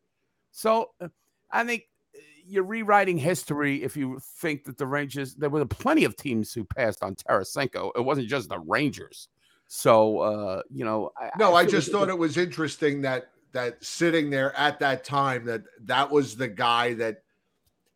So 0.50 0.90
uh, 1.00 1.08
I 1.50 1.64
think 1.64 1.84
uh, 2.14 2.20
you're 2.46 2.64
rewriting 2.64 3.18
history 3.18 3.82
if 3.82 3.96
you 3.96 4.18
think 4.40 4.64
that 4.64 4.78
the 4.78 4.86
Rangers, 4.86 5.34
there 5.34 5.50
were 5.50 5.64
plenty 5.66 6.04
of 6.04 6.16
teams 6.16 6.52
who 6.52 6.64
passed 6.64 7.02
on 7.02 7.16
Tarasenko. 7.16 7.92
It 7.96 8.00
wasn't 8.00 8.28
just 8.28 8.48
the 8.48 8.58
Rangers. 8.58 9.28
So, 9.66 10.18
uh, 10.18 10.62
you 10.70 10.84
know, 10.84 11.12
No, 11.38 11.54
I 11.54 11.62
feel 11.64 11.72
just 11.72 11.88
like- 11.92 12.00
thought 12.00 12.08
it 12.08 12.18
was 12.18 12.36
interesting 12.36 13.02
that 13.02 13.28
that 13.52 13.84
sitting 13.84 14.30
there 14.30 14.56
at 14.56 14.78
that 14.80 15.04
time 15.04 15.44
that 15.44 15.60
that 15.82 16.10
was 16.10 16.34
the 16.36 16.48
guy 16.48 16.94
that 16.94 17.22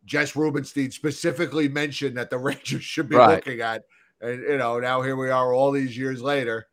Jess 0.04 0.36
Rubenstein 0.36 0.90
specifically 0.90 1.66
mentioned 1.68 2.16
that 2.18 2.28
the 2.28 2.36
Rangers 2.50 2.84
should 2.84 3.08
be 3.08 3.16
Right. 3.16 3.36
looking 3.36 3.60
at, 3.62 3.84
and 4.20 4.42
you 4.42 4.59
know 4.59 4.79
now 4.81 5.02
here 5.02 5.16
we 5.16 5.31
are 5.31 5.52
all 5.52 5.70
these 5.70 5.96
years 5.96 6.22
later, 6.22 6.68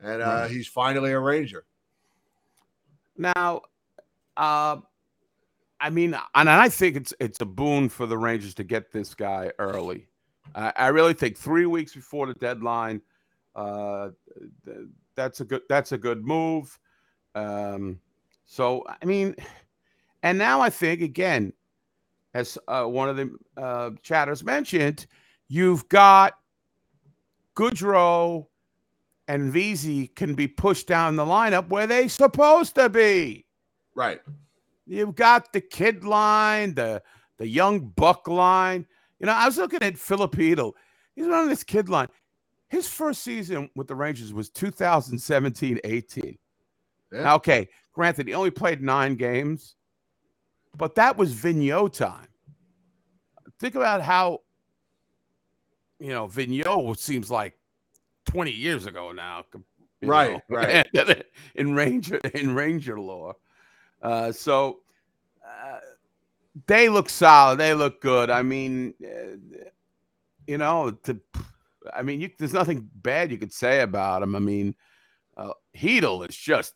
and 0.00 0.22
uh, 0.22 0.26
Right. 0.26 0.50
he's 0.50 0.66
finally 0.68 1.12
a 1.12 1.18
Ranger. 1.20 1.64
Now, 3.16 3.62
uh, 4.36 4.76
I 5.80 5.90
mean, 5.90 6.16
and 6.34 6.48
I 6.50 6.68
think 6.68 6.96
it's 6.96 7.14
it's 7.20 7.40
a 7.40 7.46
boon 7.46 7.88
for 7.88 8.06
the 8.06 8.18
Rangers 8.18 8.54
to 8.54 8.64
get 8.64 8.92
this 8.92 9.14
guy 9.14 9.50
early. 9.58 10.08
I, 10.54 10.72
I 10.76 10.86
really 10.88 11.14
think 11.14 11.36
three 11.36 11.66
weeks 11.66 11.94
before 11.94 12.26
the 12.26 12.34
deadline, 12.34 13.02
uh, 13.56 14.10
th- 14.64 14.86
that's 15.14 15.40
a 15.40 15.44
good 15.44 15.62
that's 15.68 15.92
a 15.92 15.98
good 15.98 16.24
move. 16.24 16.78
Um, 17.34 18.00
So 18.46 18.84
I 18.88 19.04
mean, 19.04 19.34
and 20.22 20.38
now 20.38 20.60
I 20.60 20.70
think 20.70 21.02
again, 21.02 21.52
as 22.34 22.56
uh, 22.68 22.84
one 22.84 23.08
of 23.08 23.16
the 23.16 23.36
uh, 23.60 23.90
chatters 24.02 24.44
mentioned, 24.44 25.06
you've 25.48 25.88
got 25.88 26.34
Goodrow 27.58 28.46
and 29.26 29.52
Vesey 29.52 30.06
can 30.06 30.34
be 30.34 30.46
pushed 30.46 30.86
down 30.86 31.16
the 31.16 31.24
lineup 31.24 31.68
where 31.68 31.88
they're 31.88 32.08
supposed 32.08 32.76
to 32.76 32.88
be. 32.88 33.46
Right. 33.96 34.20
You've 34.86 35.16
got 35.16 35.52
the 35.52 35.60
kid 35.60 36.04
line, 36.04 36.74
the 36.74 37.02
the 37.38 37.48
young 37.48 37.88
buck 37.88 38.28
line. 38.28 38.86
You 39.18 39.26
know, 39.26 39.32
I 39.32 39.46
was 39.46 39.58
looking 39.58 39.82
at 39.82 39.98
Filipino. 39.98 40.72
He's 41.16 41.26
on 41.26 41.48
this 41.48 41.64
kid 41.64 41.88
line. 41.88 42.08
His 42.68 42.88
first 42.88 43.22
season 43.22 43.70
with 43.74 43.88
the 43.88 43.94
Rangers 43.94 44.32
was 44.32 44.50
2017-18. 44.50 46.36
Yeah. 47.12 47.22
Now, 47.22 47.34
okay, 47.36 47.68
granted, 47.92 48.28
he 48.28 48.34
only 48.34 48.50
played 48.50 48.82
nine 48.82 49.16
games, 49.16 49.74
but 50.76 50.94
that 50.94 51.16
was 51.16 51.34
Vigneault 51.34 51.94
time. 51.94 52.28
Think 53.58 53.74
about 53.74 54.02
how, 54.02 54.40
you 55.98 56.10
know, 56.10 56.28
Vigneault 56.28 56.98
seems 56.98 57.30
like 57.30 57.54
20 58.26 58.50
years 58.50 58.86
ago 58.86 59.12
now. 59.12 59.44
Right, 60.02 60.40
know, 60.48 60.56
right. 60.56 60.86
in 61.56 61.74
Ranger 61.74 62.18
in 62.34 62.54
Ranger 62.54 63.00
lore. 63.00 63.34
Uh, 64.00 64.30
so 64.30 64.80
uh, 65.44 65.78
they 66.66 66.88
look 66.88 67.08
solid. 67.08 67.58
They 67.58 67.74
look 67.74 68.00
good. 68.00 68.30
I 68.30 68.42
mean, 68.42 68.94
uh, 69.02 69.58
you 70.46 70.58
know, 70.58 70.92
to, 71.04 71.20
I 71.92 72.02
mean, 72.02 72.20
you, 72.20 72.30
there's 72.38 72.52
nothing 72.52 72.88
bad 72.94 73.30
you 73.30 73.38
could 73.38 73.52
say 73.52 73.80
about 73.80 74.22
him. 74.22 74.36
I 74.36 74.38
mean, 74.38 74.74
uh, 75.36 75.52
Chytil 75.76 76.28
is 76.28 76.36
just, 76.36 76.74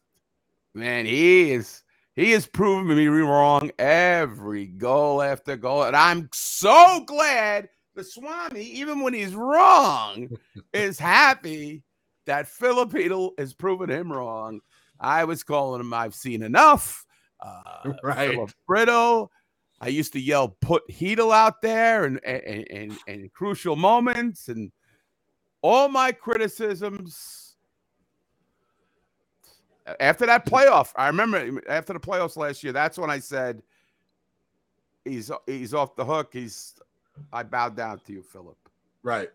man, 0.75 1.07
he 1.07 1.53
is, 1.53 1.83
he 2.15 2.33
has 2.33 2.47
proven 2.47 2.97
me 2.97 3.07
wrong 3.07 3.71
every 3.79 4.67
goal 4.67 5.23
after 5.23 5.57
goal. 5.57 5.85
And 5.85 5.97
I'm 5.97 6.29
so 6.33 7.05
glad 7.07 7.69
the 7.95 8.05
Swami, 8.05 8.63
even 8.63 9.01
when 9.01 9.15
he's 9.15 9.35
wrong, 9.35 10.29
is 10.73 10.99
happy 10.99 11.83
that 12.27 12.47
Filipino 12.49 13.33
has 13.39 13.53
proven 13.53 13.91
him 13.91 14.13
wrong. 14.13 14.61
I 15.01 15.25
was 15.25 15.43
calling 15.43 15.81
him, 15.81 15.93
I've 15.93 16.15
seen 16.15 16.43
enough. 16.43 17.05
Uh, 17.41 17.93
Right. 18.03 18.39
Brittle. 18.67 19.31
I 19.81 19.89
used 19.89 20.13
to 20.13 20.21
yell, 20.21 20.57
put 20.61 20.85
Chytil 20.89 21.35
out 21.35 21.61
there 21.61 22.05
and 22.05 22.21
and, 22.25 22.67
and, 22.71 22.99
and 23.09 23.33
crucial 23.33 23.75
moments 23.75 24.47
and 24.49 24.71
all 25.61 25.89
my 25.89 26.13
criticisms. 26.13 27.57
After 29.99 30.25
that 30.27 30.47
playoff, 30.47 30.93
I 30.95 31.09
remember 31.09 31.61
after 31.69 31.93
the 31.93 31.99
playoffs 31.99 32.37
last 32.37 32.63
year, 32.63 32.73
that's 32.73 32.97
when 32.97 33.11
I 33.11 33.19
said 33.19 33.61
he's 35.05 35.33
he's 35.47 35.75
off 35.75 35.97
the 35.97 36.05
hook. 36.05 36.31
He's 36.33 36.75
I 37.33 37.43
bowed 37.43 37.77
down 37.77 37.99
to 38.07 38.13
you, 38.13 38.23
Philip. 38.23 38.57
Right. 39.03 39.31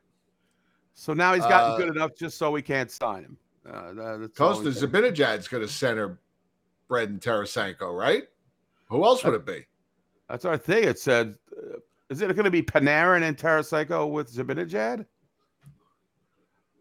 So 0.93 1.13
now 1.13 1.33
he's 1.33 1.43
gotten 1.43 1.71
Uh, 1.73 1.77
good 1.77 1.95
enough 1.95 2.15
just 2.15 2.37
so 2.37 2.49
we 2.51 2.61
can't 2.61 2.89
sign 2.89 3.23
him. 3.23 3.37
Uh, 3.67 4.27
Costa 4.35 4.69
Zibanejad's 4.69 5.47
going 5.47 5.61
to 5.65 5.71
center 5.71 6.19
Brendan 6.87 7.19
Tarasenko, 7.19 7.95
right? 7.97 8.23
Who 8.89 9.03
else 9.03 9.23
would 9.23 9.33
it 9.33 9.45
be? 9.45 9.65
That's 10.29 10.45
our 10.45 10.57
thing. 10.57 10.85
It 10.85 10.97
said, 10.99 11.35
uh, 11.55 11.77
is 12.09 12.21
it 12.21 12.27
going 12.33 12.45
to 12.45 12.51
be 12.51 12.63
Panarin 12.63 13.23
and 13.23 13.37
Tarasenko 13.37 14.09
with 14.09 14.33
Zabinajad? 14.33 15.05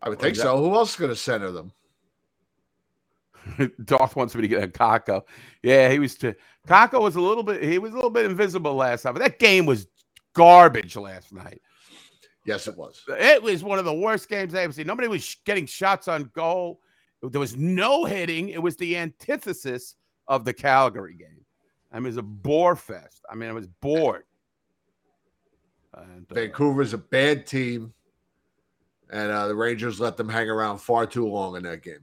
I 0.03 0.09
would 0.09 0.19
Or 0.19 0.23
think 0.23 0.33
is 0.33 0.39
that- 0.39 0.45
so. 0.45 0.59
Who 0.63 0.75
else 0.75 0.91
is 0.93 0.97
going 0.97 1.11
to 1.11 1.17
center 1.17 1.51
them? 1.51 1.73
Darth 3.85 4.17
wants 4.17 4.35
me 4.35 4.43
to 4.43 4.49
get 4.49 4.63
a 4.63 4.69
Kakko. 4.69 5.23
Yeah, 5.63 5.91
he 5.91 5.99
was. 5.99 6.15
T- 6.17 6.35
Kakko 6.67 7.01
was 7.01 7.17
a 7.17 7.21
little 7.21 7.43
bit. 7.45 7.63
He 7.63 7.79
was 7.79 7.93
a 7.93 7.95
little 7.95 8.11
bit 8.11 8.27
invisible 8.27 8.75
last 8.75 9.03
time. 9.03 9.15
But 9.15 9.23
that 9.23 9.39
game 9.39 9.67
was 9.67 9.87
garbage 10.37 10.96
last 10.96 11.33
night. 11.33 11.61
Yes, 12.44 12.68
it 12.68 12.77
was. 12.77 13.03
It 13.09 13.42
was 13.42 13.64
one 13.64 13.79
of 13.79 13.85
the 13.85 13.94
worst 13.94 14.29
games 14.29 14.55
I 14.55 14.62
ever 14.62 14.72
seen. 14.72 14.87
Nobody 14.87 15.09
was 15.09 15.25
sh- 15.25 15.37
getting 15.44 15.66
shots 15.66 16.07
on 16.07 16.31
goal. 16.35 16.81
There 17.22 17.40
was 17.40 17.57
no 17.57 18.05
hitting. 18.05 18.51
It 18.51 18.62
was 18.62 18.77
the 18.77 18.96
antithesis 18.96 19.96
of 20.29 20.44
the 20.44 20.53
Calgary 20.53 21.14
game. 21.14 21.44
I 21.90 21.96
mean, 21.96 22.05
it 22.07 22.09
was 22.09 22.16
a 22.18 22.22
bore 22.22 22.77
fest. 22.77 23.25
I 23.31 23.35
mean, 23.35 23.49
I 23.49 23.53
was 23.53 23.66
bored. 23.66 24.25
And, 25.94 26.27
uh, 26.31 26.35
Vancouver's 26.35 26.92
a 26.92 26.99
bad 26.99 27.46
team, 27.46 27.92
and 29.11 29.31
uh, 29.33 29.49
the 29.49 29.55
Rangers 29.55 29.99
let 29.99 30.16
them 30.16 30.29
hang 30.29 30.51
around 30.51 30.79
far 30.79 31.07
too 31.07 31.27
long 31.27 31.57
in 31.57 31.62
that 31.62 31.83
game. 31.83 32.01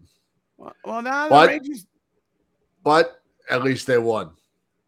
well, 0.57 0.73
well, 0.83 1.01
now 1.01 1.29
But- 1.29 1.45
the 1.45 1.51
Rangers 1.53 1.85
But 2.83 3.21
at 3.49 3.63
least 3.63 3.87
they 3.87 3.97
won. 3.99 4.31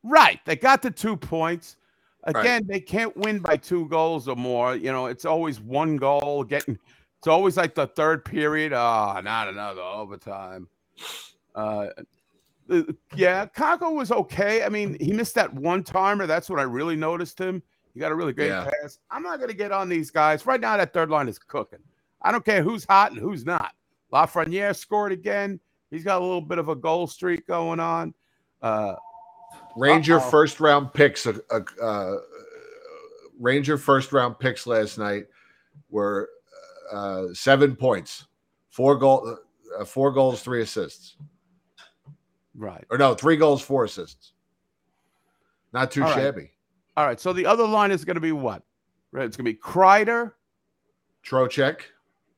Right. 0.03 0.39
They 0.45 0.55
got 0.55 0.81
the 0.81 0.91
two 0.91 1.15
points. 1.15 1.77
Again, 2.25 2.65
they 2.67 2.79
can't 2.79 3.15
win 3.15 3.39
by 3.39 3.55
two 3.57 3.87
goals 3.87 4.27
or 4.27 4.35
more. 4.35 4.75
You 4.75 4.91
know, 4.91 5.05
it's 5.05 5.25
always 5.25 5.59
one 5.59 5.95
goal 5.97 6.43
getting 6.43 6.77
it's 7.19 7.27
always 7.27 7.57
like 7.57 7.75
the 7.75 7.87
third 7.87 8.23
period. 8.25 8.73
Ah, 8.73 9.19
not 9.21 9.47
another 9.47 9.81
overtime. 9.81 10.67
Uh 11.53 11.87
yeah, 13.15 13.45
Kakko 13.45 13.93
was 13.93 14.11
okay. 14.11 14.63
I 14.63 14.69
mean, 14.69 14.97
he 14.99 15.13
missed 15.13 15.35
that 15.35 15.53
one 15.53 15.83
timer. 15.83 16.25
That's 16.25 16.49
what 16.49 16.59
I 16.59 16.63
really 16.63 16.95
noticed 16.95 17.39
him. 17.39 17.61
He 17.93 17.99
got 17.99 18.11
a 18.11 18.15
really 18.15 18.33
great 18.33 18.47
Yeah. 18.47 18.69
pass. 18.81 18.99
I'm 19.11 19.23
not 19.23 19.39
gonna 19.39 19.53
get 19.53 19.71
on 19.71 19.87
these 19.87 20.09
guys. 20.11 20.45
Right 20.45 20.59
now, 20.59 20.75
that 20.77 20.93
third 20.93 21.09
line 21.09 21.27
is 21.27 21.37
cooking. 21.39 21.79
I 22.21 22.31
don't 22.31 22.43
care 22.43 22.63
who's 22.63 22.85
hot 22.85 23.11
and 23.11 23.19
who's 23.19 23.45
not. 23.45 23.73
Lafreniere 24.11 24.75
scored 24.75 25.11
again. 25.11 25.59
He's 25.91 26.03
got 26.03 26.19
a 26.21 26.23
little 26.25 26.41
bit 26.41 26.57
of 26.57 26.69
a 26.69 26.75
goal 26.75 27.05
streak 27.07 27.45
going 27.45 27.79
on. 27.79 28.13
Uh 28.61 28.95
Ranger 29.75 30.19
Uh-oh. 30.19 30.29
first 30.29 30.59
round 30.59 30.93
picks. 30.93 31.27
Uh, 31.27 31.37
uh, 31.51 31.59
uh, 31.81 32.15
Ranger 33.39 33.77
first 33.77 34.11
round 34.11 34.39
picks 34.39 34.65
last 34.65 34.97
night 34.97 35.25
were 35.89 36.29
uh, 36.91 37.25
seven 37.33 37.75
points, 37.75 38.27
four 38.69 38.95
goal, 38.95 39.37
uh, 39.77 39.85
four 39.85 40.11
goals, 40.11 40.41
three 40.41 40.61
assists, 40.61 41.17
right. 42.55 42.85
or 42.89 42.97
no, 42.97 43.13
three 43.13 43.35
goals, 43.35 43.61
four 43.61 43.83
assists. 43.83 44.33
Not 45.73 45.91
too 45.91 46.03
All 46.03 46.09
right. 46.09 46.15
shabby. 46.15 46.51
All 46.95 47.05
right. 47.05 47.19
So 47.19 47.33
the 47.33 47.45
other 47.45 47.67
line 47.67 47.91
is 47.91 48.05
going 48.05 48.15
to 48.15 48.21
be 48.21 48.31
what? 48.31 48.63
Right. 49.11 49.25
It's 49.25 49.35
going 49.35 49.45
to 49.45 49.51
be 49.51 49.59
Kreider, 49.59 50.31
Trocheck, 51.25 51.81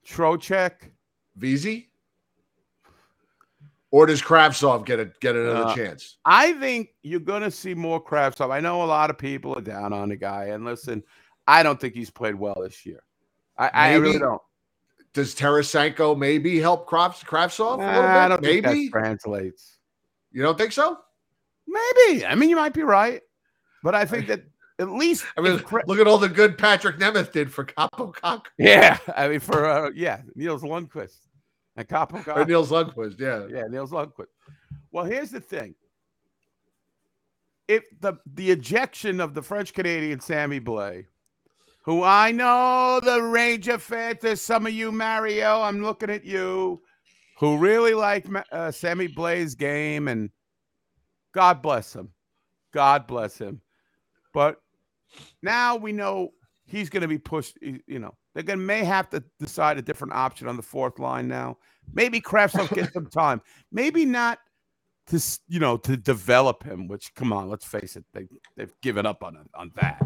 Trocheck. 0.06 0.91
Vesey, 1.38 1.91
or 3.91 4.06
does 4.06 4.21
Kravtsov 4.21 4.86
get 4.86 5.00
a 5.00 5.06
get 5.21 5.36
another 5.36 5.69
Uh, 5.69 5.76
chance? 5.76 6.17
I 6.26 6.54
think 6.54 6.89
you're 7.04 7.19
going 7.19 7.43
to 7.43 7.52
see 7.52 7.73
more 7.73 8.04
Kravtsov. 8.04 8.52
I 8.52 8.60
know 8.60 8.84
a 8.84 8.86
lot 8.86 9.10
of 9.10 9.17
people 9.17 9.58
are 9.58 9.62
down 9.62 9.93
on 9.93 10.10
the 10.10 10.15
guy, 10.15 10.45
and 10.45 10.65
listen, 10.65 11.04
I 11.47 11.63
don't 11.63 11.80
think 11.80 11.93
he's 11.93 12.10
played 12.10 12.36
well 12.36 12.58
this 12.62 12.86
year. 12.86 13.04
I, 13.58 13.69
I 13.73 13.93
really 13.95 14.19
don't. 14.19 14.41
Does 15.13 15.34
Tarasenko 15.34 16.17
maybe 16.17 16.60
help 16.60 16.88
Kravts, 16.88 17.23
Kravtsov 17.26 17.76
a 17.76 17.86
little 17.86 18.02
bit? 18.02 18.10
I 18.10 18.28
don't 18.28 18.43
think 18.43 18.63
maybe 18.65 18.86
that 18.86 18.91
translates. 18.91 19.78
you 20.32 20.43
don't 20.43 20.58
think 20.58 20.71
so? 20.73 20.97
Maybe. 21.65 22.26
I 22.26 22.36
mean, 22.36 22.50
you 22.50 22.56
might 22.56 22.73
be 22.73 22.84
right, 22.84 23.21
but 23.84 23.95
I 23.95 24.06
think 24.06 24.28
that 24.28 24.43
at 24.80 24.89
least. 24.91 25.26
I 25.38 25.41
mean, 25.41 25.58
Kra- 25.60 25.88
look 25.88 26.00
at 26.00 26.08
all 26.08 26.17
the 26.17 26.30
good 26.30 26.58
Patrik 26.58 27.00
Nemeth 27.00 27.32
did 27.32 27.52
for 27.52 27.65
Kaapo 27.65 28.13
Kakko 28.13 28.43
yeah. 28.60 28.97
I 29.15 29.28
mean, 29.28 29.39
for 29.39 29.65
uh, 29.65 29.89
yeah, 29.95 30.21
Nils 30.36 30.62
Lundkvist 30.62 31.17
and 31.78 31.88
Kaapo. 31.88 32.36
or 32.36 32.46
Nils 32.46 32.72
Lundkvist. 32.72 33.20
Yeah, 33.20 33.48
Yeah, 33.50 33.68
Nils 33.70 33.92
Lundkvist. 33.92 34.28
Well, 34.92 35.06
here's 35.06 35.32
the 35.32 35.40
thing. 35.40 35.76
If 37.68 37.84
the 38.02 38.13
the 38.34 38.52
ejection 38.52 39.20
of 39.20 39.34
the 39.34 39.42
French 39.42 39.74
Canadian 39.74 40.20
Sammy 40.20 40.60
Blais, 40.60 41.06
who 41.84 42.04
I 42.04 42.32
know 42.32 43.00
the 43.04 43.22
Ranger 43.22 43.78
fan, 43.78 44.18
there's 44.22 44.42
some 44.42 44.66
of 44.66 44.74
you, 44.74 44.92
Mario, 44.92 45.62
I'm 45.62 45.82
looking 45.82 46.10
at 46.10 46.26
you, 46.26 46.82
who 47.38 47.58
really 47.58 47.94
like 47.94 48.26
uh, 48.52 48.72
Sammy 48.72 49.08
Blais's 49.08 49.56
game, 49.56 50.08
and 50.08 50.30
God 51.34 51.62
bless 51.62 51.94
him. 51.94 52.10
God 52.74 53.06
bless 53.06 53.38
him. 53.38 53.62
But 54.34 54.62
now 55.42 55.76
we 55.76 55.92
know 55.92 56.32
he's 56.66 56.90
going 56.90 57.02
to 57.02 57.08
be 57.08 57.18
pushed. 57.18 57.58
You 57.62 58.00
know, 58.00 58.16
they're 58.38 58.43
going 58.43 58.60
to 58.60 58.65
may 58.65 58.84
have 58.84 59.10
to 59.10 59.23
decide 59.39 59.80
a 59.80 59.82
different 59.82 60.13
option 60.13 60.47
on 60.47 60.58
the 60.58 60.62
fourth 60.62 61.00
line 61.00 61.28
now. 61.28 61.58
Maybe 61.91 62.21
Kravtsov 62.21 62.71
gets 62.71 62.93
some 62.93 63.08
time. 63.12 63.41
Maybe 63.71 64.06
not 64.06 64.38
to 65.08 65.19
you 65.47 65.60
know 65.60 65.76
to 65.78 65.97
develop 65.97 66.62
him. 66.62 66.88
Which 66.88 67.15
come 67.15 67.34
on, 67.34 67.50
let's 67.50 67.65
face 67.65 67.95
it, 67.95 68.06
they 68.13 68.28
they've 68.56 68.71
given 68.84 69.08
up 69.08 69.23
on 69.23 69.43
on 69.56 69.71
that. 69.78 70.00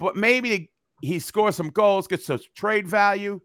But 0.00 0.16
maybe 0.16 0.72
he 1.00 1.20
scores 1.20 1.54
some 1.54 1.70
goals, 1.70 2.08
gets 2.08 2.26
some 2.26 2.40
trade 2.56 2.88
value. 2.88 3.40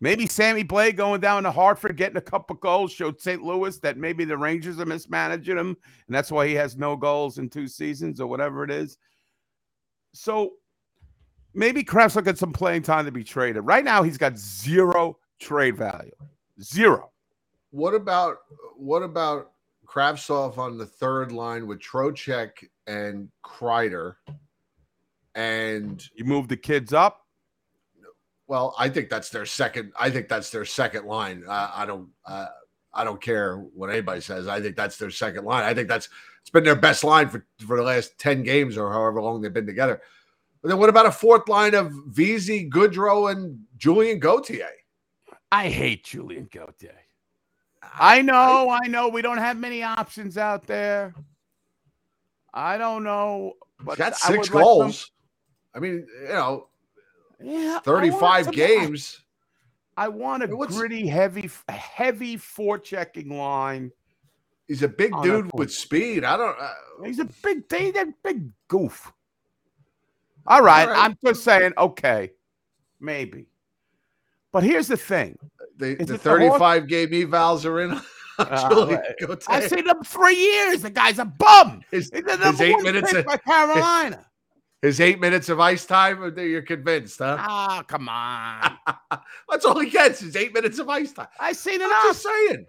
Maybe 0.00 0.28
Sammy 0.28 0.62
Blais 0.62 0.94
going 0.94 1.20
down 1.20 1.42
to 1.42 1.50
Hartford, 1.50 1.96
getting 1.96 2.18
a 2.18 2.20
couple 2.20 2.54
goals, 2.54 2.92
showed 2.92 3.20
St. 3.20 3.42
Louis 3.42 3.80
that 3.80 3.96
maybe 3.96 4.24
the 4.24 4.38
Rangers 4.38 4.78
are 4.78 4.86
mismanaging 4.86 5.58
him, 5.58 5.76
and 6.06 6.14
that's 6.14 6.30
why 6.30 6.46
he 6.46 6.54
has 6.54 6.76
no 6.76 6.94
goals 6.94 7.38
in 7.38 7.50
two 7.50 7.66
seasons 7.66 8.20
or 8.20 8.28
whatever 8.28 8.62
it 8.62 8.70
is. 8.70 8.96
So 10.14 10.52
maybe 11.54 11.84
Krebs 11.84 12.14
will 12.14 12.22
get 12.22 12.38
some 12.38 12.52
playing 12.52 12.82
time 12.82 13.04
to 13.04 13.12
be 13.12 13.24
traded. 13.24 13.64
Right 13.64 13.84
now, 13.84 14.02
he's 14.02 14.18
got 14.18 14.38
zero 14.38 15.18
trade 15.38 15.76
value. 15.76 16.12
Zero. 16.60 17.10
What 17.70 17.94
about 17.94 18.38
what 18.76 19.02
about 19.02 19.52
Kravtsov 19.90 20.56
on 20.56 20.78
the 20.78 20.86
third 20.86 21.32
line 21.32 21.66
with 21.66 21.80
Trocheck 21.80 22.50
and 22.86 23.28
Kreider. 23.44 24.14
And 25.34 26.02
You 26.14 26.24
move 26.24 26.48
the 26.48 26.56
kids 26.56 26.92
up. 26.92 27.26
well, 28.46 28.74
I 28.78 28.88
think 28.88 29.08
that's 29.08 29.30
their 29.30 29.46
second. 29.46 29.92
I 29.98 30.10
think 30.10 30.28
that's 30.28 30.50
their 30.50 30.64
second 30.64 31.06
line. 31.06 31.44
Uh, 31.46 31.70
I 31.74 31.86
don't. 31.86 32.08
Uh, 32.24 32.46
I 32.92 33.04
don't 33.04 33.22
care 33.22 33.56
what 33.56 33.90
anybody 33.90 34.20
says. 34.20 34.48
I 34.48 34.60
think 34.60 34.74
that's 34.74 34.96
their 34.96 35.10
second 35.12 35.44
line. 35.44 35.62
I 35.62 35.74
think 35.74 35.88
that's 35.88 36.08
it's 36.40 36.50
been 36.50 36.64
their 36.64 36.74
best 36.74 37.04
line 37.04 37.28
for 37.28 37.46
for 37.64 37.76
the 37.76 37.82
last 37.84 38.18
ten 38.18 38.42
games 38.42 38.76
or 38.76 38.92
however 38.92 39.22
long 39.22 39.40
they've 39.40 39.52
been 39.52 39.66
together. 39.66 40.02
But 40.62 40.68
then 40.68 40.78
what 40.78 40.88
about 40.90 41.06
a 41.06 41.12
fourth 41.12 41.48
line 41.48 41.74
of 41.74 41.90
Vesey, 42.08 42.68
Goodrow, 42.68 43.30
and 43.32 43.60
Julien 43.78 44.18
Gauthier? 44.18 44.68
I 45.50 45.68
hate 45.68 46.04
Julien 46.04 46.48
Gauthier. 46.52 46.94
I 47.82 48.22
know, 48.22 48.68
I 48.70 48.86
know. 48.86 49.08
We 49.08 49.22
don't 49.22 49.38
have 49.38 49.56
many 49.56 49.82
options 49.82 50.36
out 50.38 50.66
there. 50.66 51.14
I 52.52 52.76
don't 52.78 53.04
know, 53.04 53.54
but 53.84 54.00
I 54.00 54.10
six 54.10 54.28
would 54.50 54.54
like 54.54 54.64
goals. 54.64 55.10
I 55.74 55.78
mean, 55.78 56.06
you 56.22 56.28
know, 56.28 56.68
Yeah, 57.40 57.54
I 57.54 57.72
want 57.72 57.84
thirty-five 57.84 58.44
some- 58.46 58.54
games. 58.54 59.24
I 59.96 60.08
want 60.08 60.42
a 60.42 60.46
What's- 60.46 60.76
gritty, 60.76 61.06
heavy, 61.06 61.50
heavy 61.68 62.36
forechecking 62.36 63.30
line. 63.30 63.92
He's 64.68 64.82
a 64.82 64.88
big 64.88 65.12
dude 65.22 65.46
that's 65.46 65.54
with 65.54 65.72
speed. 65.72 66.22
I 66.24 66.36
don't. 66.36 66.56
Uh, 66.58 66.72
He's 67.04 67.18
a 67.18 67.24
big, 67.42 67.64
he's 67.72 67.96
a 67.96 68.12
big 68.22 68.50
goof. 68.68 69.12
All 70.50 70.62
right, 70.62 70.86
All 70.88 70.94
right. 70.94 71.04
I'm 71.04 71.16
just 71.24 71.44
saying, 71.44 71.72
okay, 71.78 72.30
maybe. 73.00 73.46
But 74.52 74.64
here's 74.64 74.88
the 74.88 74.96
thing: 74.98 75.38
the 75.78 75.92
Is 75.92 75.96
the 75.96 76.02
it 76.02 76.06
the 76.06 76.12
horse- 76.14 76.22
thirty-five 76.22 76.86
game 76.88 77.08
evals 77.10 77.64
are 77.64 77.80
in. 77.80 78.00
Uh, 78.38 78.88
I've 78.88 79.28
Gauthier. 79.28 79.68
seen 79.68 79.86
him 79.86 80.02
three 80.02 80.34
years. 80.34 80.80
The 80.80 80.88
guy's 80.88 81.18
a 81.18 81.26
bum. 81.26 81.82
His, 81.90 82.10
He's 82.10 82.22
his 82.24 82.60
eight 82.62 82.80
minutes 82.82 83.12
of 83.12 83.26
by 83.26 83.36
Carolina. 83.46 84.24
his 84.80 84.98
eight 84.98 85.20
minutes 85.20 85.50
of 85.50 85.60
ice 85.60 85.84
time. 85.84 86.22
You're 86.38 86.62
convinced, 86.62 87.18
huh? 87.18 87.36
Ah, 87.38 87.84
come 87.86 88.08
on. 88.08 88.78
That's 89.50 89.66
all 89.66 89.78
he 89.78 89.90
gets 89.90 90.22
is 90.22 90.36
eight 90.36 90.54
minutes 90.54 90.78
of 90.78 90.88
ice 90.88 91.12
time. 91.12 91.26
I 91.38 91.52
seen 91.52 91.82
I'm 91.82 91.88
enough. 91.90 92.02
just 92.04 92.22
saying. 92.22 92.64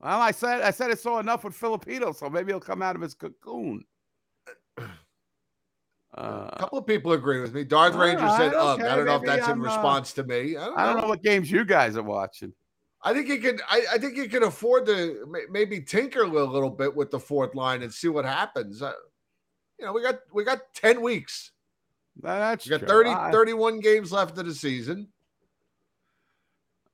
Well, 0.00 0.20
I 0.22 0.30
said 0.30 0.62
I 0.62 0.70
said 0.70 0.90
I 0.90 0.94
saw 0.94 1.18
enough 1.18 1.44
with 1.44 1.54
Filipino, 1.54 2.12
so 2.12 2.30
maybe 2.30 2.52
he'll 2.52 2.60
come 2.60 2.80
out 2.80 2.96
of 2.96 3.02
his 3.02 3.12
cocoon. 3.12 3.84
A 6.16 6.20
Uh, 6.20 6.58
couple 6.58 6.78
of 6.78 6.86
people 6.86 7.12
agree 7.12 7.40
with 7.40 7.52
me. 7.52 7.64
Darth 7.64 7.94
Ranger 7.96 8.28
said, 8.36 8.52
right, 8.52 8.54
"Ugh." 8.54 8.78
okay, 8.80 8.88
I 8.88 8.94
don't 8.96 9.04
know 9.04 9.16
if 9.16 9.22
that's 9.22 9.46
in 9.46 9.52
I'm, 9.54 9.60
uh, 9.62 9.64
response 9.64 10.12
to 10.12 10.22
me. 10.24 10.56
I 10.56 10.64
don't, 10.66 10.78
I 10.78 10.86
don't 10.92 11.02
know. 11.02 11.08
what 11.08 11.22
games 11.22 11.50
you 11.50 11.64
guys 11.64 11.96
are 11.96 12.02
watching. 12.04 12.52
I 13.02 13.12
think 13.12 13.26
he 13.26 13.38
could. 13.38 13.60
I, 13.68 13.82
I 13.94 13.98
think 13.98 14.16
he 14.16 14.28
could 14.28 14.44
afford 14.44 14.86
to 14.86 15.26
maybe 15.50 15.80
tinker 15.80 16.22
a 16.22 16.26
little, 16.26 16.70
bit 16.70 16.94
with 16.94 17.10
the 17.10 17.18
fourth 17.18 17.54
line 17.56 17.82
and 17.82 17.92
see 17.92 18.08
what 18.08 18.24
happens. 18.24 18.80
Uh, 18.80 18.92
you 19.80 19.86
know, 19.86 19.92
we 19.92 20.02
got 20.02 20.20
we 20.32 20.44
got 20.44 20.60
ten 20.72 21.02
weeks. 21.02 21.50
That's 22.22 22.64
We 22.66 22.70
got 22.70 22.78
true. 22.78 22.86
30, 22.88 23.10
I- 23.10 23.32
31 23.32 23.80
games 23.80 24.12
left 24.12 24.38
of 24.38 24.46
the 24.46 24.54
season. 24.54 25.08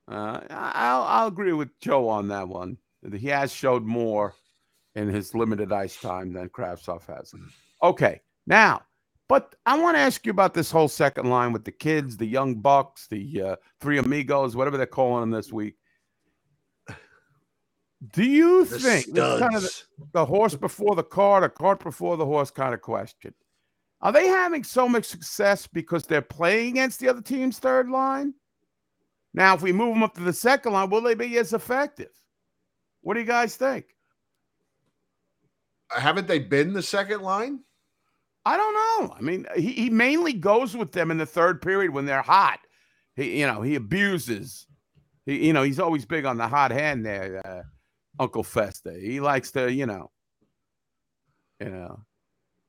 Uh, 0.09 0.41
I- 0.49 0.71
I'll 0.75 1.03
I'll 1.03 1.27
agree 1.27 1.53
with 1.53 1.69
Joe 1.79 2.09
on 2.09 2.27
that 2.29 2.47
one. 2.47 2.77
He 3.15 3.27
has 3.27 3.51
showed 3.53 3.83
more 3.83 4.33
in 4.95 5.07
his 5.07 5.33
limited 5.33 5.71
ice 5.71 5.99
time 6.01 6.33
than 6.33 6.49
Kravtsov 6.49 7.05
has. 7.05 7.33
Okay, 7.81 8.21
now, 8.45 8.81
but 9.31 9.55
I 9.65 9.79
want 9.79 9.95
to 9.95 10.01
ask 10.01 10.25
you 10.25 10.31
about 10.31 10.53
this 10.53 10.69
whole 10.69 10.89
second 10.89 11.29
line 11.29 11.53
with 11.53 11.63
the 11.63 11.71
kids, 11.71 12.17
the 12.17 12.25
young 12.25 12.55
bucks, 12.55 13.07
the 13.07 13.41
uh, 13.41 13.55
three 13.79 13.97
amigos, 13.97 14.57
whatever 14.57 14.75
they're 14.75 14.85
calling 14.85 15.21
them 15.21 15.29
this 15.31 15.53
week. 15.53 15.75
Do 18.11 18.25
you 18.25 18.65
The 18.65 18.77
think 18.77 19.15
kind 19.15 19.55
of 19.55 19.61
the, 19.61 19.83
the 20.11 20.25
horse 20.25 20.55
before 20.55 20.97
the 20.97 21.03
cart, 21.05 21.45
or 21.45 21.49
cart 21.49 21.81
before 21.81 22.17
the 22.17 22.25
horse 22.25 22.51
kind 22.51 22.73
of 22.73 22.81
question? 22.81 23.33
Are 24.01 24.11
they 24.11 24.27
having 24.27 24.65
so 24.65 24.89
much 24.89 25.05
success 25.05 25.65
because 25.65 26.05
they're 26.05 26.21
playing 26.21 26.71
against 26.71 26.99
the 26.99 27.07
other 27.07 27.21
team's 27.21 27.57
third 27.57 27.89
line? 27.89 28.33
Now, 29.33 29.55
if 29.55 29.61
we 29.61 29.71
move 29.71 29.93
them 29.93 30.03
up 30.03 30.13
to 30.15 30.23
the 30.23 30.33
second 30.33 30.73
line, 30.73 30.89
will 30.89 31.03
they 31.03 31.15
be 31.15 31.37
as 31.37 31.53
effective? 31.53 32.11
What 32.99 33.13
do 33.13 33.21
you 33.21 33.25
guys 33.25 33.55
think? 33.55 33.85
Haven't 35.89 36.27
they 36.27 36.39
been 36.39 36.73
the 36.73 36.83
second 36.83 37.21
line? 37.21 37.61
I 38.45 38.57
don't 38.57 38.73
know. 38.73 39.15
I 39.15 39.21
mean, 39.21 39.45
he, 39.55 39.71
he 39.73 39.89
mainly 39.89 40.33
goes 40.33 40.75
with 40.75 40.91
them 40.91 41.11
in 41.11 41.17
the 41.17 41.25
third 41.25 41.61
period 41.61 41.91
when 41.91 42.05
they're 42.05 42.21
hot. 42.21 42.59
He, 43.15 43.39
you 43.39 43.47
know, 43.47 43.61
he 43.61 43.75
abuses. 43.75 44.65
He, 45.25 45.47
you 45.47 45.53
know, 45.53 45.63
he's 45.63 45.79
always 45.79 46.05
big 46.05 46.25
on 46.25 46.37
the 46.37 46.47
hot 46.47 46.71
hand 46.71 47.05
there, 47.05 47.41
uh, 47.45 47.61
Uncle 48.21 48.43
Festa. 48.43 48.93
He 48.99 49.19
likes 49.19 49.51
to, 49.51 49.71
you 49.71 49.85
know, 49.85 50.09
you 51.59 51.69
know. 51.69 51.99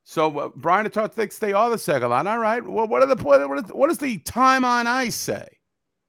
So 0.04 0.38
uh, 0.38 0.50
Brian 0.56 0.86
Atar 0.86 1.10
thinks 1.10 1.38
they 1.38 1.52
are 1.52 1.70
the 1.70 1.78
second 1.78 2.10
line. 2.10 2.26
All 2.26 2.38
right. 2.38 2.62
Well, 2.62 2.88
what 2.88 3.02
are 3.02 3.14
the 3.14 3.22
what, 3.22 3.74
what 3.74 3.88
does 3.88 3.98
the 3.98 4.18
time 4.18 4.64
on 4.64 4.86
ice 4.86 5.14
say? 5.14 5.48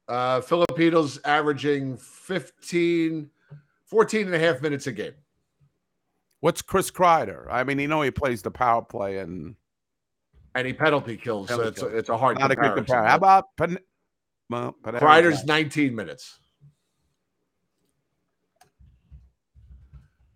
Uh, 0.08 0.42
Filipinos 0.42 1.20
averaging 1.24 1.98
15, 1.98 3.30
14 3.86 4.26
and 4.26 4.36
a 4.36 4.40
half 4.40 4.62
minutes 4.62 4.88
a 4.88 4.92
game. 4.92 5.14
What's 6.44 6.62
Chris 6.62 6.92
Kreider? 6.92 7.48
I 7.50 7.64
mean, 7.64 7.80
you 7.80 7.88
know, 7.88 8.02
he 8.02 8.12
plays 8.12 8.42
the 8.42 8.52
power 8.52 8.82
play 8.82 9.20
and 9.20 9.56
And 10.56 10.68
he 10.68 10.74
penalty 10.74 11.16
kills, 11.16 11.48
so 11.48 11.56
Penalty 11.56 11.70
it's 11.70 11.82
a, 11.82 11.98
it's 11.98 12.10
a 12.10 12.18
hard 12.18 12.38
not 12.38 12.52
a 12.52 12.56
good 12.56 12.64
comparison. 12.64 12.86
comparison. 12.86 13.10
How 13.10 13.16
about 13.16 13.46
Pan- 13.56 13.78
well, 14.50 14.76
Kreider's 14.84 15.46
not- 15.46 15.56
19 15.56 15.96
minutes. 15.96 16.38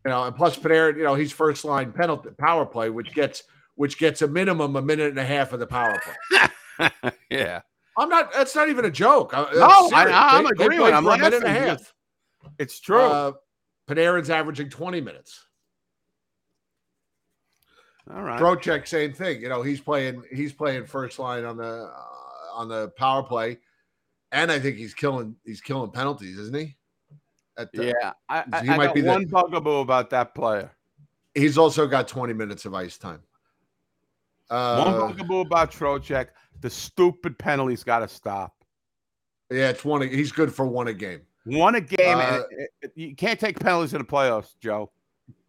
You 0.06 0.12
know, 0.12 0.24
and 0.24 0.34
plus 0.34 0.58
Panarin, 0.58 0.96
you 0.96 1.04
know, 1.04 1.16
he's 1.16 1.34
first 1.34 1.66
line 1.66 1.92
penalty 1.92 2.30
power 2.40 2.66
play, 2.66 2.90
which 2.90 3.14
gets 3.14 3.44
which 3.76 4.00
gets 4.00 4.22
a 4.22 4.30
minimum 4.30 4.78
a 4.78 4.82
minute 4.82 5.10
and 5.10 5.20
a 5.20 5.26
half 5.26 5.52
of 5.52 5.60
the 5.60 5.68
power 5.68 6.02
play. 6.32 7.12
yeah. 7.30 7.60
I'm 7.98 8.08
not. 8.08 8.32
That's 8.32 8.56
not 8.56 8.70
even 8.70 8.86
a 8.86 8.92
joke. 8.92 9.34
I, 9.34 9.42
no, 9.54 9.90
I, 9.94 10.42
they 10.56 10.64
agreeing. 10.64 10.94
I'm 10.94 11.06
a 11.06 11.18
minute 11.18 11.34
and 11.34 11.44
a 11.44 11.50
half. 11.50 11.94
It's 12.58 12.80
true. 12.80 13.02
Uh, 13.02 13.32
Panarin's 13.90 14.30
averaging 14.30 14.70
20 14.70 15.02
minutes. 15.02 15.47
All 18.14 18.24
right. 18.24 18.40
Trocheck, 18.40 18.88
same 18.88 19.14
thing. 19.14 19.42
You 19.42 19.50
know, 19.50 19.62
he's 19.62 19.82
playing. 19.82 20.24
He's 20.32 20.54
playing 20.54 20.86
first 20.86 21.20
line 21.20 21.44
on 21.46 21.58
the 21.58 21.90
uh, 21.92 21.92
on 22.56 22.68
the 22.70 22.90
power 22.98 23.22
play, 23.24 23.58
and 24.32 24.52
I 24.52 24.60
think 24.60 24.78
he's 24.78 24.94
killing. 24.94 25.36
He's 25.46 25.62
killing 25.62 25.92
penalties, 25.92 26.38
isn't 26.38 26.56
he? 26.56 26.76
At 27.58 27.72
the- 27.74 27.86
Yeah, 27.88 28.14
I, 28.30 28.44
I, 28.54 28.64
He 28.64 28.70
I 28.70 28.78
might 28.78 28.94
be 28.94 29.02
the- 29.02 29.10
one 29.10 29.26
bugaboo 29.26 29.80
about 29.82 30.10
that 30.12 30.36
player. 30.36 30.72
He's 31.34 31.58
also 31.58 31.86
got 31.88 32.08
20 32.08 32.34
minutes 32.34 32.66
of 32.66 32.74
ice 32.74 32.98
time. 32.98 33.22
one 34.48 34.60
Uh, 34.60 35.08
bugaboo 35.08 35.40
about 35.42 35.72
Trocheck. 35.72 36.28
The 36.62 36.70
stupid 36.70 37.38
penalties 37.38 37.84
got 37.84 38.00
to 38.00 38.08
stop. 38.08 38.54
yeah, 39.52 39.70
it's 39.70 39.84
one. 39.86 40.02
He's 40.08 40.32
good 40.32 40.54
for 40.54 40.66
one 40.66 40.88
a 40.88 40.94
game. 40.94 41.22
One 41.46 41.76
a 41.76 41.82
game, 41.82 42.18
and 42.20 42.36
Uh, 42.44 42.44
it- 42.52 42.70
it- 42.82 42.92
you 42.96 43.16
can't 43.16 43.40
take 43.40 43.60
penalties 43.60 43.94
in 43.94 44.00
the 44.00 44.06
playoffs, 44.08 44.58
Joe. 44.60 44.92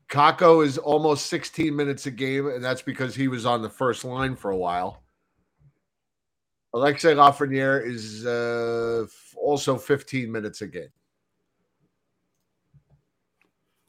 Kakko 0.09 0.65
is 0.65 0.79
almost 0.79 1.27
16 1.27 1.75
minutes 1.75 2.07
a 2.07 2.11
game, 2.11 2.49
and 2.49 2.65
that's 2.65 2.81
because 2.83 3.15
he 3.15 3.29
was 3.29 3.45
on 3.45 3.61
the 3.63 3.69
first 3.69 4.05
line 4.05 4.35
for 4.37 4.51
a 4.51 4.57
while. 4.57 5.03
Alexis 6.75 7.15
Lafreniere 7.15 7.85
is 7.87 8.25
uh, 8.27 9.07
also 9.37 9.77
15 9.77 10.31
minutes 10.31 10.63
a 10.63 10.67
game. 10.67 10.89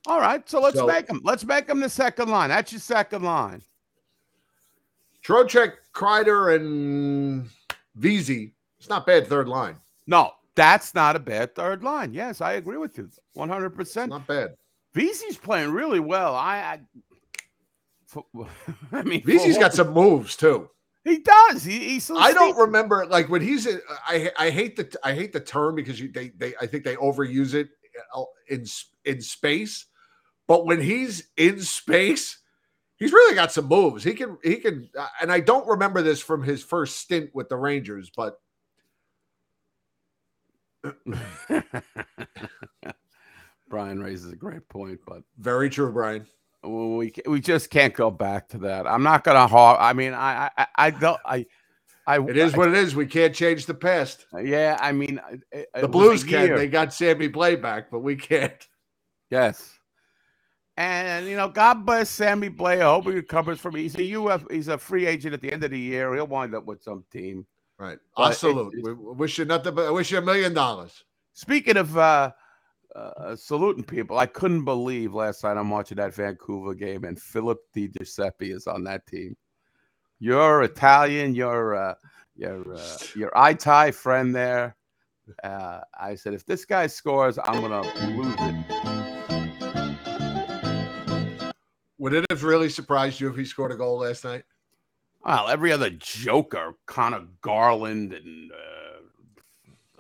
All 0.08 0.20
right, 0.20 0.48
so 0.50 0.60
let's 0.60 0.78
So- 0.78 0.88
make 0.88 1.10
him. 1.10 1.22
Let's 1.24 1.46
make 1.46 1.70
him 1.70 1.80
the 1.80 1.90
second 1.90 2.30
line. 2.30 2.50
That's 2.50 2.72
your 2.72 2.80
second 2.82 3.24
line. 3.24 3.62
Trocheck, 5.24 5.74
Kreider, 5.94 6.56
and 6.56 7.50
Vesey. 7.96 8.54
It's 8.80 8.90
not 8.90 9.06
bad 9.06 9.28
third 9.28 9.48
line. 9.50 9.76
No, 10.08 10.32
that's 10.56 10.96
not 10.96 11.16
a 11.16 11.20
bad 11.20 11.54
third 11.54 11.84
line. 11.84 12.14
Yes, 12.14 12.40
I 12.42 12.54
agree 12.54 12.78
with 12.78 12.98
you, 12.98 13.10
one 13.34 13.50
hundred 13.50 13.72
percent. 13.72 14.10
Not 14.10 14.26
bad. 14.26 14.56
Vesey's 14.94 15.38
playing 15.38 15.72
really 15.72 16.00
well. 16.00 16.36
I, 16.36 16.80
I, 18.16 18.22
I 18.92 19.04
mean, 19.04 19.24
Vesey's 19.24 19.58
got 19.58 19.74
some 19.74 19.94
moves 19.94 20.36
too. 20.36 20.70
He 21.04 21.20
does. 21.20 21.64
He, 21.64 21.80
he's. 21.80 22.12
I 22.12 22.34
don't 22.34 22.58
remember 22.58 23.06
like 23.06 23.30
when 23.30 23.42
he's 23.42 23.68
I 24.06 24.32
I 24.38 24.50
hate 24.50 24.76
the 24.76 24.98
I 25.04 25.14
hate 25.14 25.32
the 25.32 25.40
term 25.40 25.76
because 25.76 26.00
you, 26.00 26.12
they 26.12 26.30
they 26.30 26.54
I 26.60 26.68
think 26.68 26.84
they 26.84 26.96
overuse 26.98 27.54
it 27.54 27.70
uh, 28.14 28.24
in 28.48 28.66
in 29.06 29.22
space, 29.22 29.86
but 30.48 30.66
when 30.66 30.82
he's 30.82 31.30
in 31.38 31.62
space, 31.62 32.40
he's 32.98 33.14
really 33.14 33.34
got 33.34 33.52
some 33.52 33.66
moves. 33.66 34.04
He 34.04 34.14
can 34.14 34.38
he 34.44 34.58
can 34.58 34.90
uh, 34.98 35.08
and 35.22 35.32
I 35.32 35.40
don't 35.40 35.68
remember 35.68 36.02
this 36.02 36.22
from 36.22 36.44
his 36.44 36.62
first 36.62 36.98
stint 36.98 37.30
with 37.34 37.48
the 37.48 37.58
Rangers, 37.58 38.12
but 38.16 38.40
Brian 43.70 44.02
raises 44.02 44.32
a 44.32 44.36
great 44.36 44.68
point, 44.70 45.00
but 45.06 45.24
very 45.38 45.70
true, 45.70 45.92
Brian. 45.92 46.26
we 46.64 47.14
we 47.26 47.40
just 47.40 47.70
can't 47.70 47.94
go 47.94 48.12
back 48.12 48.50
to 48.50 48.58
that. 48.60 48.86
I'm 48.88 49.04
not 49.04 49.24
gonna 49.24 49.48
I 49.78 49.94
mean, 49.94 50.14
I 50.14 50.50
I 50.58 50.68
I 50.76 50.90
don't. 50.92 51.20
I 51.26 51.46
I. 52.08 52.20
It 52.28 52.38
is 52.38 52.56
what 52.58 52.68
it 52.70 52.74
is. 52.76 52.96
We 52.96 53.06
can't 53.06 53.34
change 53.34 53.66
the 53.66 53.74
past. 53.74 54.26
Yeah, 54.42 54.78
I 54.82 54.92
mean, 54.92 55.22
it- 55.32 55.44
it 55.52 55.70
The 55.74 55.86
a 55.86 55.88
Blues 55.88 56.24
can. 56.24 56.56
They 56.56 56.68
got 56.68 56.94
Sammy 56.94 57.30
Blais 57.30 57.62
back, 57.62 57.92
but 57.92 58.00
we 58.00 58.16
can't. 58.16 58.68
Yes. 59.30 59.76
And 60.76 61.28
you 61.28 61.36
know, 61.36 61.50
God 61.50 61.86
bless 61.86 62.10
Sammy 62.10 62.50
Blais. 62.50 62.82
I 62.82 62.86
hope 62.86 63.06
he 63.06 63.12
recovers 63.12 63.60
from. 63.60 63.76
He's 63.76 63.96
a 63.96 64.16
UF. 64.16 64.46
He's 64.50 64.70
a 64.70 64.78
free 64.78 65.06
agent 65.06 65.34
at 65.34 65.42
the 65.42 65.52
end 65.52 65.64
of 65.64 65.72
the 65.72 65.80
year. 65.80 66.14
He'll 66.16 66.26
wind 66.26 66.56
up 66.56 66.66
with 66.66 66.82
some 66.82 67.04
team. 67.12 67.46
Right. 67.78 68.00
But 68.18 68.24
I 68.24 68.32
it- 68.32 68.36
salute. 68.36 68.74
We 68.82 68.94
we 68.94 69.14
wish 69.14 69.38
you 69.38 69.46
nothing 69.46 69.76
but 69.76 69.86
I 69.88 69.92
wish 69.92 70.12
you 70.12 70.18
a 70.18 70.22
million 70.22 70.54
dollars. 70.54 71.04
Speaking 71.34 71.78
of 71.78 71.98
uh, 71.98 72.32
uh, 72.96 73.36
saluting 73.36 73.84
people, 73.84 74.18
I 74.18 74.26
couldn't 74.26 74.66
believe 74.66 75.14
last 75.14 75.44
night 75.44 75.58
I'm 75.58 75.70
watching 75.70 75.98
that 75.98 76.14
Vancouver 76.14 76.74
game 76.74 77.04
and 77.04 77.20
Phillip 77.20 77.60
Di 77.74 77.88
Giuseppe 77.88 78.52
is 78.52 78.68
on 78.68 78.84
that 78.86 79.06
team. 79.06 79.36
You're 80.20 80.64
Italian. 80.64 81.34
You're 81.34 81.76
uh, 81.76 81.96
your 82.36 82.76
uh, 82.76 82.98
your 83.16 83.32
Itai 83.32 83.94
friend 83.94 84.36
there. 84.36 84.76
Uh, 85.44 85.82
I 86.00 86.16
said, 86.16 86.34
if 86.34 86.46
this 86.46 86.66
guy 86.66 86.88
scores, 86.88 87.38
I'm 87.44 87.62
gonna 87.62 87.82
lose 88.16 88.36
it. 88.40 89.10
Would 92.00 92.14
it 92.14 92.26
have 92.30 92.44
really 92.44 92.70
surprised 92.70 93.20
you 93.20 93.30
if 93.30 93.36
he 93.36 93.46
scored 93.46 93.72
a 93.72 93.76
goal 93.76 94.00
last 94.00 94.24
night? 94.24 94.44
Well, 95.22 95.50
every 95.50 95.72
other 95.72 95.90
Joker, 95.90 96.74
Conor 96.86 97.28
Garland, 97.42 98.14
and 98.14 98.52
uh, 98.52 98.89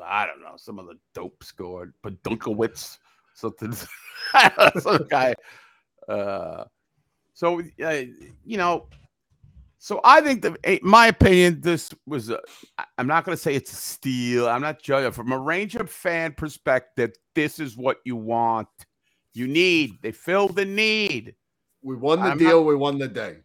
I 0.03 0.25
don't 0.25 0.41
know, 0.41 0.55
some 0.57 0.79
of 0.79 0.87
the 0.87 0.97
dope 1.13 1.43
scored, 1.43 1.93
but 2.01 2.21
Dunkowitz, 2.23 2.97
something, 3.33 3.73
some 4.79 5.07
guy. 5.09 5.35
Uh, 6.07 6.65
so, 7.33 7.61
uh, 7.83 8.03
you 8.45 8.57
know, 8.57 8.87
so 9.77 10.01
I 10.03 10.19
think 10.19 10.41
that, 10.41 10.83
my 10.83 11.07
opinion, 11.07 11.61
this 11.61 11.89
was, 12.05 12.31
I- 12.31 12.83
I'm 12.97 13.07
not 13.07 13.23
going 13.23 13.35
to 13.37 13.41
say 13.41 13.55
it's 13.55 13.71
a 13.71 13.75
steal. 13.77 14.49
I'm 14.49 14.61
not 14.61 14.81
judging. 14.81 15.11
From 15.13 15.31
a 15.31 15.39
Ranger 15.39 15.87
fan 15.87 16.33
perspective, 16.33 17.11
this 17.33 17.59
is 17.59 17.77
what 17.77 17.97
you 18.03 18.17
want. 18.17 18.67
You 19.33 19.47
need. 19.47 20.01
They 20.01 20.11
fill 20.11 20.49
the 20.49 20.65
need. 20.65 21.35
We 21.81 21.95
won 21.95 22.19
the 22.19 22.25
I'm 22.25 22.37
deal. 22.37 22.65
we 22.65 22.75
won 22.75 22.97
the 22.97 23.07
day. 23.07 23.37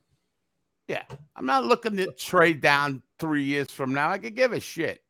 Yeah, 0.88 1.04
I'm 1.36 1.46
not 1.46 1.64
looking 1.64 1.96
to 1.98 2.10
trade 2.12 2.60
down 2.60 3.00
three 3.20 3.44
years 3.44 3.70
from 3.70 3.94
now. 3.94 4.10
I 4.10 4.18
could 4.18 4.34
give 4.34 4.52
a 4.52 4.58
shit. 4.60 5.03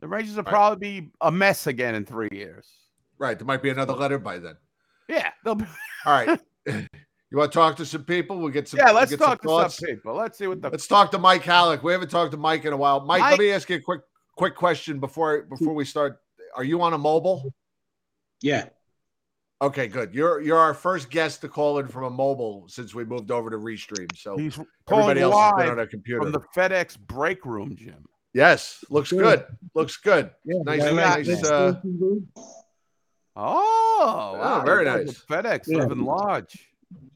The 0.00 0.08
Rangers 0.08 0.36
will 0.36 0.44
Right. 0.44 0.50
probably 0.52 1.00
be 1.00 1.10
a 1.20 1.30
mess 1.32 1.66
again 1.66 1.94
in 1.94 2.04
three 2.04 2.28
years. 2.32 2.68
Right. 3.18 3.38
There 3.38 3.46
might 3.46 3.62
be 3.62 3.70
another 3.70 3.94
letter 3.94 4.18
by 4.18 4.38
then. 4.38 4.56
Yeah, 5.08 5.30
they'll 5.44 5.54
be. 5.54 5.64
All 6.04 6.12
right. 6.12 6.40
you 6.66 7.38
want 7.38 7.52
to 7.52 7.56
talk 7.58 7.76
to 7.76 7.86
some 7.86 8.04
people? 8.04 8.38
We'll 8.38 8.50
get 8.52 8.68
some. 8.68 8.78
Yeah, 8.78 8.90
let's 8.90 9.10
get 9.10 9.18
some 9.20 9.28
talk 9.28 9.42
to 9.42 9.48
thoughts. 9.48 9.78
some 9.78 9.88
people. 9.88 10.14
Let's 10.14 10.36
see 10.36 10.46
what 10.46 10.60
the. 10.60 10.68
Let's 10.70 10.86
talk 10.86 11.10
to 11.12 11.18
Mike 11.18 11.42
Halleck. 11.44 11.82
We 11.82 11.92
haven't 11.92 12.10
talked 12.10 12.32
to 12.32 12.36
Mike 12.36 12.64
in 12.64 12.72
a 12.72 12.76
while. 12.76 13.00
Mike, 13.00 13.20
Mike- 13.20 13.30
let 13.32 13.38
me 13.40 13.50
ask 13.52 13.70
you 13.70 13.76
a 13.76 13.80
quick 13.80 14.02
quick 14.36 14.54
question 14.54 15.00
before 15.00 15.42
before 15.42 15.72
we 15.74 15.84
start. 15.84 16.20
Are 16.54 16.64
you 16.64 16.82
on 16.82 16.92
a 16.92 16.98
mobile? 16.98 17.54
Yeah. 18.42 18.68
Okay, 19.62 19.86
good. 19.88 20.14
You're 20.14 20.42
you're 20.42 20.58
our 20.58 20.74
first 20.74 21.08
guest 21.08 21.40
to 21.40 21.48
call 21.48 21.78
in 21.78 21.88
from 21.88 22.04
a 22.04 22.10
mobile 22.10 22.66
since 22.68 22.94
we 22.94 23.04
moved 23.06 23.30
over 23.30 23.48
to 23.48 23.56
Restream. 23.56 24.14
So 24.14 24.36
He's 24.36 24.52
everybody 24.54 24.68
calling 24.86 25.18
else 25.18 25.34
has 25.34 25.52
been 25.52 25.58
live 25.68 25.70
on 25.70 25.78
a 25.78 25.86
computer. 25.86 26.20
from 26.22 26.32
the 26.32 26.40
FedEx 26.54 26.98
break 26.98 27.46
room, 27.46 27.74
Jim. 27.74 28.04
Yes, 28.36 28.84
looks 28.90 29.10
good. 29.10 29.44
Looks 29.74 29.96
good. 29.96 30.30
Yeah, 30.44 30.60
Nice, 30.64 30.82
yeah, 30.82 30.90
nice. 30.92 31.26
nice. 31.28 31.44
Uh, 31.44 31.80
Oh, 33.38 34.38
wow, 34.40 34.62
very 34.64 34.84
nice. 34.84 35.20
FedEx 35.28 35.64
Yeah. 35.66 35.78
living 35.78 36.04
large. 36.04 36.56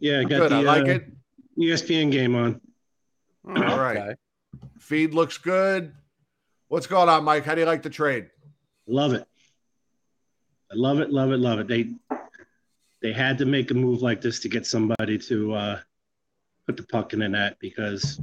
Yeah, 0.00 0.20
I 0.20 0.24
got 0.24 0.28
good. 0.40 0.50
the 0.52 0.56
I 0.56 0.60
like 0.60 0.82
uh, 0.88 0.90
it. 0.92 1.12
ESPN 1.58 2.10
game 2.10 2.34
on. 2.34 2.60
All 3.46 3.78
right. 3.78 3.96
okay. 3.96 4.14
Feed 4.78 5.14
looks 5.14 5.38
good. 5.38 5.92
What's 6.68 6.86
going 6.86 7.08
on, 7.08 7.24
Mike? 7.24 7.44
How 7.44 7.54
do 7.54 7.60
you 7.60 7.66
like 7.66 7.82
the 7.82 7.90
trade? 7.90 8.28
Love 8.86 9.14
it. 9.14 9.26
I 10.70 10.74
love 10.74 11.00
it, 11.00 11.10
love 11.10 11.32
it, 11.32 11.38
love 11.38 11.58
it. 11.60 11.68
They 11.68 11.90
they 13.02 13.12
had 13.12 13.38
to 13.38 13.46
make 13.46 13.70
a 13.70 13.74
move 13.74 14.02
like 14.02 14.20
this 14.20 14.40
to 14.40 14.48
get 14.48 14.66
somebody 14.66 15.16
to 15.18 15.52
uh, 15.54 15.80
put 16.66 16.76
the 16.76 16.82
puck 16.82 17.12
in 17.14 17.20
the 17.20 17.28
net 17.28 17.56
because 17.60 18.20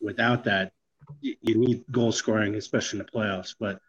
without 0.00 0.44
that, 0.44 0.72
you, 1.20 1.36
you 1.40 1.54
need 1.56 1.84
goal 1.90 2.12
scoring, 2.12 2.54
especially 2.56 3.00
in 3.00 3.06
the 3.06 3.10
playoffs. 3.12 3.54
But 3.58 3.80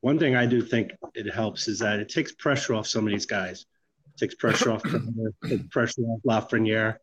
one 0.00 0.18
thing 0.18 0.36
I 0.36 0.46
do 0.46 0.60
think 0.62 0.92
it 1.14 1.32
helps 1.32 1.68
is 1.68 1.78
that 1.80 2.00
it 2.00 2.08
takes 2.08 2.32
pressure 2.32 2.74
off 2.74 2.86
some 2.86 3.06
of 3.06 3.12
these 3.12 3.26
guys. 3.26 3.66
It 4.14 4.18
takes 4.18 4.34
pressure 4.34 4.70
off, 4.70 4.82
Turner, 4.82 5.32
takes 5.46 5.66
pressure 5.68 6.02
off 6.02 6.20
Lafreniere. 6.26 6.96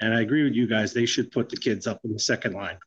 And 0.00 0.12
I 0.12 0.20
agree 0.22 0.42
with 0.42 0.54
you 0.54 0.66
guys. 0.66 0.92
They 0.92 1.06
should 1.06 1.30
put 1.30 1.48
the 1.48 1.56
kids 1.56 1.86
up 1.86 2.00
in 2.04 2.12
the 2.12 2.18
second 2.18 2.52
line. 2.54 2.78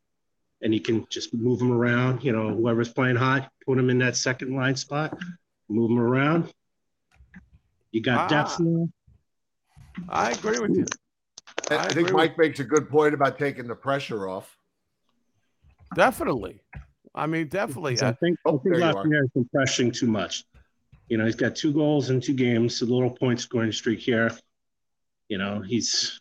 And 0.61 0.73
you 0.73 0.81
can 0.81 1.05
just 1.09 1.33
move 1.33 1.59
them 1.59 1.71
around. 1.71 2.23
You 2.23 2.33
know, 2.33 2.49
whoever's 2.53 2.91
playing 2.91 3.15
hot, 3.15 3.49
put 3.65 3.77
them 3.77 3.89
in 3.89 3.99
that 3.99 4.15
second 4.17 4.55
line 4.55 4.75
spot, 4.75 5.17
move 5.69 5.89
them 5.89 5.99
around. 5.99 6.51
You 7.91 8.01
got 8.01 8.29
depth 8.29 8.57
Ah. 8.59 8.63
now. 8.63 8.89
I 10.09 10.31
agree 10.31 10.59
with 10.59 10.75
you. 10.75 10.85
I, 11.71 11.75
I 11.75 11.83
I 11.85 11.89
think 11.89 12.11
Mike 12.11 12.37
makes 12.37 12.59
a 12.59 12.63
good 12.63 12.89
point 12.89 13.13
about 13.13 13.39
taking 13.39 13.67
the 13.67 13.75
pressure 13.75 14.27
off. 14.27 14.55
Definitely. 15.95 16.61
I 17.15 17.25
mean, 17.25 17.47
definitely. 17.47 17.93
I 18.01 18.11
think, 18.13 18.37
I 18.45 18.49
Oh, 18.49 18.59
think 18.59 18.75
there 18.75 18.79
you 18.79 18.85
are. 18.85 18.93
Lafreniere 19.05 19.21
has 19.21 19.29
been 19.33 19.49
pressuring 19.55 19.93
too 19.93 20.07
much. 20.07 20.43
You 21.09 21.17
know, 21.17 21.25
he's 21.25 21.35
got 21.35 21.55
two 21.55 21.73
goals 21.73 22.09
in 22.09 22.19
two 22.21 22.33
games, 22.33 22.81
a 22.81 22.85
little 22.85 23.09
point 23.09 23.39
scoring 23.39 23.71
streak 23.71 23.99
here. 23.99 24.29
You 25.29 25.37
know, 25.37 25.61
he's, 25.61 26.19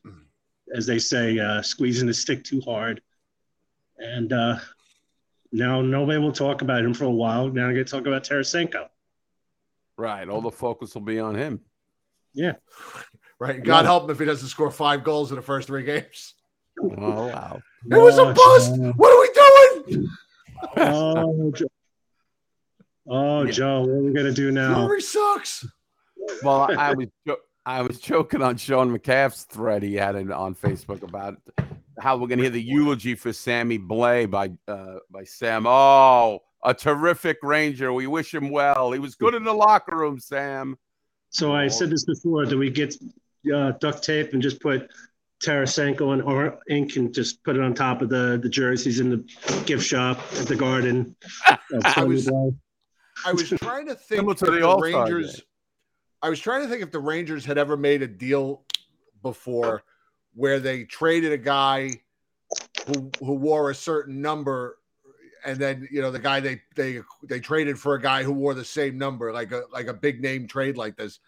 as 0.74 0.86
they 0.86 0.98
say, 0.98 1.38
uh, 1.38 1.60
squeezing 1.62 2.06
the 2.06 2.14
stick 2.14 2.44
too 2.44 2.60
hard. 2.60 3.02
And 3.98 4.32
uh, 4.32 4.58
now 5.52 5.80
nobody 5.82 6.18
will 6.18 6.32
talk 6.32 6.62
about 6.62 6.84
him 6.84 6.94
for 6.94 7.04
a 7.04 7.10
while. 7.10 7.48
Now 7.48 7.68
I 7.68 7.72
get 7.72 7.86
to 7.88 7.92
talk 7.96 8.06
about 8.06 8.24
Tarasenko. 8.24 8.86
right. 9.96 10.28
All 10.28 10.40
the 10.40 10.50
focus 10.50 10.94
will 10.94 11.02
be 11.02 11.18
on 11.18 11.34
him. 11.34 11.60
Yeah. 12.34 12.54
Right. 13.38 13.62
God 13.62 13.84
help 13.84 14.04
him 14.04 14.10
if 14.12 14.18
he 14.18 14.24
doesn't 14.24 14.48
score 14.48 14.70
five 14.70 15.04
goals 15.04 15.30
in 15.30 15.36
the 15.36 15.42
first 15.42 15.66
three 15.68 15.82
games. 15.82 16.32
Oh, 16.82 16.88
wow. 17.26 17.60
It 17.84 17.94
was 17.98 18.16
a 18.16 18.32
bust. 18.32 18.72
What 18.96 19.12
are 19.12 19.20
we 19.20 19.30
doing? 19.34 19.45
Oh, 20.76 21.52
Joe. 21.52 21.66
Oh, 23.08 23.44
Joe, 23.44 23.80
what 23.82 23.90
are 23.90 24.02
we 24.02 24.12
going 24.12 24.26
to 24.26 24.32
do 24.32 24.50
now? 24.50 24.74
Fleury 24.74 25.02
sucks. 25.02 25.66
Well, 26.42 26.62
I 26.76 26.94
was 26.94 27.08
jo- 27.26 27.36
I 27.64 27.82
was 27.82 28.00
joking 28.00 28.42
on 28.42 28.56
Sean 28.56 28.96
McCaff's 28.96 29.44
thread 29.44 29.82
he 29.82 29.94
had 29.94 30.16
it 30.16 30.30
on 30.30 30.54
Facebook 30.54 31.02
about 31.02 31.36
how 32.00 32.16
we're 32.16 32.28
gonna 32.28 32.42
hear 32.42 32.50
the 32.50 32.62
eulogy 32.62 33.14
for 33.14 33.32
Sammy 33.32 33.78
Blais 33.78 34.30
by 34.30 34.50
uh, 34.68 34.96
by 35.10 35.24
Sam. 35.24 35.66
Oh, 35.66 36.40
a 36.64 36.74
terrific 36.74 37.38
Ranger. 37.42 37.92
We 37.92 38.06
wish 38.06 38.34
him 38.34 38.50
well. 38.50 38.92
He 38.92 38.98
was 38.98 39.14
good 39.14 39.34
in 39.34 39.44
the 39.44 39.52
locker 39.54 39.96
room, 39.96 40.18
Sam. 40.18 40.76
So 41.30 41.54
I 41.54 41.68
said 41.68 41.90
this 41.90 42.04
before. 42.04 42.44
Do 42.44 42.58
we 42.58 42.70
get 42.70 42.94
uh, 43.54 43.72
duct 43.80 44.02
tape 44.02 44.32
and 44.32 44.42
just 44.42 44.60
put 44.60 44.90
Tarasenko 45.46 46.12
and 46.12 46.22
or 46.22 46.58
ink 46.68 46.96
and 46.96 47.14
just 47.14 47.42
put 47.44 47.56
it 47.56 47.62
on 47.62 47.72
top 47.74 48.02
of 48.02 48.08
the 48.08 48.38
the 48.42 48.48
jerseys 48.48 48.98
in 49.00 49.10
the 49.10 49.62
gift 49.64 49.84
shop 49.86 50.18
at 50.38 50.46
the 50.46 50.56
garden? 50.56 51.14
I 51.84 52.02
was- 52.04 52.28
I 53.24 53.32
was 53.32 53.48
trying 53.48 53.86
to 53.86 53.94
think 53.94 54.18
Similar 54.20 54.32
if 54.34 54.38
the 54.40 54.50
the 54.50 54.66
All-Star 54.66 55.04
Rangers. 55.04 55.36
game. 55.36 55.44
I 56.22 56.28
was 56.28 56.38
trying 56.38 56.62
to 56.64 56.68
think 56.68 56.82
if 56.82 56.90
the 56.90 56.98
Rangers 57.00 57.46
had 57.46 57.56
ever 57.56 57.74
made 57.76 58.02
a 58.02 58.06
deal 58.06 58.64
before 59.22 59.82
where 60.34 60.60
they 60.60 60.84
traded 60.84 61.32
a 61.32 61.38
guy 61.38 61.92
who 62.86 63.10
who 63.20 63.32
wore 63.34 63.70
a 63.70 63.74
certain 63.74 64.20
number, 64.20 64.78
and 65.46 65.58
then 65.58 65.88
you 65.90 66.02
know 66.02 66.10
the 66.10 66.18
guy 66.18 66.40
they 66.40 66.60
they 66.74 67.00
they 67.26 67.40
traded 67.40 67.78
for 67.78 67.94
a 67.94 68.00
guy 68.02 68.22
who 68.22 68.32
wore 68.32 68.52
the 68.52 68.64
same 68.64 68.98
number, 68.98 69.32
like 69.32 69.50
a 69.52 69.62
like 69.72 69.86
a 69.86 69.94
big 69.94 70.20
name 70.20 70.46
trade 70.46 70.76
like 70.76 70.96
this. 70.96 71.18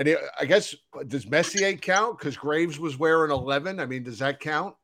And 0.00 0.08
it, 0.08 0.18
I 0.40 0.46
guess 0.46 0.74
does 1.08 1.26
Messier 1.28 1.74
count 1.74 2.18
because 2.18 2.34
Graves 2.34 2.78
was 2.78 2.98
wearing 2.98 3.30
eleven? 3.30 3.78
I 3.78 3.84
mean, 3.84 4.02
does 4.02 4.18
that 4.20 4.40
count? 4.40 4.74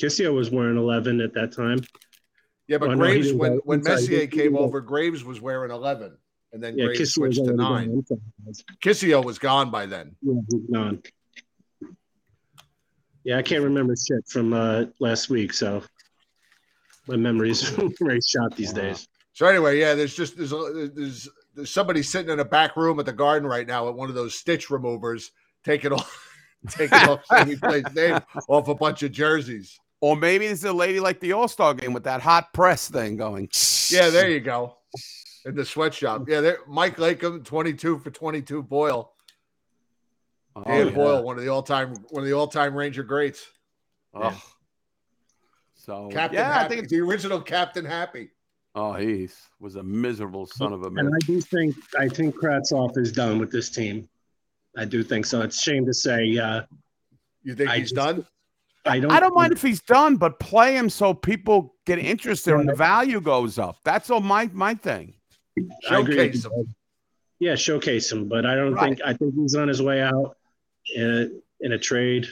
Kisio 0.00 0.32
was 0.32 0.52
wearing 0.52 0.76
11 0.78 1.20
at 1.20 1.34
that 1.34 1.50
time. 1.50 1.80
Yeah, 2.68 2.78
but 2.78 2.90
Oh, 2.90 2.96
Graves 2.96 3.26
didn't 3.26 3.40
when 3.40 3.54
go 3.56 3.62
when. 3.64 3.82
Messier 3.82 4.28
came 4.28 4.56
over, 4.56 4.80
Graves 4.80 5.24
was 5.24 5.40
wearing 5.40 5.72
eleven, 5.72 6.16
and 6.52 6.62
then 6.62 6.78
Yeah, 6.78 6.84
Graves 6.86 7.00
Kisio 7.00 7.12
switched 7.12 7.44
to 7.44 7.54
nine. 7.54 8.04
Kisio 8.80 9.24
was 9.24 9.40
gone 9.40 9.68
by 9.72 9.86
then. 9.86 10.14
Yeah, 10.22 10.40
gone. 10.72 11.02
Yeah, 13.24 13.38
I 13.38 13.42
can't 13.42 13.64
remember 13.64 13.96
shit 13.96 14.28
from 14.28 14.52
uh, 14.52 14.84
last 15.00 15.28
week, 15.28 15.52
so 15.52 15.82
my 17.08 17.16
memory's 17.16 17.62
very 17.98 18.20
shot 18.24 18.54
these 18.54 18.72
days. 18.72 19.08
So 19.32 19.46
anyway, 19.46 19.80
yeah, 19.80 19.96
there's 19.96 20.14
just 20.14 20.36
there's 20.36 20.52
there's 20.94 21.28
somebody 21.64 22.02
sitting 22.02 22.30
in 22.30 22.40
a 22.40 22.44
back 22.44 22.76
room 22.76 22.98
at 23.00 23.06
the 23.06 23.12
garden 23.12 23.48
right 23.48 23.66
now 23.66 23.88
at 23.88 23.94
one 23.94 24.08
of 24.08 24.14
those 24.14 24.34
stitch 24.34 24.70
removers, 24.70 25.30
taking 25.64 25.92
off 25.92 26.26
taking 26.68 26.98
off 27.08 27.24
Sammy 27.32 27.56
name 27.94 28.20
off 28.48 28.68
a 28.68 28.74
bunch 28.74 29.02
of 29.02 29.12
jerseys. 29.12 29.78
Or 30.02 30.16
maybe 30.16 30.46
it's 30.46 30.64
a 30.64 30.72
lady 30.72 30.98
like 31.00 31.20
the 31.20 31.32
All 31.32 31.48
Star 31.48 31.74
game 31.74 31.92
with 31.92 32.04
that 32.04 32.20
hot 32.22 32.52
press 32.52 32.88
thing 32.88 33.16
going. 33.16 33.48
Yeah, 33.90 34.08
there 34.08 34.30
you 34.30 34.40
go. 34.40 34.76
In 35.44 35.54
the 35.54 35.64
sweatshop. 35.64 36.28
Yeah, 36.28 36.40
there 36.40 36.58
Mike 36.66 36.96
Lakem, 36.96 37.44
22 37.44 37.98
for 37.98 38.10
22 38.10 38.62
Boyle. 38.62 39.12
Oh, 40.56 40.64
Dan 40.64 40.88
yeah. 40.88 40.92
Boyle, 40.94 41.22
one 41.22 41.36
of 41.38 41.44
the 41.44 41.50
all-time 41.50 41.94
one 42.10 42.22
of 42.22 42.28
the 42.28 42.34
all-time 42.34 42.74
Ranger 42.74 43.02
greats. 43.02 43.46
Oh. 44.14 44.40
So 45.74 46.08
Captain 46.12 46.38
yeah, 46.40 46.58
I 46.58 46.68
think 46.68 46.84
it's- 46.84 46.90
the 46.90 47.00
original 47.00 47.40
Captain 47.40 47.84
Happy. 47.84 48.30
Oh, 48.74 48.92
he 48.92 49.28
was 49.58 49.76
a 49.76 49.82
miserable 49.82 50.46
son 50.46 50.72
of 50.72 50.82
a 50.84 50.90
Man. 50.90 51.06
And. 51.06 51.14
I 51.14 51.18
do 51.26 51.40
think 51.40 51.74
I 51.98 52.08
think 52.08 52.36
Kravtsov 52.36 52.96
is 52.98 53.10
done 53.12 53.38
with 53.38 53.50
this 53.50 53.68
team. 53.70 54.08
I 54.76 54.84
do 54.84 55.02
think 55.02 55.26
so. 55.26 55.42
It's 55.42 55.58
a 55.58 55.60
shame 55.62 55.84
to 55.86 55.94
say. 55.94 56.38
Uh, 56.38 56.62
You 57.42 57.54
think 57.54 57.70
I 57.70 57.78
he's 57.78 57.90
just- 57.90 57.94
done? 57.96 58.26
I 58.86 58.98
don't. 58.98 59.10
I 59.10 59.20
don't 59.20 59.34
mind 59.34 59.52
if 59.52 59.60
he's 59.60 59.82
done, 59.82 60.16
but 60.16 60.38
play 60.40 60.74
him 60.74 60.88
so 60.88 61.12
people 61.12 61.74
get 61.84 61.98
interested 61.98 62.54
and 62.54 62.66
the 62.66 62.74
value 62.74 63.20
goes 63.20 63.58
up. 63.58 63.76
That's 63.84 64.08
all 64.08 64.20
my 64.20 64.48
my 64.54 64.74
thing. 64.74 65.14
I 65.90 65.98
agree 66.00 66.14
Showcase 66.16 66.44
you. 66.44 66.66
Yeah, 67.40 67.54
showcase 67.56 68.10
him, 68.10 68.26
but 68.28 68.46
I 68.46 68.54
don't 68.54 68.72
Right. 68.72 68.96
think. 68.96 69.00
I 69.04 69.12
think 69.14 69.34
he's 69.34 69.54
on 69.54 69.68
his 69.68 69.82
way 69.82 70.00
out 70.00 70.36
in 70.94 71.10
a, 71.60 71.64
in 71.66 71.72
a 71.72 71.78
trade 71.78 72.28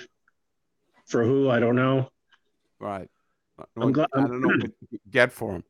for 1.07 1.23
who 1.25 1.51
I 1.51 1.59
don't 1.61 1.77
know. 1.77 2.11
Right. 2.79 3.11
I'm 3.77 3.93
glad- 3.93 4.09
I 4.15 4.21
don't 4.21 4.41
know 4.41 4.49
what 4.49 4.61
to 4.61 4.73
get 5.11 5.33
for 5.33 5.53
him. 5.57 5.65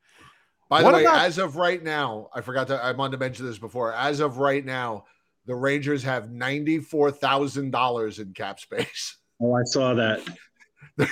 By 0.69 0.83
What 0.83 0.91
the 0.93 0.97
way, 0.99 1.05
about- 1.05 1.21
as 1.25 1.39
of 1.39 1.57
right 1.57 1.83
now, 1.83 2.29
I 2.35 2.41
forgot 2.43 2.67
to 2.69 2.75
I 2.83 2.93
wanted 2.93 3.13
to 3.13 3.19
mention 3.19 3.47
this 3.47 3.59
before. 3.59 3.93
As 3.95 4.21
of 4.21 4.39
right 4.39 4.65
now, 4.65 5.05
the 5.47 5.55
Rangers 5.55 6.03
have 6.03 6.31
ninety-four 6.31 7.11
thousand 7.13 7.71
dollars 7.71 8.19
in 8.19 8.33
cap 8.35 8.61
space. 8.61 9.17
Oh, 9.41 9.55
I 9.55 9.63
saw 9.65 9.95
that. 9.95 10.21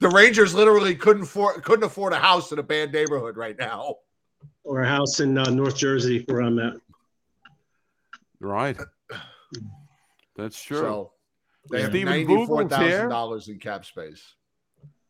The 0.00 0.08
Rangers 0.08 0.54
literally 0.54 0.94
couldn't 0.94 1.24
afford 1.24 1.62
couldn't 1.62 1.84
afford 1.84 2.14
a 2.14 2.18
house 2.18 2.50
in 2.52 2.58
a 2.58 2.62
bad 2.62 2.90
neighborhood 2.90 3.36
right 3.36 3.58
now. 3.58 3.96
Or 4.62 4.80
a 4.80 4.88
house 4.88 5.20
in 5.20 5.36
uh, 5.36 5.44
North 5.50 5.76
Jersey 5.76 6.24
where 6.26 6.40
I'm 6.40 6.58
at. 6.58 6.74
Right. 8.40 8.78
That's 10.36 10.60
true. 10.62 10.78
So 10.78 11.12
they 11.70 11.82
have 11.82 11.90
Stephen 11.90 12.12
ninety-four 12.14 12.46
Vogel's 12.62 12.76
here. 12.80 12.90
thousand 12.90 13.08
dollars 13.10 13.48
in 13.48 13.58
cap 13.58 13.84
space. 13.84 14.22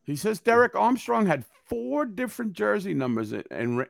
He 0.04 0.16
says 0.16 0.40
Derek 0.40 0.74
Armstrong 0.74 1.26
had 1.26 1.44
four 1.66 2.04
different 2.04 2.52
jersey 2.52 2.94
numbers 2.94 3.32
in, 3.32 3.42
in 3.50 3.86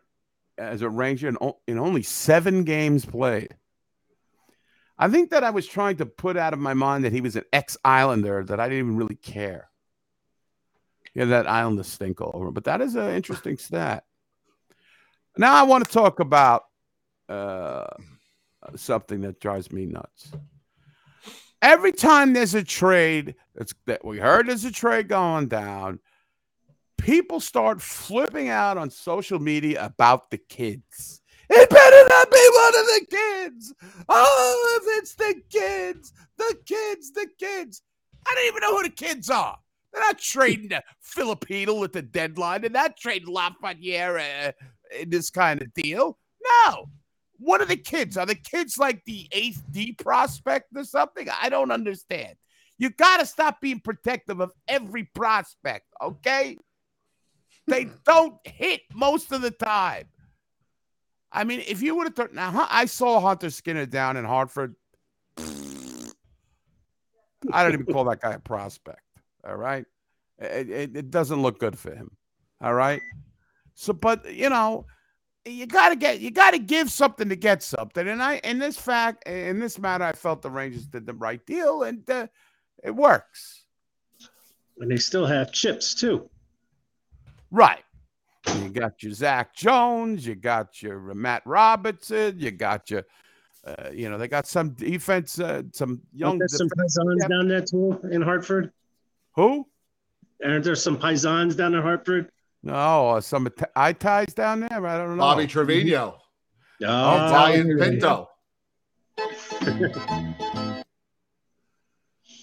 as 0.56 0.82
a 0.82 0.88
Ranger 0.88 1.28
in, 1.28 1.36
in 1.66 1.78
only 1.78 2.02
seven 2.02 2.64
games 2.64 3.04
played. 3.04 3.56
I 4.96 5.08
think 5.08 5.30
that 5.30 5.42
I 5.42 5.50
was 5.50 5.66
trying 5.66 5.96
to 5.96 6.06
put 6.06 6.36
out 6.36 6.52
of 6.52 6.60
my 6.60 6.74
mind 6.74 7.04
that 7.04 7.12
he 7.12 7.20
was 7.20 7.34
an 7.34 7.44
ex 7.52 7.76
Islander 7.84 8.44
that 8.44 8.60
I 8.60 8.68
didn't 8.68 8.86
even 8.86 8.96
really 8.96 9.16
care. 9.16 9.70
Yeah, 11.14 11.26
that 11.26 11.48
Islander 11.48 11.82
stink 11.82 12.20
all 12.20 12.30
over, 12.34 12.50
but 12.50 12.64
that 12.64 12.80
is 12.80 12.94
an 12.94 13.10
interesting 13.10 13.58
stat. 13.58 14.04
Now 15.36 15.54
I 15.54 15.64
want 15.64 15.84
to 15.84 15.90
talk 15.90 16.20
about 16.20 16.64
uh, 17.28 17.86
something 18.76 19.22
that 19.22 19.40
drives 19.40 19.72
me 19.72 19.86
nuts. 19.86 20.32
Every 21.64 21.92
time 21.92 22.34
there's 22.34 22.54
a 22.54 22.62
trade 22.62 23.36
that's 23.54 23.72
that 23.86 24.04
we 24.04 24.18
heard 24.18 24.48
there's 24.48 24.66
a 24.66 24.70
trade 24.70 25.08
going 25.08 25.48
down, 25.48 25.98
people 26.98 27.40
start 27.40 27.80
flipping 27.80 28.50
out 28.50 28.76
on 28.76 28.90
social 28.90 29.38
media 29.38 29.82
about 29.82 30.30
the 30.30 30.36
kids. 30.36 31.22
It 31.48 31.70
better 31.70 32.08
not 32.10 32.30
be 32.30 32.50
one 32.52 32.80
of 32.80 32.86
the 32.86 33.06
kids. 33.10 33.74
Oh, 34.10 34.78
if 34.82 34.98
it's 34.98 35.14
the 35.14 35.40
kids, 35.48 36.12
the 36.36 36.54
kids, 36.66 37.12
the 37.12 37.28
kids. 37.38 37.80
I 38.26 38.34
don't 38.34 38.46
even 38.46 38.60
know 38.60 38.76
who 38.76 38.82
the 38.82 38.90
kids 38.90 39.30
are. 39.30 39.56
They're 39.90 40.02
not 40.02 40.18
trading 40.18 40.68
to 40.68 40.82
Filipino 41.00 41.82
at 41.82 41.94
the 41.94 42.02
deadline. 42.02 42.60
They're 42.60 42.68
not 42.68 42.98
trading 42.98 43.34
Lafreniere 43.34 44.48
uh, 44.48 44.52
in 45.00 45.08
this 45.08 45.30
kind 45.30 45.62
of 45.62 45.72
deal. 45.72 46.18
No. 46.66 46.90
What 47.44 47.60
are 47.60 47.66
the 47.66 47.76
kids? 47.76 48.16
Are 48.16 48.24
the 48.24 48.34
kids 48.34 48.78
like 48.78 49.04
the 49.04 49.28
eighth 49.30 49.62
D 49.70 49.92
prospect 49.92 50.68
or 50.74 50.82
something? 50.82 51.28
I 51.42 51.50
don't 51.50 51.70
understand. 51.70 52.36
You 52.78 52.88
got 52.88 53.20
to 53.20 53.26
stop 53.26 53.60
being 53.60 53.80
protective 53.80 54.40
of 54.40 54.50
every 54.66 55.04
prospect, 55.14 55.84
okay? 56.02 56.56
They 57.66 57.88
don't 58.06 58.34
hit 58.44 58.80
most 58.94 59.30
of 59.30 59.42
the 59.42 59.50
time. 59.50 60.06
I 61.30 61.44
mean, 61.44 61.62
if 61.66 61.82
you 61.82 61.94
would 61.96 62.06
have 62.06 62.14
turned 62.14 62.32
now, 62.32 62.66
I 62.70 62.86
saw 62.86 63.20
Hunter 63.20 63.50
Skinner 63.50 63.84
down 63.84 64.16
in 64.16 64.24
Hartford. 64.24 64.74
I 67.52 67.62
don't 67.62 67.74
even 67.74 67.84
call 67.84 68.04
that 68.04 68.22
guy 68.22 68.32
a 68.32 68.38
prospect. 68.38 69.02
All 69.46 69.56
right, 69.56 69.84
it, 70.38 70.70
it, 70.70 70.96
it 70.96 71.10
doesn't 71.10 71.42
look 71.42 71.58
good 71.58 71.78
for 71.78 71.94
him. 71.94 72.16
All 72.62 72.72
right, 72.72 73.02
so 73.74 73.92
but 73.92 74.32
you 74.32 74.48
know, 74.48 74.86
you 75.46 75.66
gotta 75.66 75.96
get 75.96 76.20
you 76.20 76.30
gotta 76.30 76.58
give 76.58 76.90
something 76.90 77.28
to 77.28 77.36
get 77.36 77.62
something. 77.62 78.08
And 78.08 78.22
I 78.22 78.36
in 78.44 78.58
this 78.58 78.76
fact 78.76 79.28
in 79.28 79.58
this 79.58 79.78
matter, 79.78 80.04
I 80.04 80.12
felt 80.12 80.42
the 80.42 80.50
Rangers 80.50 80.86
did 80.86 81.06
the 81.06 81.14
right 81.14 81.44
deal, 81.46 81.82
and 81.82 82.08
uh, 82.08 82.26
it 82.82 82.94
works. 82.94 83.64
And 84.78 84.90
they 84.90 84.96
still 84.96 85.26
have 85.26 85.52
chips 85.52 85.94
too. 85.94 86.28
Right. 87.50 87.84
You 88.60 88.68
got 88.68 89.02
your 89.02 89.12
Zach 89.12 89.54
Jones, 89.54 90.26
you 90.26 90.34
got 90.34 90.82
your 90.82 91.14
Matt 91.14 91.42
Robertson, 91.46 92.38
you 92.38 92.50
got 92.50 92.90
your, 92.90 93.04
uh, 93.64 93.90
you 93.90 94.10
know, 94.10 94.18
they 94.18 94.28
got 94.28 94.46
some 94.46 94.70
defense, 94.70 95.38
uh, 95.38 95.62
some 95.72 96.02
young. 96.12 96.40
Some 96.48 96.68
paisans 96.68 97.28
down 97.28 97.48
there 97.48 97.62
too 97.62 98.00
in 98.10 98.20
Hartford? 98.20 98.72
Who? 99.36 99.66
Aren't 100.44 100.64
there 100.64 100.74
some 100.74 100.98
paisans 100.98 101.56
down 101.56 101.74
in 101.74 101.80
Hartford? 101.80 102.30
No, 102.66 103.10
uh, 103.10 103.20
some 103.20 103.46
Ita- 103.46 103.68
eye 103.76 103.92
ties 103.92 104.32
down 104.32 104.60
there. 104.60 104.86
I 104.86 104.96
don't 104.96 105.10
know. 105.16 105.20
Bobby 105.22 105.46
Trivigno, 105.46 106.14
Oh, 106.82 107.26
Italian. 107.26 107.78
Pinto. 107.78 108.28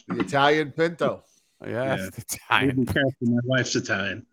the 0.07 0.19
Italian 0.19 0.71
Pinto. 0.71 1.23
Yes, 1.65 1.99
Yeah. 1.99 2.09
Italian. 2.17 2.75
Be 2.85 2.93
careful, 2.93 3.27
my 3.27 3.39
wife's 3.45 3.75
Italian. 3.75 4.25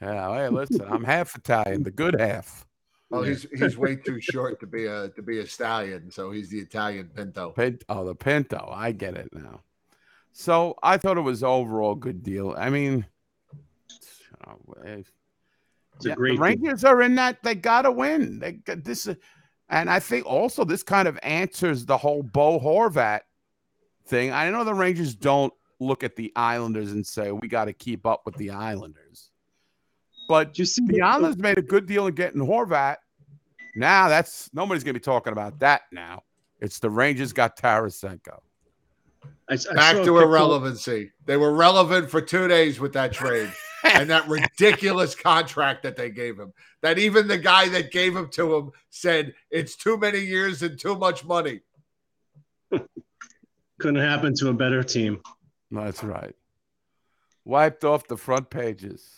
Yeah, 0.00 0.34
hey, 0.34 0.48
listen, 0.48 0.82
I'm 0.88 1.04
half 1.04 1.34
Italian, 1.36 1.82
the 1.82 1.90
good 1.90 2.18
half. 2.18 2.66
Oh, 3.12 3.22
he's 3.22 3.46
he's 3.58 3.76
way 3.76 3.96
too 3.96 4.20
short 4.20 4.60
to 4.60 4.66
be 4.66 4.86
a 4.86 5.08
to 5.10 5.22
be 5.22 5.40
a 5.40 5.46
stallion, 5.46 6.10
so 6.10 6.30
he's 6.30 6.48
the 6.48 6.58
Italian 6.60 7.08
Pinto. 7.14 7.50
Pin- 7.50 7.80
oh, 7.88 8.04
the 8.04 8.14
Pinto. 8.14 8.68
I 8.72 8.92
get 8.92 9.16
it 9.16 9.28
now. 9.32 9.60
So 10.32 10.76
I 10.82 10.96
thought 10.96 11.18
it 11.18 11.22
was 11.22 11.42
overall 11.42 11.92
a 11.92 11.96
good 11.96 12.22
deal. 12.22 12.54
I 12.56 12.70
mean, 12.70 13.04
you 13.52 14.46
know, 14.46 15.02
It's 16.00 16.06
a 16.06 16.08
yeah, 16.10 16.14
great 16.14 16.30
the 16.30 16.36
deal. 16.36 16.44
Rangers 16.44 16.84
are 16.84 17.02
in 17.02 17.14
that. 17.16 17.42
They 17.42 17.54
got 17.54 17.82
to 17.82 17.90
win. 17.92 18.38
They 18.38 18.52
got 18.52 18.82
this, 18.84 19.06
uh, 19.06 19.14
and 19.68 19.90
I 19.90 20.00
think 20.00 20.24
also 20.26 20.64
this 20.64 20.82
kind 20.82 21.06
of 21.06 21.18
answers 21.22 21.84
the 21.84 21.96
whole 21.98 22.22
Bo 22.22 22.58
Horvat 22.58 23.20
thing. 24.06 24.32
I 24.32 24.50
know 24.50 24.64
the 24.64 24.74
Rangers 24.74 25.14
don't 25.14 25.52
look 25.78 26.02
at 26.02 26.16
the 26.16 26.32
Islanders 26.36 26.92
and 26.92 27.06
say 27.06 27.32
we 27.32 27.48
got 27.48 27.66
to 27.66 27.72
keep 27.72 28.06
up 28.06 28.22
with 28.24 28.34
the 28.36 28.50
Islanders, 28.50 29.30
but 30.28 30.58
you 30.58 30.64
see 30.64 30.84
the 30.86 30.94
the- 30.94 31.02
Islanders 31.02 31.36
made 31.38 31.58
a 31.58 31.62
good 31.62 31.86
deal 31.86 32.06
in 32.06 32.14
getting 32.14 32.40
Horvat. 32.40 32.96
Now 33.76 34.08
that's 34.08 34.50
nobody's 34.52 34.82
going 34.84 34.94
to 34.94 35.00
be 35.00 35.04
talking 35.04 35.32
about 35.32 35.58
that. 35.60 35.82
Now 35.92 36.22
it's 36.60 36.78
the 36.78 36.90
Rangers 36.90 37.32
got 37.32 37.56
Tarasenko. 37.56 38.38
I, 39.48 39.54
I 39.54 39.74
Back 39.74 39.92
to 39.92 39.98
picture- 39.98 40.22
irrelevancy. 40.22 41.12
They 41.26 41.36
were 41.36 41.52
relevant 41.54 42.10
for 42.10 42.20
two 42.20 42.48
days 42.48 42.80
with 42.80 42.92
that 42.94 43.12
trade 43.12 43.52
and 43.84 44.10
that 44.10 44.28
ridiculous 44.28 45.14
contract 45.14 45.82
that 45.82 45.96
they 45.96 46.10
gave 46.10 46.38
him. 46.38 46.52
That 46.82 46.98
even 46.98 47.28
the 47.28 47.38
guy 47.38 47.68
that 47.70 47.90
gave 47.92 48.16
him 48.16 48.28
to 48.30 48.54
him 48.56 48.70
said 48.90 49.34
it's 49.50 49.76
too 49.76 49.96
many 49.98 50.20
years 50.20 50.62
and 50.62 50.78
too 50.78 50.96
much 50.96 51.24
money. 51.24 51.60
Couldn't 53.78 54.00
happen 54.02 54.34
to 54.36 54.48
a 54.48 54.52
better 54.52 54.82
team. 54.82 55.20
That's 55.70 56.04
right. 56.04 56.34
Wiped 57.44 57.84
off 57.84 58.06
the 58.06 58.16
front 58.16 58.50
pages. 58.50 59.08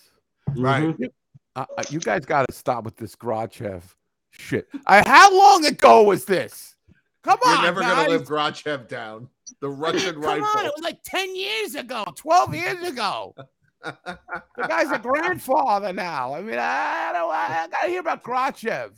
Right. 0.57 0.85
Mhm. 0.97 1.09
Uh, 1.57 1.67
uh, 1.77 1.83
you 1.91 1.99
guys 2.01 2.25
got 2.25 2.47
to 2.49 2.55
stop 2.55 2.85
with 2.85 2.97
this 2.97 3.17
Grachev 3.17 3.83
shit. 4.31 4.69
Uh, 4.87 5.03
how 5.07 5.37
long 5.37 5.67
ago 5.67 6.05
was 6.05 6.25
this? 6.25 6.77
Come 7.25 7.39
on, 7.45 7.55
You're 7.57 7.63
never 7.65 7.81
guys. 7.81 7.95
gonna 8.07 8.09
live 8.09 8.23
Grachev 8.27 8.89
down. 8.89 9.29
The 9.61 9.69
Russian 9.69 10.15
Come 10.15 10.23
rifle. 10.23 10.45
on, 10.61 10.67
it 10.67 10.73
was 10.75 10.83
like 10.83 11.01
10 11.05 11.37
years 11.37 11.75
ago, 11.75 12.05
12 12.17 12.55
years 12.55 12.83
ago. 12.89 13.35
the 13.83 14.67
guy's 14.69 14.91
a 14.91 14.99
grandfather 14.99 15.93
now. 15.93 16.35
I 16.35 16.41
mean, 16.41 16.59
I, 16.59 17.11
don't 17.13 17.31
I, 17.31 17.69
gotta 17.71 17.89
hear 17.89 18.01
about 18.01 18.23
Grachev. 18.23 18.91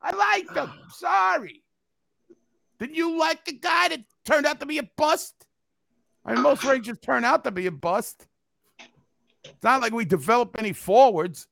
I 0.00 0.14
liked 0.14 0.56
him. 0.56 0.70
Sorry. 0.90 1.62
Did 2.78 2.96
you 2.96 3.18
like 3.18 3.44
the 3.44 3.52
guy 3.52 3.88
that 3.88 4.00
turned 4.24 4.46
out 4.46 4.60
to 4.60 4.66
be 4.66 4.78
a 4.78 4.88
bust? 4.96 5.34
I 6.24 6.34
mean, 6.34 6.42
most 6.42 6.64
Rangers 6.64 6.98
turn 7.00 7.24
out 7.24 7.44
to 7.44 7.50
be 7.50 7.66
a 7.66 7.72
bust. 7.72 8.26
It's 9.44 9.62
not 9.62 9.80
like 9.80 9.92
we 9.92 10.04
develop 10.04 10.56
any 10.58 10.72
forwards. 10.72 11.46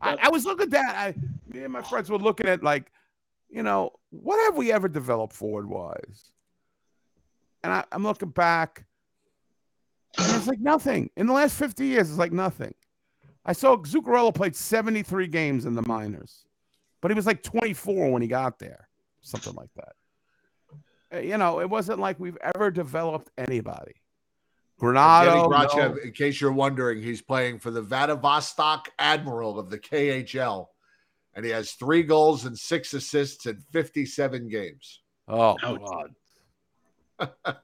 I, 0.00 0.16
I 0.22 0.28
was 0.28 0.44
looking 0.44 0.64
at 0.64 0.70
that. 0.70 0.96
I 0.96 1.14
me 1.46 1.64
and 1.64 1.72
my 1.72 1.82
friends 1.82 2.10
were 2.10 2.18
looking 2.18 2.46
at 2.46 2.62
like, 2.62 2.90
you 3.48 3.62
know, 3.62 3.92
what 4.10 4.42
have 4.44 4.56
we 4.56 4.72
ever 4.72 4.88
developed 4.88 5.32
forward 5.32 5.68
wise? 5.68 6.30
And 7.62 7.72
I, 7.72 7.84
I'm 7.92 8.02
looking 8.02 8.28
back, 8.28 8.84
and 10.18 10.36
it's 10.36 10.46
like 10.46 10.60
nothing. 10.60 11.10
In 11.16 11.26
the 11.26 11.32
last 11.32 11.56
50 11.58 11.84
years, 11.86 12.08
it's 12.10 12.18
like 12.18 12.32
nothing. 12.32 12.74
I 13.44 13.52
saw 13.52 13.76
Zuccarello 13.76 14.34
played 14.34 14.56
73 14.56 15.26
games 15.28 15.66
in 15.66 15.74
the 15.74 15.86
minors, 15.86 16.44
but 17.00 17.10
he 17.10 17.14
was 17.14 17.26
like 17.26 17.42
24 17.42 18.10
when 18.10 18.22
he 18.22 18.28
got 18.28 18.58
there, 18.58 18.88
something 19.20 19.54
like 19.54 19.68
that. 19.76 19.92
Uh, 21.14 21.20
You 21.20 21.36
know, 21.38 21.60
it 21.60 21.68
wasn't 21.68 21.98
like 22.00 22.18
we've 22.18 22.38
ever 22.54 22.70
developed 22.70 23.30
anybody. 23.36 23.94
Evgeny 24.80 24.94
Granado, 24.94 25.48
Grachev, 25.50 25.96
no. 25.96 26.02
in 26.02 26.12
case 26.12 26.40
you're 26.40 26.52
wondering, 26.52 27.00
he's 27.02 27.22
playing 27.22 27.58
for 27.58 27.70
the 27.70 27.82
Vladivostok 27.82 28.90
Admiral 28.98 29.58
of 29.58 29.70
the 29.70 29.78
KHL, 29.78 30.66
and 31.34 31.44
he 31.44 31.50
has 31.52 31.72
three 31.72 32.02
goals 32.02 32.44
and 32.44 32.58
six 32.58 32.92
assists 32.94 33.46
in 33.46 33.60
57 33.72 34.48
games. 34.48 35.00
oh 35.28 35.56
Ouch. 35.62 35.80
God, 37.18 37.32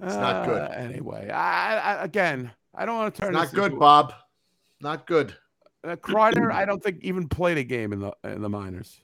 It's 0.00 0.14
not 0.14 0.46
good. 0.46 0.70
Anyway, 0.72 1.28
I, 1.30 1.76
I 1.96 2.04
again, 2.04 2.50
I 2.74 2.86
don't 2.86 2.96
want 2.96 3.14
to 3.14 3.20
turn. 3.20 3.32
Not 3.32 3.42
this 3.46 3.52
good, 3.52 3.64
into- 3.66 3.78
Bob. 3.78 4.14
Not 4.80 5.06
good. 5.06 5.34
Uh, 5.84 5.96
Kreider, 5.96 6.52
I 6.52 6.64
don't 6.64 6.82
think 6.82 6.98
even 7.02 7.28
played 7.28 7.58
a 7.58 7.64
game 7.64 7.92
in 7.92 8.00
the 8.00 8.12
in 8.24 8.42
the 8.42 8.48
minors. 8.48 9.00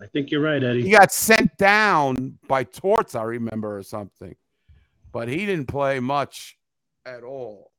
I 0.00 0.06
think 0.06 0.30
you're 0.30 0.40
right, 0.40 0.62
Eddie. 0.62 0.82
He 0.82 0.90
got 0.90 1.12
sent 1.12 1.56
down 1.56 2.38
by 2.48 2.64
Torts, 2.64 3.14
I 3.14 3.22
remember, 3.22 3.78
or 3.78 3.82
something, 3.84 4.34
but 5.12 5.28
he 5.28 5.46
didn't 5.46 5.66
play 5.66 6.00
much 6.00 6.56
at 7.06 7.22
all. 7.22 7.70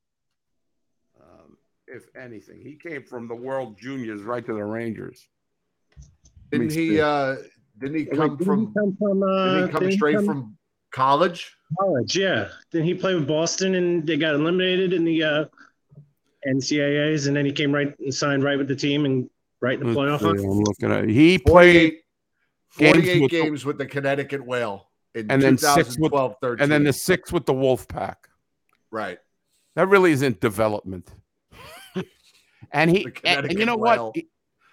Um, 1.20 1.58
if 1.86 2.04
anything, 2.16 2.60
he 2.62 2.76
came 2.76 3.02
from 3.04 3.28
the 3.28 3.34
World 3.36 3.78
Juniors 3.78 4.22
right 4.22 4.44
to 4.46 4.54
the 4.54 4.64
Rangers. 4.64 5.28
Didn't 6.50 6.72
he? 6.72 7.00
uh 7.00 7.36
Didn't 7.78 7.96
he 7.98 8.04
Wait, 8.04 8.16
come 8.16 8.36
didn't 8.36 8.44
from? 8.46 8.60
he 8.60 8.66
come 8.74 8.96
from, 8.98 9.20
Didn't 9.20 9.28
uh, 9.28 9.66
he 9.66 9.72
come 9.72 9.80
didn't 9.80 9.90
he 9.90 9.96
straight 9.96 10.16
come 10.16 10.24
from 10.26 10.56
college? 10.96 11.52
college? 11.78 12.16
Yeah. 12.16 12.48
Then 12.72 12.82
he 12.84 12.94
played 12.94 13.16
with 13.16 13.28
Boston, 13.28 13.74
and 13.74 14.06
they 14.06 14.16
got 14.16 14.34
eliminated 14.34 14.92
in 14.92 15.04
the 15.04 15.22
uh, 15.22 15.44
NCAA's, 16.48 17.26
and 17.26 17.36
then 17.36 17.44
he 17.44 17.52
came 17.52 17.72
right 17.72 17.94
and 17.98 18.14
signed 18.14 18.42
right 18.42 18.56
with 18.56 18.68
the 18.68 18.76
team 18.76 19.04
and 19.04 19.28
right 19.60 19.78
in 19.80 19.86
the 19.92 19.92
Let's 20.00 20.22
playoff. 20.22 20.30
I'm 20.30 20.60
looking 20.60 20.90
at. 20.92 21.08
He 21.08 21.38
played 21.38 21.98
48, 22.70 22.94
games 22.94 23.04
48 23.06 23.20
with 23.22 23.30
the- 23.30 23.42
games 23.42 23.64
with 23.64 23.78
the 23.78 23.86
Connecticut 23.86 24.44
Whale 24.44 24.88
in 25.14 25.30
And 25.30 25.42
then 25.42 25.58
six 25.58 25.98
with 25.98 26.12
13. 26.12 26.62
and 26.62 26.70
then 26.72 26.84
the 26.84 26.92
six 26.92 27.30
with 27.32 27.46
the 27.46 27.54
Wolf 27.54 27.86
Pack. 27.88 28.28
right. 28.90 29.18
That 29.74 29.88
really 29.88 30.12
isn't 30.12 30.40
development. 30.40 31.12
and 32.72 32.90
he 32.90 33.06
and, 33.24 33.44
and 33.46 33.58
you 33.58 33.66
know 33.66 33.76
Whale. 33.76 34.06
what? 34.06 34.16
He, 34.16 34.28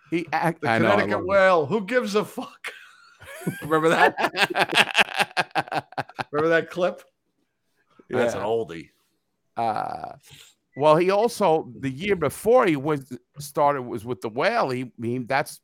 he 0.10 0.28
act, 0.32 0.62
The 0.62 0.70
I 0.70 0.78
Connecticut 0.78 1.18
love 1.18 1.26
Whale. 1.26 1.66
Who 1.66 1.86
gives 1.86 2.16
a 2.16 2.24
fuck? 2.24 2.72
Remember 3.62 3.90
that? 3.90 4.96
that. 5.18 5.88
Remember 6.32 6.50
that 6.50 6.70
clip? 6.70 7.02
That's 8.10 8.34
an 8.36 8.42
oldie. 8.42 8.90
Uh, 9.58 10.14
well, 10.76 10.96
he 10.98 11.10
also 11.12 11.72
the 11.80 11.90
year 11.90 12.16
before 12.16 12.66
he 12.66 12.76
was 12.76 13.16
started 13.40 13.84
was 13.84 14.06
with 14.06 14.22
the 14.22 14.30
Whale. 14.30 14.70
He, 14.70 14.92
he 15.02 15.20
that's 15.20 15.62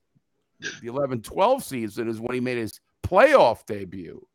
the 0.81 0.87
11-12 0.87 1.63
season 1.63 2.09
is 2.09 2.19
when 2.19 2.33
he 2.33 2.39
made 2.39 2.57
his 2.57 2.79
playoff 3.03 3.65
debut. 3.65 4.25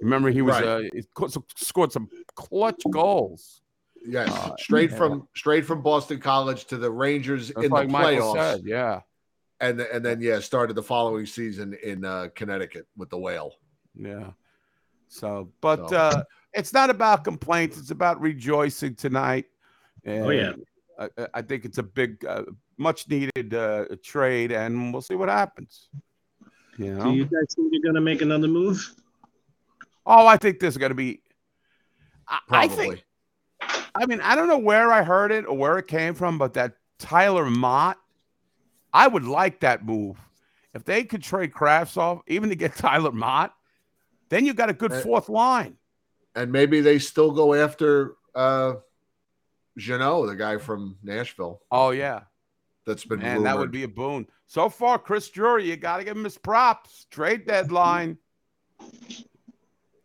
Remember, 0.00 0.30
he 0.30 0.42
was 0.42 0.54
Right. 0.56 0.64
uh, 0.64 0.80
he 0.92 1.02
scored 1.56 1.92
some 1.92 2.08
clutch 2.34 2.82
goals. 2.90 3.60
Yes, 4.04 4.28
Uh, 4.30 4.54
straight 4.58 4.90
yeah. 4.90 4.96
from 4.96 5.28
straight 5.34 5.64
from 5.64 5.82
Boston 5.82 6.18
College 6.20 6.64
to 6.66 6.76
the 6.76 6.90
Rangers 6.90 7.48
That's 7.48 7.66
in 7.66 7.70
like 7.72 7.88
the 7.88 7.94
playoffs, 7.94 8.34
said. 8.34 8.62
Yeah, 8.64 9.00
and 9.60 9.80
and 9.80 10.04
then 10.04 10.20
yeah, 10.20 10.38
started 10.40 10.74
the 10.74 10.82
following 10.82 11.26
season 11.26 11.76
in 11.82 12.04
uh, 12.04 12.28
Connecticut 12.34 12.86
with 12.96 13.10
the 13.10 13.18
Whale. 13.18 13.52
yeah. 13.94 14.30
So, 15.08 15.50
but 15.60 15.88
So- 15.90 15.96
uh, 15.96 16.22
it's 16.52 16.72
not 16.72 16.88
about 16.90 17.24
complaints. 17.24 17.78
It's 17.78 17.90
about 17.90 18.20
rejoicing 18.20 18.94
tonight. 18.94 19.46
Oh, 20.06 20.30
yeah. 20.30 20.50
And 20.52 20.64
I, 20.98 21.08
I- 21.22 21.28
I 21.34 21.42
think 21.42 21.64
it's 21.64 21.78
a 21.78 21.82
big, 21.82 22.24
uh, 22.24 22.44
much 22.78 23.08
needed 23.08 23.54
uh, 23.54 23.84
trade, 24.02 24.52
and 24.52 24.92
we'll 24.92 25.02
see 25.02 25.14
what 25.14 25.28
happens. 25.28 25.88
You 26.78 26.94
know. 26.94 27.04
Do 27.04 27.10
you 27.12 27.24
guys 27.24 27.54
think 27.54 27.68
you're 27.72 27.82
going 27.82 27.94
to 27.94 28.00
make 28.00 28.22
another 28.22 28.48
move? 28.48 28.94
Oh, 30.04 30.26
I 30.26 30.36
think 30.36 30.60
there's 30.60 30.76
going 30.76 30.90
to 30.90 30.94
be. 30.94 31.20
I, 32.28 32.38
I 32.50 32.68
think. 32.68 33.04
I 33.94 34.06
mean, 34.06 34.20
I 34.20 34.34
don't 34.34 34.48
know 34.48 34.58
where 34.58 34.92
I 34.92 35.02
heard 35.02 35.32
it 35.32 35.46
or 35.46 35.56
where 35.56 35.78
it 35.78 35.86
came 35.86 36.14
from, 36.14 36.36
but 36.38 36.52
that 36.54 36.74
Tyler 36.98 37.46
Motte, 37.46 37.96
I 38.92 39.08
would 39.08 39.24
like 39.24 39.60
that 39.60 39.84
move. 39.84 40.18
If 40.74 40.84
they 40.84 41.04
could 41.04 41.22
trade 41.22 41.52
Kravtsov, 41.52 42.20
even 42.26 42.50
to 42.50 42.56
get 42.56 42.74
Tyler 42.76 43.12
Motte, 43.12 43.52
then 44.28 44.44
you 44.46 44.54
got 44.54 44.68
a 44.70 44.74
good 44.74 44.92
Uh, 44.92 45.00
fourth 45.00 45.28
line. 45.28 45.76
and 46.34 46.50
maybe 46.52 46.80
they 46.80 46.98
still 46.98 47.30
go 47.32 47.54
after 47.54 48.14
uh 48.34 48.74
Jeannot, 49.78 50.26
the 50.26 50.36
guy 50.36 50.56
from 50.58 50.96
Nashville 51.02 51.60
Oh 51.70 51.90
yeah, 51.90 52.22
that's 52.86 53.04
been 53.04 53.22
and 53.22 53.44
that 53.46 53.58
would 53.58 53.70
be 53.70 53.82
a 53.82 53.88
boon. 53.88 54.26
So 54.46 54.68
far, 54.68 54.98
Chris 54.98 55.28
Drury, 55.28 55.68
you 55.68 55.76
got 55.76 55.96
to 55.98 56.04
give 56.04 56.16
him 56.16 56.24
his 56.24 56.38
props. 56.38 57.06
Trade 57.10 57.46
deadline. 57.46 58.16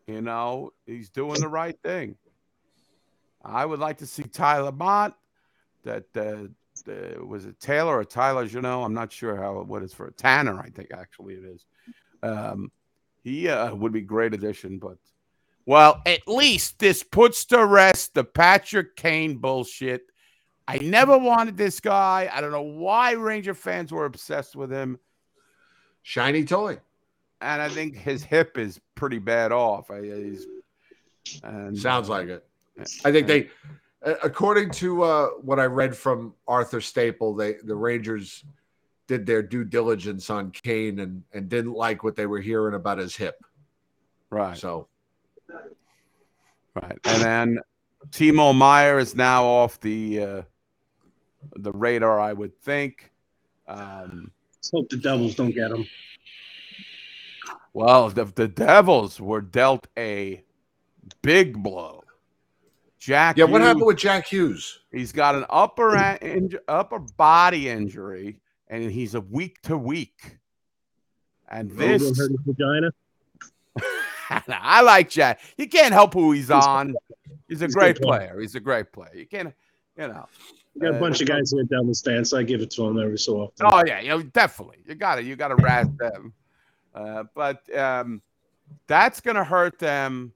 You 0.08 0.22
know, 0.22 0.74
he's 0.86 1.10
doing 1.10 1.40
the 1.40 1.48
right 1.48 1.78
thing. 1.84 2.18
I 3.44 3.66
would 3.66 3.80
like 3.80 4.00
to 4.00 4.08
see 4.08 4.24
Tyler 4.24 4.72
Motte. 4.72 5.16
That 5.84 6.06
uh, 6.16 6.92
uh, 6.92 7.26
was 7.26 7.46
it 7.46 7.60
Taylor 7.60 7.98
or 7.98 8.04
Tyler 8.04 8.46
Jeannot? 8.46 8.84
I'm 8.84 8.94
not 8.94 9.12
sure 9.12 9.36
how 9.36 9.62
what 9.64 9.84
it's 9.84 9.94
for. 9.94 10.10
Tanner, 10.12 10.60
I 10.60 10.70
think 10.70 10.90
actually 10.92 11.36
it 11.36 11.46
is. 11.46 11.66
Um, 12.24 12.72
he 13.24 13.48
uh, 13.48 13.74
would 13.76 13.92
be 13.92 14.00
a 14.00 14.04
great 14.04 14.34
addition, 14.34 14.80
but 14.80 14.98
well, 15.66 16.02
at 16.06 16.28
least 16.28 16.80
this 16.80 17.04
puts 17.04 17.46
to 17.46 17.66
rest 17.66 18.14
the 18.14 18.24
Patrick 18.24 18.96
Kane 18.96 19.38
bullshit. 19.38 20.02
I 20.68 20.78
never 20.78 21.18
wanted 21.18 21.58
this 21.58 21.80
guy. 21.80 22.30
I 22.34 22.42
don't 22.42 22.52
know 22.52 22.62
why 22.62 23.12
Ranger 23.12 23.54
fans 23.54 23.92
were 23.92 24.06
obsessed 24.06 24.56
with 24.56 24.72
him. 24.72 25.00
shiny 26.04 26.46
toy. 26.46 26.80
And 27.42 27.62
I 27.62 27.70
think 27.70 27.98
his 27.98 28.24
hip 28.24 28.58
is 28.58 28.80
pretty 28.96 29.20
bad 29.20 29.52
off. 29.52 29.90
I, 29.90 30.02
he's, 30.02 30.46
and, 31.44 31.78
Sounds 31.78 32.08
like 32.10 32.28
it. 32.28 32.46
I 33.04 33.12
think 33.12 33.28
they, 33.28 33.50
uh, 34.06 34.16
according 34.24 34.72
to 34.72 35.04
uh, 35.04 35.28
what 35.42 35.60
I 35.60 35.66
read 35.66 35.96
from 35.96 36.34
Arthur 36.48 36.82
Staple, 36.82 37.36
they 37.36 37.56
the 37.64 37.76
Rangers 37.76 38.44
did 39.08 39.26
their 39.26 39.42
due 39.42 39.64
diligence 39.66 40.30
on 40.30 40.52
Kane 40.52 41.00
and 41.00 41.24
and 41.34 41.50
didn't 41.50 41.74
like 41.74 42.04
what 42.04 42.16
they 42.16 42.26
were 42.26 42.40
hearing 42.40 42.76
about 42.76 42.98
his 42.98 43.16
hip. 43.16 43.36
right, 44.30 44.58
So 44.58 44.88
right. 46.76 46.98
And 47.04 47.22
then 47.22 47.60
Timo 48.10 48.56
Meier 48.56 49.00
is 49.00 49.16
now 49.16 49.46
off 49.46 49.80
the 49.80 50.20
uh, 50.24 50.42
the 51.56 51.72
radar. 51.72 52.20
I 52.20 52.34
would 52.34 52.58
think. 52.62 53.12
Um, 53.68 54.32
Let's 54.58 54.72
hope 54.72 54.90
the 54.90 54.98
Devils 54.98 55.36
don't 55.36 55.52
get 55.52 55.72
him. 55.72 55.86
Well, 57.74 58.10
the, 58.10 58.26
the 58.26 58.48
Devils 58.48 59.20
were 59.20 59.42
dealt 59.42 59.88
a 59.98 60.44
big 61.22 61.62
blow. 61.64 62.04
Jack, 63.00 63.38
yeah, 63.38 63.46
what 63.46 63.62
Hughes, 63.62 63.68
happened 63.68 63.86
with 63.88 63.98
Jack 63.98 64.28
Hughes? 64.28 64.80
He's 64.92 65.12
got 65.12 65.34
an 65.34 65.46
upper 65.50 65.96
a- 65.96 66.50
upper 66.68 67.00
body 67.00 67.70
injury, 67.70 68.40
and 68.72 68.90
he's 68.90 69.14
a 69.14 69.22
week 69.22 69.62
to 69.64 69.78
week. 69.78 70.38
And 71.50 71.70
This 71.70 72.02
this, 72.02 72.30
vagina. 72.46 72.92
I 74.48 74.82
like 74.82 75.10
Jack. 75.10 75.42
You 75.58 75.68
can't 75.68 75.94
help 75.94 76.14
who 76.14 76.32
he's 76.32 76.50
on. 76.50 76.96
He's 77.50 77.62
a 77.62 77.66
He's 77.66 77.76
great 77.76 77.98
player. 78.02 78.28
player. 78.30 78.40
He's 78.40 78.56
a 78.56 78.60
great 78.62 78.92
player. 78.94 79.14
You 79.14 79.26
can't, 79.28 79.54
you 79.98 80.08
know. 80.08 80.26
We 80.74 80.82
got 80.82 80.94
a 80.94 80.98
Uh, 80.98 81.00
bunch 81.02 81.20
of 81.22 81.28
guys 81.28 81.52
here 81.52 81.64
Devils 81.66 82.02
fans, 82.02 82.30
so 82.30 82.38
I 82.38 82.44
give 82.44 82.62
it 82.62 82.72
to 82.72 82.84
them 82.84 82.98
every 82.98 83.18
so 83.20 83.42
often. 83.42 83.66
Oh 83.70 83.84
yeah, 83.86 84.00
you 84.00 84.08
know, 84.10 84.22
definitely. 84.24 84.78
You 84.88 84.96
got 84.96 85.16
to 85.16 85.24
you 85.24 85.36
got 85.36 85.50
to 85.50 85.56
razz 85.58 85.90
them. 85.98 86.34
Uh, 86.96 87.26
but 87.36 87.78
um, 87.78 88.22
that's 88.88 89.20
going 89.20 89.36
to 89.36 89.44
hurt 89.44 89.80
them 89.80 90.32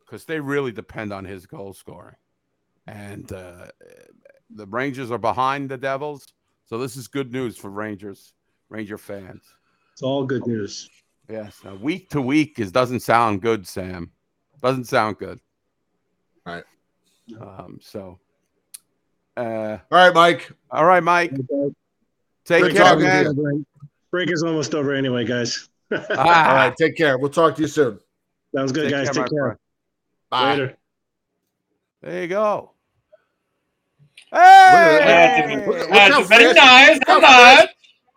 because 0.00 0.24
they 0.24 0.40
really 0.40 0.72
depend 0.72 1.12
on 1.12 1.24
his 1.24 1.46
goal 1.46 1.72
scoring, 1.72 2.16
and 2.88 3.30
uh, 3.32 3.66
the 4.52 4.66
Rangers 4.66 5.12
are 5.12 5.18
behind 5.18 5.68
the 5.68 5.76
Devils. 5.78 6.26
So 6.70 6.78
this 6.78 6.96
is 6.96 7.08
good 7.08 7.32
news 7.32 7.56
for 7.56 7.68
Rangers, 7.68 8.32
Ranger 8.68 8.96
fans. 8.96 9.42
It's 9.92 10.02
all 10.02 10.24
good 10.24 10.46
news. 10.46 10.88
Yes, 11.28 11.58
now, 11.64 11.74
week 11.74 12.10
to 12.10 12.22
week 12.22 12.60
is 12.60 12.70
doesn't 12.70 13.00
sound 13.00 13.42
good, 13.42 13.66
Sam. 13.66 14.12
Doesn't 14.62 14.84
sound 14.84 15.18
good. 15.18 15.40
Right. 16.46 16.62
Um, 17.40 17.80
so, 17.82 18.20
uh, 19.36 19.78
All 19.90 19.98
right, 19.98 20.14
Mike. 20.14 20.52
all 20.70 20.84
right, 20.84 21.02
Mike. 21.02 21.32
Take 22.44 22.62
Good 22.62 22.76
care, 22.76 22.96
man. 22.96 23.66
Break 24.12 24.30
is 24.30 24.44
almost 24.44 24.72
over 24.72 24.94
anyway, 24.94 25.24
guys. 25.24 25.68
Ah. 25.90 26.04
All 26.50 26.54
right, 26.54 26.76
take 26.76 26.96
care. 26.96 27.18
We'll 27.18 27.30
talk 27.30 27.56
to 27.56 27.62
you 27.62 27.68
soon. 27.68 27.98
Sounds 28.54 28.70
good, 28.70 28.84
Take 28.84 28.92
guys. 28.92 29.10
care, 29.10 29.24
Take 29.24 29.32
care. 29.32 29.42
friend. 29.42 29.58
Bye. 30.30 30.50
Later. 30.52 30.76
There 32.02 32.22
you 32.22 32.28
go. 32.28 32.74
Look 34.32 34.40
at 34.42 35.02
Hey! 35.02 35.56
that. 35.56 35.66
Look- 35.66 36.18
look 36.18 36.28
very 36.28 36.52
nice. 36.54 36.98
Come 37.00 37.24
on. 37.24 37.66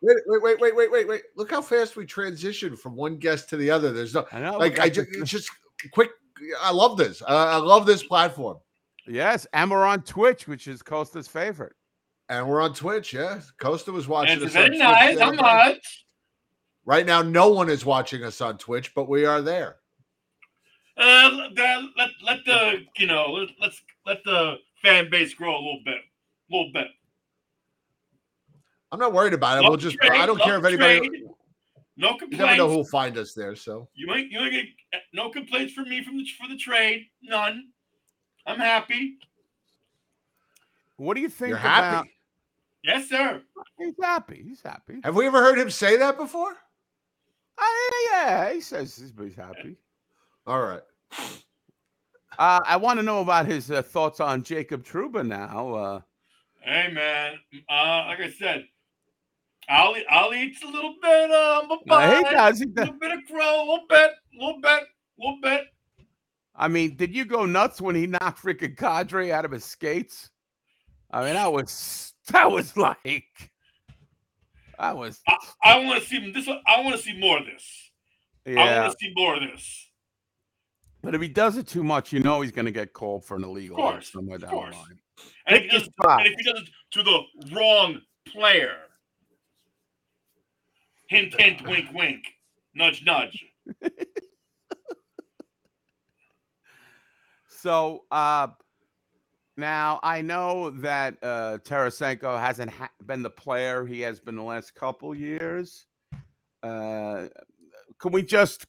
Wait, 0.05 0.17
wait, 0.27 0.41
wait, 0.43 0.59
wait, 0.59 0.75
wait, 0.75 0.91
wait, 0.91 1.07
wait. 1.07 1.21
Look 1.37 1.49
how 1.51 1.61
fast 1.61 1.95
we 1.95 2.05
transition 2.05 2.75
from 2.75 2.95
one 2.95 3.17
guest 3.17 3.47
to 3.49 3.57
the 3.57 3.69
other. 3.71 3.91
There's 3.93 4.13
no 4.13 4.25
I 4.33 4.39
know. 4.41 4.57
like 4.57 4.77
I 4.79 4.89
just 4.89 5.09
just 5.23 5.49
quick. 5.91 6.09
I 6.61 6.71
love 6.71 6.97
this. 6.97 7.21
I, 7.25 7.53
I 7.53 7.55
love 7.55 7.85
this 7.85 8.03
platform, 8.03 8.57
yes, 9.07 9.47
and 9.53 9.71
we're 9.71 9.85
on 9.85 10.01
Twitch, 10.01 10.45
which 10.47 10.67
is 10.67 10.81
Costa's 10.81 11.27
favorite. 11.29 11.73
and 12.27 12.45
we're 12.49 12.59
on 12.59 12.73
Twitch. 12.73 13.13
Yeah, 13.13 13.39
Costa 13.59 13.93
was 13.93 14.09
watching 14.09 14.35
It's 14.37 14.47
us. 14.47 14.51
very 14.51 14.69
Twitch 14.69 14.79
nice. 14.79 15.15
the 15.15 15.21
How 15.23 15.27
other 15.29 15.37
much? 15.37 16.05
Right 16.85 17.05
now, 17.05 17.21
no 17.21 17.47
one 17.53 17.69
is 17.69 17.85
watching 17.85 18.25
us 18.25 18.41
on 18.41 18.57
Twitch, 18.57 18.93
but 18.93 19.07
we 19.07 19.23
are 19.25 19.41
there. 19.41 19.77
Uh, 20.97 21.31
let, 21.55 21.81
let 21.97 22.09
let 22.25 22.45
the 22.45 22.83
you 22.97 23.07
know 23.07 23.31
let, 23.31 23.49
let's 23.61 23.81
let 24.05 24.21
the 24.25 24.57
fan 24.84 25.09
base 25.09 25.34
grow 25.34 25.51
a 25.55 25.57
little 25.57 25.81
bit, 25.86 25.97
a 25.97 26.55
little 26.55 26.71
bit. 26.73 26.88
I'm 28.91 28.99
not 28.99 29.13
worried 29.13 29.34
about 29.34 29.57
it. 29.57 29.61
Love 29.61 29.71
We'll 29.71 29.77
just. 29.77 29.97
trade, 29.97 30.11
I 30.11 30.25
don't 30.25 30.39
care 30.41 30.57
if 30.57 30.65
anybody. 30.65 30.99
trade. 31.07 31.23
No 31.95 32.11
You 32.11 32.17
complaints. 32.17 32.38
never 32.38 32.55
know 32.57 32.69
who'll 32.69 32.84
find 32.86 33.17
us 33.17 33.34
there. 33.34 33.55
So 33.55 33.88
You 33.93 34.13
ain't 34.13 34.31
you 34.31 34.39
ain't 34.39 34.51
get 34.51 35.01
no 35.13 35.29
complaints 35.29 35.73
from 35.73 35.89
me 35.89 36.03
from 36.03 36.17
the 36.17 36.25
for 36.39 36.47
the 36.47 36.57
trade. 36.57 37.05
None. 37.21 37.69
I'm 38.45 38.59
happy. 38.59 39.17
What 40.97 41.15
do 41.15 41.21
you 41.21 41.29
think 41.29 41.49
you're 41.49 41.57
about? 41.59 41.84
happy. 41.95 42.09
Yes, 42.84 43.09
sir. 43.09 43.41
He's 43.79 43.93
happy. 44.01 44.43
He's 44.47 44.61
happy. 44.61 44.99
Have 45.03 45.15
we 45.15 45.25
ever 45.25 45.41
heard 45.41 45.57
him 45.57 45.69
say 45.69 45.97
that 45.97 46.17
before? 46.17 46.53
Oh, 47.57 48.07
yeah, 48.11 48.47
yeah, 48.47 48.53
he 48.53 48.61
says 48.61 48.95
he's, 48.97 49.13
he's 49.17 49.36
happy. 49.36 49.77
All 50.45 50.61
right. 50.61 50.81
Uh, 52.39 52.61
I 52.65 52.77
want 52.77 52.99
to 52.99 53.03
know 53.03 53.21
about 53.21 53.45
his 53.45 53.69
uh, 53.71 53.81
thoughts 53.81 54.19
on 54.19 54.43
Jacob 54.43 54.84
Trouba 54.86 55.25
now. 55.25 55.73
Uh, 55.73 56.01
Hey 56.65 56.89
man. 56.93 57.34
Uh, 57.69 58.05
like 58.07 58.21
I 58.21 58.29
said, 58.29 58.65
I'll 59.67 59.97
eat- 59.97 60.05
I'll 60.09 60.34
eat 60.34 60.55
a 60.63 60.67
little 60.67 60.95
bit 61.01 61.29
of 61.31 61.71
a 61.71 61.93
Uh, 61.93 62.15
he 62.15 62.23
does, 62.23 62.59
he 62.59 62.65
a 62.65 62.69
little 62.69 62.93
bit 62.93 63.11
of 63.11 63.19
crow, 63.29 63.57
a 63.57 63.65
little 63.65 63.86
bit, 63.89 64.11
a 64.11 64.38
little 64.45 64.61
bit, 64.61 64.84
a 64.84 64.86
little 65.17 65.39
bit. 65.41 65.65
I 66.55 66.69
mean, 66.69 66.95
did 66.95 67.13
you 67.13 67.25
go 67.25 67.45
nuts 67.45 67.81
when 67.81 67.95
he 67.95 68.07
knocked 68.07 68.41
freaking 68.41 68.77
Cadre 68.77 69.34
out 69.34 69.43
of 69.43 69.51
his 69.51 69.65
skates? 69.65 70.29
I 71.11 71.25
mean, 71.25 71.34
that 71.34 71.51
was 71.51 72.13
that 72.27 72.49
was 72.49 72.77
like 72.77 73.51
that 74.79 74.95
was 74.95 75.19
I, 75.27 75.38
I 75.63 75.79
want 75.84 76.01
to 76.01 76.07
see 76.07 76.31
this. 76.31 76.47
I 76.47 76.79
want 76.81 76.95
to 76.95 77.01
see 77.01 77.17
more 77.19 77.39
of 77.39 77.45
this. 77.45 77.91
Yeah. 78.45 78.61
I 78.61 78.79
want 78.79 78.97
to 78.97 79.05
see 79.05 79.13
more 79.15 79.36
of 79.36 79.41
this. 79.41 79.82
But 81.03 81.13
if 81.13 81.21
he 81.21 81.27
does 81.27 81.57
it 81.57 81.67
too 81.67 81.83
much, 81.83 82.13
you 82.13 82.19
know 82.19 82.41
he's 82.41 82.51
going 82.51 82.65
to 82.65 82.71
get 82.71 82.93
called 82.93 83.25
for 83.25 83.35
an 83.35 83.43
illegal 83.43 83.77
Of 83.77 83.83
act 83.83 83.93
course, 83.95 84.11
somewhere 84.11 84.37
down 84.37 84.51
the 84.51 84.57
line. 84.57 84.99
And 85.45 85.57
if, 85.57 85.63
he 85.63 85.67
does, 85.69 85.89
and 86.07 86.27
if 86.27 86.33
he 86.37 86.43
does 86.43 86.61
it 86.61 86.69
to 86.93 87.03
the 87.03 87.53
wrong 87.53 88.01
player, 88.27 88.77
hint, 91.09 91.39
hint, 91.39 91.67
wink, 91.67 91.89
wink, 91.93 92.23
nudge, 92.73 93.03
nudge. 93.05 93.45
So 97.63 98.03
uh, 98.11 98.47
now 99.55 100.01
I 100.03 100.21
know 100.21 100.69
that 100.81 101.15
uh, 101.23 101.59
Tarasenko 101.63 102.37
hasn't 102.37 102.69
ha- 102.69 102.91
been 103.05 103.23
the 103.23 103.29
player 103.29 103.85
he 103.85 104.01
has 104.01 104.19
been 104.19 104.35
the 104.35 104.43
last 104.43 104.75
couple 104.75 105.15
years. 105.15 105.85
Uh, 106.61 107.27
can 108.01 108.11
we 108.11 108.21
just 108.21 108.65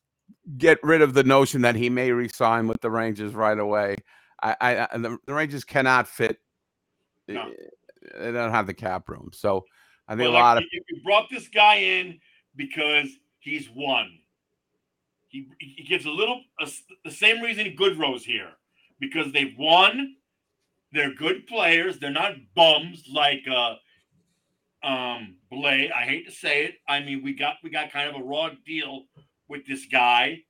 get 0.58 0.78
rid 0.82 1.02
of 1.02 1.14
the 1.14 1.24
notion 1.24 1.62
that 1.62 1.74
he 1.74 1.90
may 1.90 2.10
resign 2.10 2.66
with 2.66 2.80
the 2.80 2.90
Rangers 2.90 3.34
right 3.34 3.58
away? 3.58 3.96
I, 4.42 4.56
I, 4.60 4.88
I 4.92 4.98
the, 4.98 5.18
the 5.26 5.34
Rangers 5.34 5.64
cannot 5.64 6.08
fit. 6.08 6.38
No. 7.28 7.50
They 8.18 8.32
don't 8.32 8.50
have 8.50 8.66
the 8.66 8.74
cap 8.74 9.08
room, 9.08 9.30
so 9.32 9.64
I 10.08 10.12
think 10.12 10.26
But 10.26 10.30
a 10.30 10.34
like, 10.34 10.42
lot 10.42 10.56
of 10.58 10.64
you, 10.70 10.82
brought 11.02 11.30
this 11.30 11.48
guy 11.48 11.76
in 11.76 12.18
because 12.54 13.08
he's 13.38 13.68
won. 13.74 14.18
He, 15.28 15.48
he 15.58 15.82
gives 15.84 16.04
a 16.04 16.10
little 16.10 16.42
a 16.60 16.70
the 17.04 17.10
same 17.10 17.40
reason 17.40 17.74
Goodrow's 17.76 18.24
here 18.24 18.50
because 19.00 19.32
they've 19.32 19.54
won. 19.58 20.16
They're 20.92 21.14
good 21.14 21.46
players. 21.46 21.98
They're 21.98 22.10
not 22.10 22.34
bums 22.54 23.04
like 23.12 23.42
uh 23.50 23.76
um 24.86 25.36
Blais. 25.50 25.90
I 25.92 26.02
hate 26.02 26.26
to 26.26 26.32
say 26.32 26.66
it. 26.66 26.74
I 26.86 27.00
mean, 27.00 27.22
we 27.22 27.32
got 27.32 27.56
we 27.64 27.70
got 27.70 27.90
kind 27.90 28.08
of 28.08 28.20
a 28.20 28.24
raw 28.24 28.50
deal 28.66 29.06
with 29.48 29.66
this 29.66 29.86
guy. 29.86 30.40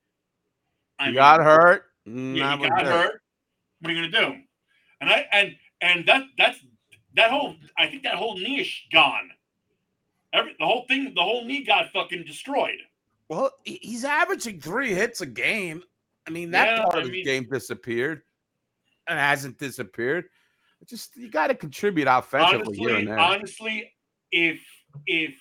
I 0.99 1.05
he 1.05 1.11
mean, 1.11 1.15
got 1.17 1.41
hurt. 1.41 1.85
Yeah, 2.07 2.55
was 2.57 2.69
got 2.69 2.83
hurt. 2.87 3.21
What 3.81 3.91
are 3.91 3.95
you 3.95 4.11
gonna 4.11 4.27
do? 4.27 4.37
And 5.01 5.11
I 5.11 5.27
and 5.33 5.57
and 5.81 6.07
that 6.07 6.23
that's 6.39 6.59
that 7.17 7.31
whole 7.31 7.57
I 7.79 7.87
think 7.87 8.03
that 8.05 8.15
whole 8.15 8.37
knee 8.37 8.61
is 8.61 8.73
gone. 8.93 9.31
Every 10.33 10.55
the 10.59 10.67
whole 10.67 10.85
thing, 10.89 11.13
the 11.15 11.23
whole 11.23 11.45
knee 11.45 11.65
got 11.65 11.91
fucking 11.93 12.25
destroyed. 12.25 12.79
Well, 13.29 13.51
he's 13.65 14.05
averaging 14.05 14.61
three 14.61 14.93
hits 14.93 15.21
a 15.23 15.27
game. 15.27 15.83
I 16.27 16.31
mean, 16.31 16.51
that 16.53 16.69
Yeah, 16.79 16.83
part 16.85 16.97
I 16.97 16.99
of 17.01 17.05
the 17.07 17.13
mean- 17.13 17.25
game 17.25 17.49
disappeared 17.51 18.23
and 19.09 19.19
hasn't 19.19 19.59
disappeared. 19.59 20.27
Just 20.87 21.17
you 21.17 21.31
got 21.31 21.47
to 21.47 21.55
contribute 21.55 22.07
offensively 22.09 22.77
here 22.77 22.97
and 22.97 23.09
Honestly, 23.09 23.09
there. 23.09 23.19
honestly, 23.19 23.93
if 24.33 24.61
if 25.07 25.35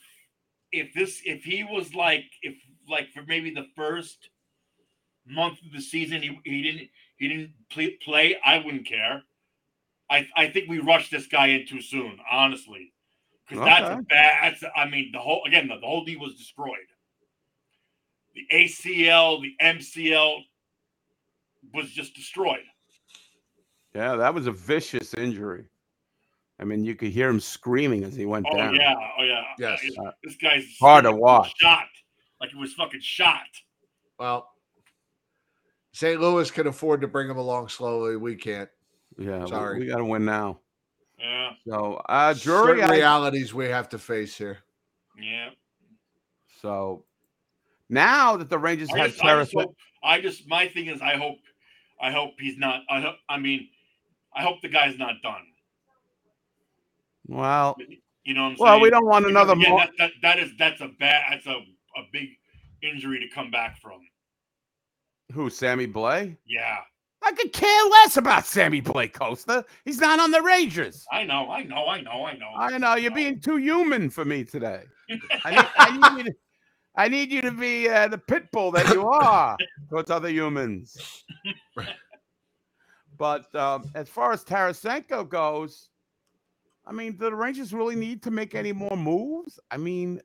if 0.71 0.93
this 0.93 1.21
if 1.25 1.43
he 1.43 1.65
was 1.65 1.93
like 1.93 2.23
if 2.41 2.55
like 2.89 3.09
for 3.11 3.23
maybe 3.23 3.49
the 3.53 3.67
first 3.75 4.29
month 5.25 5.59
of 5.65 5.71
the 5.71 5.81
season 5.81 6.21
he, 6.21 6.39
he 6.43 6.61
didn't 6.61 6.89
he 7.17 7.27
didn't 7.29 7.51
play, 7.69 7.91
play, 8.03 8.37
I 8.43 8.57
wouldn't 8.59 8.85
care. 8.87 9.23
I 10.09 10.27
I 10.35 10.47
think 10.49 10.69
we 10.69 10.79
rushed 10.79 11.11
this 11.11 11.27
guy 11.27 11.47
in 11.47 11.65
too 11.65 11.81
soon, 11.81 12.17
honestly. 12.29 12.91
Because 13.47 13.65
that's 13.65 13.89
a 13.89 14.01
bad 14.03 14.51
that's 14.53 14.63
a- 14.63 14.77
I 14.77 14.89
mean 14.89 15.11
the 15.13 15.19
whole 15.19 15.43
again 15.45 15.67
the, 15.67 15.75
the 15.79 15.85
whole 15.87 16.03
knee 16.03 16.17
was 16.17 16.35
destroyed. 16.35 16.77
The 18.35 18.47
ACL, 18.51 19.41
the 19.41 19.53
MCL 19.61 20.39
was 21.73 21.89
just 21.91 22.15
destroyed. 22.15 22.63
yeah, 23.95 24.15
that 24.15 24.33
was 24.33 24.47
a 24.47 24.51
vicious 24.51 25.13
injury. 25.13 25.65
I 26.59 26.65
mean, 26.65 26.83
you 26.83 26.95
could 26.95 27.09
hear 27.09 27.29
him 27.29 27.39
screaming 27.39 28.03
as 28.03 28.15
he 28.15 28.25
went 28.25 28.45
Oh 28.51 28.57
down. 28.57 28.75
yeah, 28.75 28.93
oh 29.19 29.23
yeah. 29.23 29.43
Yes. 29.59 29.81
This- 29.81 29.97
Uh, 29.97 30.11
this 30.23 30.35
guy's 30.37 30.65
hard 30.79 31.03
to 31.03 31.09
like 31.11 31.15
he 31.17 31.21
was 31.21 31.21
watch. 31.21 31.53
Shot 31.57 31.87
like 32.43 32.51
he 32.51 32.57
was 32.59 32.73
fucking 32.73 32.99
shot. 33.01 33.47
Well, 34.19 34.49
St. 35.93 36.19
Louis 36.19 36.51
can 36.51 36.67
afford 36.67 36.99
to 36.99 37.07
bring 37.07 37.29
him 37.29 37.37
along 37.37 37.69
slowly. 37.69 38.17
We 38.17 38.35
can't. 38.35 38.69
Yeah, 39.17 39.45
Sorry. 39.45 39.79
we, 39.79 39.85
got 39.85 39.99
to 39.99 40.05
win 40.05 40.25
now. 40.25 40.59
Yeah, 41.17 41.51
So, 41.65 42.01
uh, 42.09 42.33
Drury, 42.33 42.79
Certain 42.79 42.89
I, 42.91 42.95
realities 42.95 43.53
we 43.53 43.65
have 43.67 43.87
to 43.89 43.97
face 43.97 44.37
here. 44.37 44.57
yeah. 45.17 45.51
so 46.61 47.05
now 47.89 48.35
that 48.35 48.49
the 48.49 48.57
Rangers 48.59 48.89
I 48.93 48.97
have 48.97 49.11
just, 49.11 49.23
I, 49.23 49.35
just 49.39 49.53
hope, 49.53 49.75
I 50.03 50.19
just 50.19 50.47
my 50.49 50.67
thing 50.67 50.87
is 50.87 51.01
I 51.01 51.15
hope 51.15 51.37
I 52.01 52.11
hope 52.11 52.31
he's 52.39 52.57
not. 52.57 52.81
I 52.89 52.99
hope. 52.99 53.15
I 53.29 53.37
mean, 53.37 53.69
I 54.35 54.41
hope 54.41 54.61
the 54.61 54.67
guy's 54.67 54.97
not 54.97 55.13
done. 55.21 55.43
well, 57.27 57.77
You 58.25 58.33
know 58.33 58.43
what 58.43 58.49
I'm 58.49 58.57
saying? 58.57 58.65
well, 58.65 58.79
we 58.81 58.89
don't 58.89 59.05
want 59.05 59.25
Because, 59.25 59.43
another. 59.43 59.53
again, 59.53 59.71
Mo- 59.71 59.77
that, 59.77 59.91
that, 59.99 60.11
that 60.21 60.39
is 60.39 60.51
that's 60.57 60.81
a 60.81 60.87
bad 60.99 61.23
that's 61.31 61.45
a, 61.45 61.59
a 61.95 62.01
big 62.11 62.29
injury 62.81 63.19
to 63.19 63.27
come 63.33 63.51
back 63.51 63.79
from. 63.81 63.99
Who, 65.33 65.49
Sammy 65.49 65.87
Blais? 65.87 66.37
Yeah, 66.45 66.77
I 67.23 67.31
could 67.31 67.53
care 67.53 67.85
less 67.85 68.17
about 68.17 68.45
Sammy 68.45 68.81
Blais 68.81 69.11
Costa. 69.11 69.65
He's 69.85 69.99
not 69.99 70.19
on 70.19 70.31
the 70.31 70.41
Rangers. 70.41 71.05
I 71.11 71.23
know, 71.23 71.49
I 71.49 71.63
know, 71.63 71.87
I 71.87 72.01
know, 72.01 72.25
I 72.25 72.33
know. 72.35 72.51
I 72.55 72.77
know 72.77 72.95
you're 72.95 73.11
being 73.11 73.39
too 73.39 73.57
human 73.57 74.09
for 74.09 74.25
me 74.25 74.43
today. 74.43 74.83
I 75.43 75.51
need, 75.51 75.67
I 75.77 75.97
need 75.97 76.17
you 76.17 76.23
to, 76.31 76.37
I 76.95 77.07
need 77.07 77.31
you 77.31 77.41
to 77.41 77.51
be 77.51 77.89
uh, 77.89 78.09
the 78.09 78.17
pit 78.17 78.51
bull 78.51 78.71
that 78.71 78.93
you 78.93 79.07
are 79.07 79.57
towards 79.89 80.11
other 80.11 80.29
humans. 80.29 81.23
But 83.17 83.53
um, 83.55 83.89
as 83.95 84.09
far 84.09 84.31
as 84.31 84.43
Tarasenko 84.43 85.29
goes, 85.29 85.89
I 86.85 86.91
mean, 86.91 87.13
do 87.13 87.25
the 87.25 87.35
Rangers 87.35 87.73
really 87.73 87.95
need 87.95 88.23
to 88.23 88.31
make 88.31 88.55
any 88.55 88.73
more 88.73 88.97
moves? 88.97 89.59
I 89.71 89.77
mean, 89.77 90.19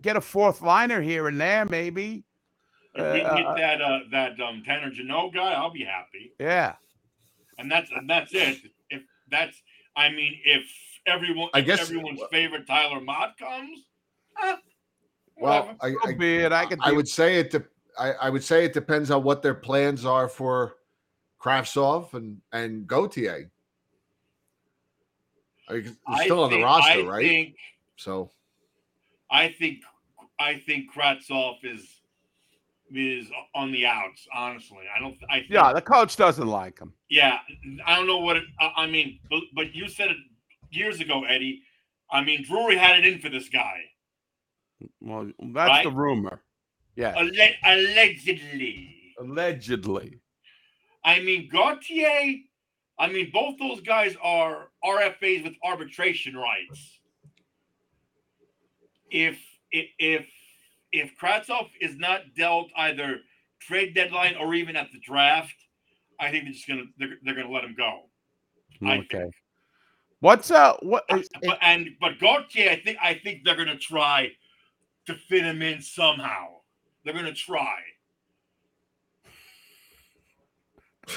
get 0.00 0.16
a 0.16 0.20
fourth 0.20 0.62
liner 0.62 1.00
here 1.00 1.28
and 1.28 1.40
there, 1.40 1.64
maybe. 1.64 2.24
if 2.94 3.12
we 3.12 3.20
can 3.20 3.26
Uh, 3.30 3.36
get 3.36 3.56
that 3.56 3.80
uh, 3.82 3.98
that 4.10 4.40
um, 4.40 4.62
Tanner 4.64 4.90
Jeannot 4.90 5.32
guy, 5.34 5.52
I'll 5.52 5.70
be 5.72 5.84
happy. 5.84 6.32
Yeah. 6.40 6.74
And 7.58 7.70
that's 7.70 7.90
and 7.90 8.08
that's 8.08 8.32
it. 8.34 8.58
If 8.90 9.02
that's, 9.30 9.60
I 9.96 10.10
mean, 10.10 10.38
if 10.44 10.66
everyone, 11.06 11.48
I 11.54 11.60
if 11.60 11.66
guess- 11.66 11.80
everyone's 11.82 12.20
favorite 12.30 12.66
Tyler 12.66 13.00
Motte 13.00 13.36
comes, 13.38 13.80
eh, 14.42 14.56
Well, 15.38 15.62
whatever. 15.66 15.78
I, 15.80 15.90
So 15.92 15.98
I, 16.10 16.14
be 16.14 16.36
it. 16.36 16.52
I 16.52 16.66
could. 16.66 16.78
I 16.82 16.90
be- 16.90 16.96
would 16.96 17.08
say 17.08 17.36
it. 17.36 17.50
De- 17.50 17.64
I, 17.98 18.12
I 18.12 18.30
would 18.30 18.44
say 18.44 18.64
it 18.66 18.74
depends 18.74 19.10
on 19.10 19.22
what 19.22 19.40
their 19.42 19.54
plans 19.54 20.04
are 20.04 20.28
for 20.28 20.76
Kravtsov 21.42 22.12
and 22.14 22.40
and 22.52 22.86
Gauthier. 22.86 23.50
I 25.68 25.72
mean, 25.72 25.82
he's 25.84 25.96
I 26.06 26.24
still 26.24 26.42
on 26.44 26.50
the 26.50 26.56
think- 26.56 26.64
roster, 26.66 26.90
I 26.90 27.02
right? 27.02 27.26
Think, 27.26 27.56
so 27.96 28.30
I 29.30 29.48
think 29.48 29.78
I 30.38 30.58
think 30.58 30.92
Kravtsov 30.94 31.56
is 31.64 32.00
is 32.94 33.26
on 33.54 33.72
the 33.72 33.84
outs. 33.86 34.26
Honestly, 34.34 34.84
I 34.94 35.00
don't. 35.00 35.16
I 35.30 35.40
think, 35.40 35.50
yeah, 35.50 35.72
the 35.72 35.80
coach 35.82 36.16
doesn't 36.16 36.46
like 36.46 36.78
him. 36.78 36.92
yeah. 37.10 37.38
I 37.86 37.96
don't 37.96 38.06
know 38.06 38.18
what 38.18 38.36
it. 38.36 38.44
I, 38.60 38.72
I 38.76 38.86
mean, 38.86 39.18
but, 39.30 39.40
but 39.54 39.74
you 39.74 39.88
said 39.88 40.10
it 40.10 40.16
years 40.70 41.00
ago, 41.00 41.24
Eddie. 41.24 41.62
I 42.10 42.22
mean, 42.22 42.44
Drury 42.44 42.76
had 42.76 42.98
it 43.00 43.04
in 43.12 43.18
for 43.18 43.28
this 43.28 43.48
guy. 43.48 43.80
Well, 45.00 45.30
that's 45.52 45.68
Right? 45.68 45.84
the 45.84 45.90
rumor. 45.90 46.42
Yeah, 46.94 47.14
Alle- 47.16 47.54
allegedly. 47.64 48.94
allegedly. 49.20 50.20
I 51.04 51.20
mean, 51.20 51.48
Gauthier. 51.50 52.36
I 52.98 53.08
mean, 53.08 53.30
both 53.32 53.58
those 53.58 53.80
guys 53.82 54.16
are 54.22 54.68
RFAs 54.84 55.44
with 55.44 55.54
arbitration 55.64 56.36
rights. 56.36 56.95
If 59.10 59.38
if 59.70 59.86
if 59.98 60.26
if 60.92 61.10
Kravtsov 61.20 61.68
is 61.80 61.96
not 61.96 62.22
dealt 62.36 62.68
either 62.76 63.18
trade 63.60 63.94
deadline 63.94 64.36
or 64.36 64.54
even 64.54 64.76
at 64.76 64.90
the 64.92 65.00
draft, 65.00 65.54
I 66.20 66.30
think 66.30 66.44
they're 66.44 66.52
just 66.52 66.68
gonna 66.68 66.84
they're, 66.98 67.18
they're 67.22 67.34
gonna 67.34 67.50
let 67.50 67.64
him 67.64 67.74
go. 67.76 68.02
Okay. 68.82 69.30
What's 70.20 70.50
uh 70.50 70.76
what? 70.80 71.04
But 71.08 71.58
and 71.60 71.90
but 72.00 72.18
Gauthier, 72.18 72.70
I 72.70 72.80
think 72.80 72.98
I 73.02 73.14
think 73.14 73.44
they're 73.44 73.56
gonna 73.56 73.78
try 73.78 74.30
to 75.06 75.14
fit 75.14 75.44
him 75.44 75.62
in 75.62 75.80
somehow. 75.80 76.48
They're 77.04 77.14
gonna 77.14 77.32
try. 77.32 77.78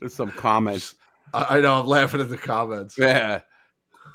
There's 0.00 0.14
some 0.14 0.32
comments. 0.32 0.94
I, 1.32 1.58
I 1.58 1.60
know. 1.60 1.80
I'm 1.80 1.86
laughing 1.86 2.20
at 2.20 2.28
the 2.28 2.38
comments. 2.38 2.96
Yeah. 2.98 3.40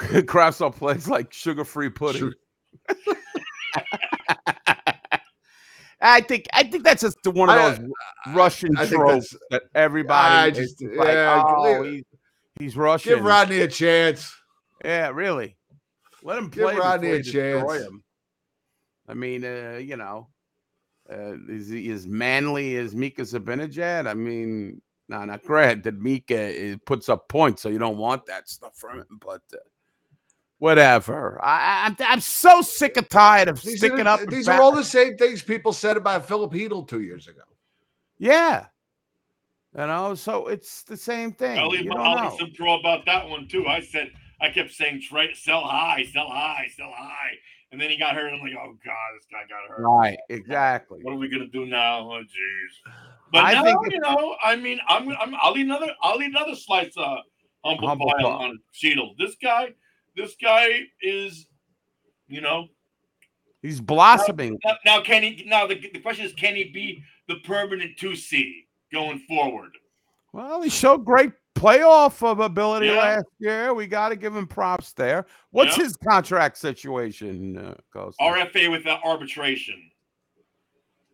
Kravtsov 0.28 0.76
plays 0.76 1.08
like 1.08 1.32
sugar-free 1.34 1.90
pudding. 1.92 2.32
I 6.04 6.22
think 6.22 6.48
I 6.54 6.64
think 6.64 6.84
that's 6.84 7.02
just 7.02 7.18
one 7.26 7.50
of 7.50 7.56
I- 7.56 7.70
those 7.76 7.80
Russian 8.34 8.76
I 8.78 8.86
think 8.88 9.02
tropes 9.02 9.36
that 9.52 9.64
everybody 9.76 10.52
just- 10.52 10.82
like, 10.82 11.08
yeah, 11.10 11.44
oh, 11.46 11.84
he's, 11.84 12.04
he's 12.60 12.76
Russian. 12.76 13.16
Give 13.16 13.24
Rodney 13.24 13.60
a 13.62 13.68
chance. 13.68 14.34
Yeah, 14.84 15.10
really. 15.10 15.58
Let 16.24 16.40
him 16.40 16.50
Give 16.50 16.64
play 16.64 16.76
Rodney 16.76 17.18
before 17.20 17.20
a 17.20 17.24
chance. 17.24 17.86
him. 17.88 18.04
I 19.08 19.14
mean, 19.14 19.44
uh, 19.46 19.80
you 19.82 19.96
know, 19.98 20.30
uh, 21.12 21.34
is 21.50 21.70
he 21.70 21.92
as 21.92 22.08
manly 22.08 22.78
as 22.78 22.96
Mika 22.96 23.22
Zibanejad? 23.24 24.08
I 24.08 24.14
mean, 24.16 24.82
no, 25.10 25.24
not 25.26 25.44
granted. 25.44 26.02
Mika 26.02 26.40
is, 26.40 26.78
puts 26.86 27.10
up 27.10 27.28
points, 27.30 27.62
so 27.62 27.70
you 27.70 27.78
don't 27.80 27.98
want 27.98 28.26
that 28.26 28.50
stuff 28.50 28.76
from 28.76 29.00
him. 29.00 29.20
But 29.20 29.42
uh, 29.54 29.58
whatever. 30.62 31.40
I, 31.44 31.58
I, 31.58 31.86
I'm 31.88 31.96
I'm 32.00 32.22
so 32.22 32.62
sick 32.62 32.96
and 32.96 33.10
tired 33.10 33.48
of 33.48 33.60
These, 33.64 33.80
sticking 33.80 34.02
are, 34.02 34.08
up. 34.10 34.20
and 34.22 34.32
these 34.32 34.46
back- 34.46 34.60
are 34.60 34.62
all 34.62 34.72
the 34.72 34.84
same 34.84 35.18
things 35.18 35.42
people 35.42 35.74
said 35.74 35.98
about 35.98 36.28
Filip 36.28 36.52
Chytil 36.52 36.88
two 36.88 37.02
years 37.02 37.28
ago. 37.28 37.42
Yeah. 38.20 38.68
You 39.76 39.88
know, 39.88 40.14
so 40.16 40.48
it's 40.48 40.84
the 40.84 40.96
same 40.98 41.32
thing. 41.32 41.58
I'll 41.58 41.70
leave, 41.70 41.86
You 41.86 41.90
my- 41.90 41.96
don't 41.96 42.06
I'll 42.06 42.16
know. 42.26 42.30
leave 42.30 42.40
some 42.40 42.52
pro 42.54 42.80
about 42.80 43.06
that 43.08 43.28
one 43.28 43.48
too. 43.48 43.66
I 43.68 43.82
said 43.82 44.12
I 44.40 44.50
kept 44.52 44.72
saying 44.72 45.02
try 45.02 45.34
sell 45.34 45.62
high, 45.62 46.06
sell 46.14 46.30
high, 46.30 46.68
sell 46.78 46.92
high, 46.96 47.32
and 47.72 47.82
then 47.82 47.90
he 47.90 47.98
got 47.98 48.14
hurt. 48.16 48.32
I'm 48.32 48.40
like, 48.42 48.52
oh 48.54 48.76
god, 48.86 49.10
this 49.18 49.26
guy 49.32 49.42
got 49.50 49.68
hurt. 49.76 49.82
Right, 49.84 50.18
exactly. 50.30 51.00
What 51.02 51.14
are 51.14 51.18
we 51.18 51.28
gonna 51.28 51.48
do 51.48 51.66
now? 51.66 52.02
Oh 52.02 52.22
jeez. 52.22 52.92
But 53.32 53.46
I 53.46 53.54
now, 53.54 53.64
think 53.64 53.78
you 53.94 54.00
know, 54.02 54.36
I 54.44 54.56
mean, 54.58 54.80
I'm, 54.88 55.10
I'm 55.10 55.34
I'll 55.42 55.58
eat 55.58 55.62
another 55.66 55.92
I'll 56.04 56.22
eat 56.22 56.32
another 56.36 56.56
slice 56.56 56.92
of 56.98 57.20
humble, 57.64 57.88
Humble 57.88 58.08
pie 58.08 58.22
pie. 58.24 58.28
on 58.30 58.60
Chytil. 58.76 59.16
This 59.18 59.36
guy, 59.42 59.70
this 60.16 60.36
guy 60.42 60.82
is, 61.02 61.48
you 62.28 62.42
know, 62.42 62.68
He's 63.62 63.80
blossoming. 63.80 64.58
now, 64.66 64.76
now 64.86 65.02
can 65.02 65.22
he? 65.22 65.44
Now 65.48 65.68
the, 65.68 65.76
the 65.76 66.00
question 66.00 66.26
is, 66.26 66.34
can 66.34 66.56
he 66.56 66.64
be 66.66 67.04
the 67.28 67.36
permanent 67.44 67.96
two 67.98 68.16
C 68.16 68.66
going 68.92 69.20
forward? 69.28 69.72
Well, 70.34 70.64
he 70.64 70.70
showed 70.70 71.06
great 71.06 71.32
playoff 71.54 72.24
of 72.26 72.40
ability 72.40 72.88
Yeah. 72.88 72.94
last 72.98 73.26
year. 73.38 73.74
We 73.76 73.86
got 73.86 74.10
to 74.10 74.16
give 74.16 74.36
him 74.36 74.48
props 74.48 74.94
there. 74.94 75.28
What's 75.52 75.78
Yeah. 75.78 75.84
his 75.84 75.96
contract 75.98 76.58
situation, 76.58 77.56
uh, 77.58 77.76
Costa? 77.94 78.24
RFA 78.24 78.72
with 78.72 78.84
that 78.86 79.02
arbitration. 79.04 79.92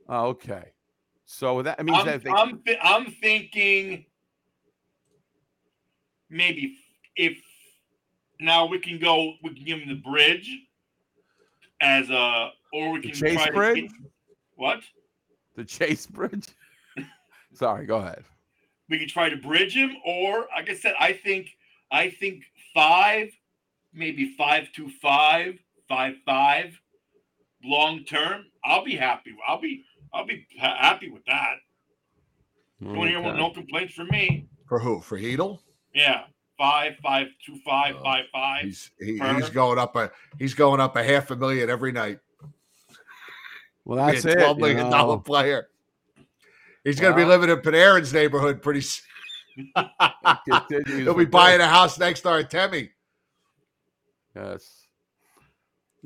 Oh, 0.08 0.28
okay. 0.28 0.72
So 1.26 1.62
that 1.64 1.84
means 1.84 1.98
I'm, 2.00 2.06
that 2.06 2.24
they, 2.24 2.30
I'm, 2.30 2.60
thi- 2.60 2.78
I'm 2.82 3.12
thinking 3.12 4.06
maybe 6.30 6.78
if 7.18 7.38
now 8.40 8.66
we 8.66 8.80
can 8.80 9.00
go, 9.00 9.34
we 9.44 9.54
can 9.54 9.64
give 9.66 9.80
him 9.80 9.90
the 9.90 9.96
bridge 10.10 10.50
as 11.82 12.10
a, 12.10 12.50
or 12.74 12.92
we 12.94 13.02
The 13.02 13.10
can 13.12 13.20
Chase 13.20 13.34
try 13.36 13.46
to 13.48 13.52
Bridge? 13.54 13.76
get- 13.92 13.92
what? 14.56 14.80
the 15.56 15.64
Chase 15.66 16.06
Bridge. 16.06 16.48
Sorry, 17.54 17.86
go 17.86 17.98
ahead. 17.98 18.24
We 18.90 19.00
can 19.00 19.08
try 19.08 19.30
to 19.30 19.38
bridge 19.38 19.76
him, 19.76 19.92
or 20.06 20.48
like 20.56 20.70
I 20.70 20.76
said, 20.76 20.94
I 21.00 21.14
think, 21.14 21.50
I 21.92 22.10
think 22.10 22.44
five, 22.74 23.30
maybe 23.94 24.34
five 24.38 24.72
to 24.74 24.90
five, 25.02 25.60
five 25.90 26.16
five, 26.26 26.80
long 27.64 28.04
term. 28.06 28.46
I'll 28.64 28.84
be 28.86 28.96
happy. 28.96 29.36
I'll 29.48 29.60
be, 29.60 29.84
I'll 30.14 30.26
be 30.26 30.46
ha- 30.60 30.78
happy 30.80 31.10
with 31.10 31.26
that. 31.26 31.56
Don't 32.82 33.08
hear 33.08 33.20
no 33.22 33.50
complaints 33.52 33.94
from 33.96 34.08
me. 34.10 34.48
For 34.70 34.80
who? 34.80 35.02
For 35.02 35.18
Chytil? 35.20 35.60
Yeah, 35.96 36.26
five, 36.58 36.94
five, 37.04 37.28
two, 37.46 37.58
five, 37.66 37.96
Oh, 38.00 38.04
five, 38.04 38.26
five. 38.32 38.64
He's 38.64 38.92
he, 39.00 39.18
Per. 39.20 39.34
he's 39.36 39.50
going 39.50 39.78
up 39.80 39.96
a 39.96 40.12
he's 40.40 40.54
going 40.54 40.80
up 40.80 40.96
a 40.96 41.04
half 41.04 41.32
a 41.32 41.36
million 41.36 41.70
every 41.70 41.92
night. 41.92 42.20
Well, 43.86 44.06
that's 44.06 44.26
a 44.26 44.32
it. 44.32 44.36
twelve 44.36 44.58
you 44.58 44.64
million 44.64 44.90
dollar 44.90 45.16
know. 45.16 45.20
player. 45.22 45.70
He's 46.84 47.00
going 47.00 47.14
to 47.14 47.18
be 47.18 47.26
living 47.26 47.50
in 47.50 47.58
Panarin's 47.58 48.14
neighborhood 48.14 48.62
pretty 48.62 48.82
soon. 48.82 49.04
He'll 50.86 51.14
be 51.14 51.26
buying 51.26 51.58
this. 51.58 51.68
a 51.68 51.70
house 51.70 52.00
next 52.00 52.22
to 52.22 52.30
Artemi. 52.30 52.92
Yes. 54.36 54.88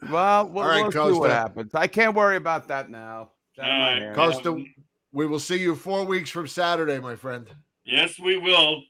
Well, 0.09 0.47
we'll, 0.49 0.63
All 0.63 0.69
right, 0.69 0.81
we'll 0.93 1.13
see 1.13 1.19
what 1.19 1.29
happens. 1.29 1.75
I 1.75 1.85
can't 1.85 2.15
worry 2.15 2.37
about 2.37 2.67
that 2.69 2.89
now. 2.89 3.29
It's 3.51 3.59
out 3.59 3.65
of 3.65 3.71
my 3.71 3.75
All 3.75 3.93
right, 3.93 4.01
hands. 4.01 4.15
Costa, 4.15 4.63
we 5.11 5.27
will 5.27 5.39
see 5.39 5.57
you 5.57 5.75
four 5.75 6.03
weeks 6.05 6.29
from 6.31 6.47
Saturday, 6.47 6.97
my 6.99 7.15
friend. 7.15 7.47
Yes, 7.85 8.17
we 8.17 8.37
will. 8.37 8.81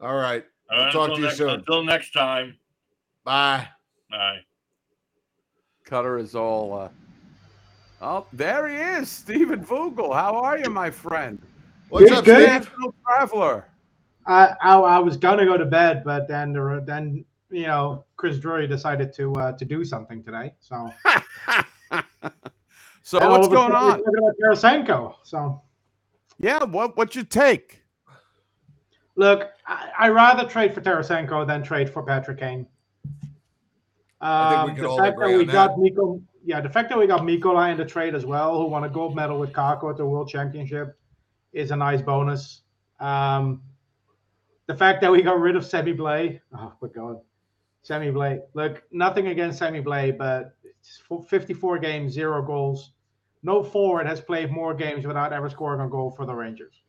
All 0.00 0.14
right. 0.16 0.44
All 0.70 0.78
We'll 0.84 0.92
talk 0.92 1.10
to 1.10 1.16
you 1.16 1.22
next, 1.22 1.36
soon. 1.38 1.50
Until 1.50 1.84
next 1.84 2.10
time. 2.12 2.56
Bye. 3.24 3.68
Bye. 4.10 4.38
Cutter 5.84 6.18
is 6.18 6.34
all. 6.34 6.74
Uh... 6.74 6.88
Oh, 8.02 8.26
there 8.32 8.68
he 8.68 8.76
is, 8.76 9.08
Stephen 9.08 9.62
Vogel. 9.64 10.12
How 10.12 10.36
are 10.36 10.58
you, 10.58 10.68
my 10.68 10.90
friend? 10.90 11.40
What's 11.88 12.08
Good, 12.10 12.18
up, 12.18 12.24
good. 12.24 12.36
Steve? 12.36 12.48
National 12.48 12.94
Traveler. 13.06 13.64
I, 14.26 14.54
I 14.60 14.76
I 14.76 14.98
was 14.98 15.16
gonna 15.16 15.44
go 15.44 15.56
to 15.56 15.64
bed, 15.64 16.02
but 16.04 16.26
then 16.26 16.52
the, 16.52 16.82
then 16.84 17.24
you 17.48 17.66
know 17.68 18.04
Chris 18.16 18.38
Drury 18.38 18.66
decided 18.66 19.12
to 19.14 19.32
uh, 19.34 19.52
to 19.52 19.64
do 19.64 19.84
something 19.84 20.22
today. 20.24 20.52
So 20.58 20.90
so 23.02 23.20
And 23.20 23.30
what's 23.30 23.46
all 23.46 23.46
of 23.46 23.52
a 23.52 23.54
going 23.54 23.72
on? 23.72 23.98
talking 23.98 24.18
about 24.18 24.34
Tarasenko. 24.42 25.14
So 25.22 25.62
Yeah, 26.40 26.64
what 26.64 26.96
what's 26.96 27.14
your 27.14 27.24
take? 27.24 27.82
Look, 29.16 29.50
I, 29.66 29.90
I 29.98 30.08
rather 30.10 30.48
trade 30.48 30.74
for 30.74 30.80
Tarasenko 30.80 31.46
than 31.46 31.62
trade 31.62 31.90
for 31.90 32.02
Patrick 32.02 32.38
Kane. 32.38 32.66
I 34.20 34.50
think 34.50 34.64
we 34.64 34.70
Um, 34.70 34.74
can 34.76 34.84
the 34.84 34.90
all 34.90 34.98
fact 34.98 35.16
agree 35.16 35.32
that 35.32 35.38
we 35.38 35.44
on 35.44 35.52
got 35.52 35.78
Miko, 35.78 36.22
yeah, 36.44 36.60
the 36.60 36.70
fact 36.70 36.88
that 36.90 36.98
we 36.98 37.06
got 37.06 37.22
Mikkola 37.22 37.72
in 37.72 37.76
the 37.76 37.84
trade 37.84 38.14
as 38.14 38.24
well, 38.24 38.58
who 38.58 38.66
won 38.66 38.84
a 38.84 38.88
gold 38.88 39.16
medal 39.16 39.38
with 39.38 39.52
Kakko 39.52 39.90
at 39.90 39.96
the 39.96 40.06
World 40.06 40.28
Championship, 40.28 40.96
is 41.52 41.70
a 41.70 41.76
nice 41.76 42.02
bonus. 42.02 42.62
Um, 43.00 43.62
the 44.66 44.74
fact 44.74 45.00
that 45.00 45.10
we 45.10 45.22
got 45.22 45.40
rid 45.40 45.56
of 45.56 45.64
Sammy 45.64 45.94
Blais, 45.94 46.40
oh 46.54 46.72
my 46.80 46.88
god, 46.88 47.20
Sammy 47.82 48.08
Blais. 48.08 48.40
Look, 48.54 48.82
nothing 48.92 49.28
against 49.28 49.58
Sammy 49.58 49.82
Blais, 49.82 50.16
but 50.16 50.54
it's 50.64 51.02
54 51.28 51.78
games, 51.78 52.12
zero 52.12 52.42
goals. 52.42 52.92
No 53.42 53.62
forward 53.62 54.06
has 54.06 54.20
played 54.20 54.50
more 54.50 54.74
games 54.74 55.06
without 55.06 55.32
ever 55.32 55.48
scoring 55.48 55.80
a 55.80 55.88
goal 55.88 56.10
for 56.10 56.26
the 56.26 56.34
Rangers. 56.34 56.82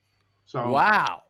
So 0.46 0.70
Wow, 0.70 1.24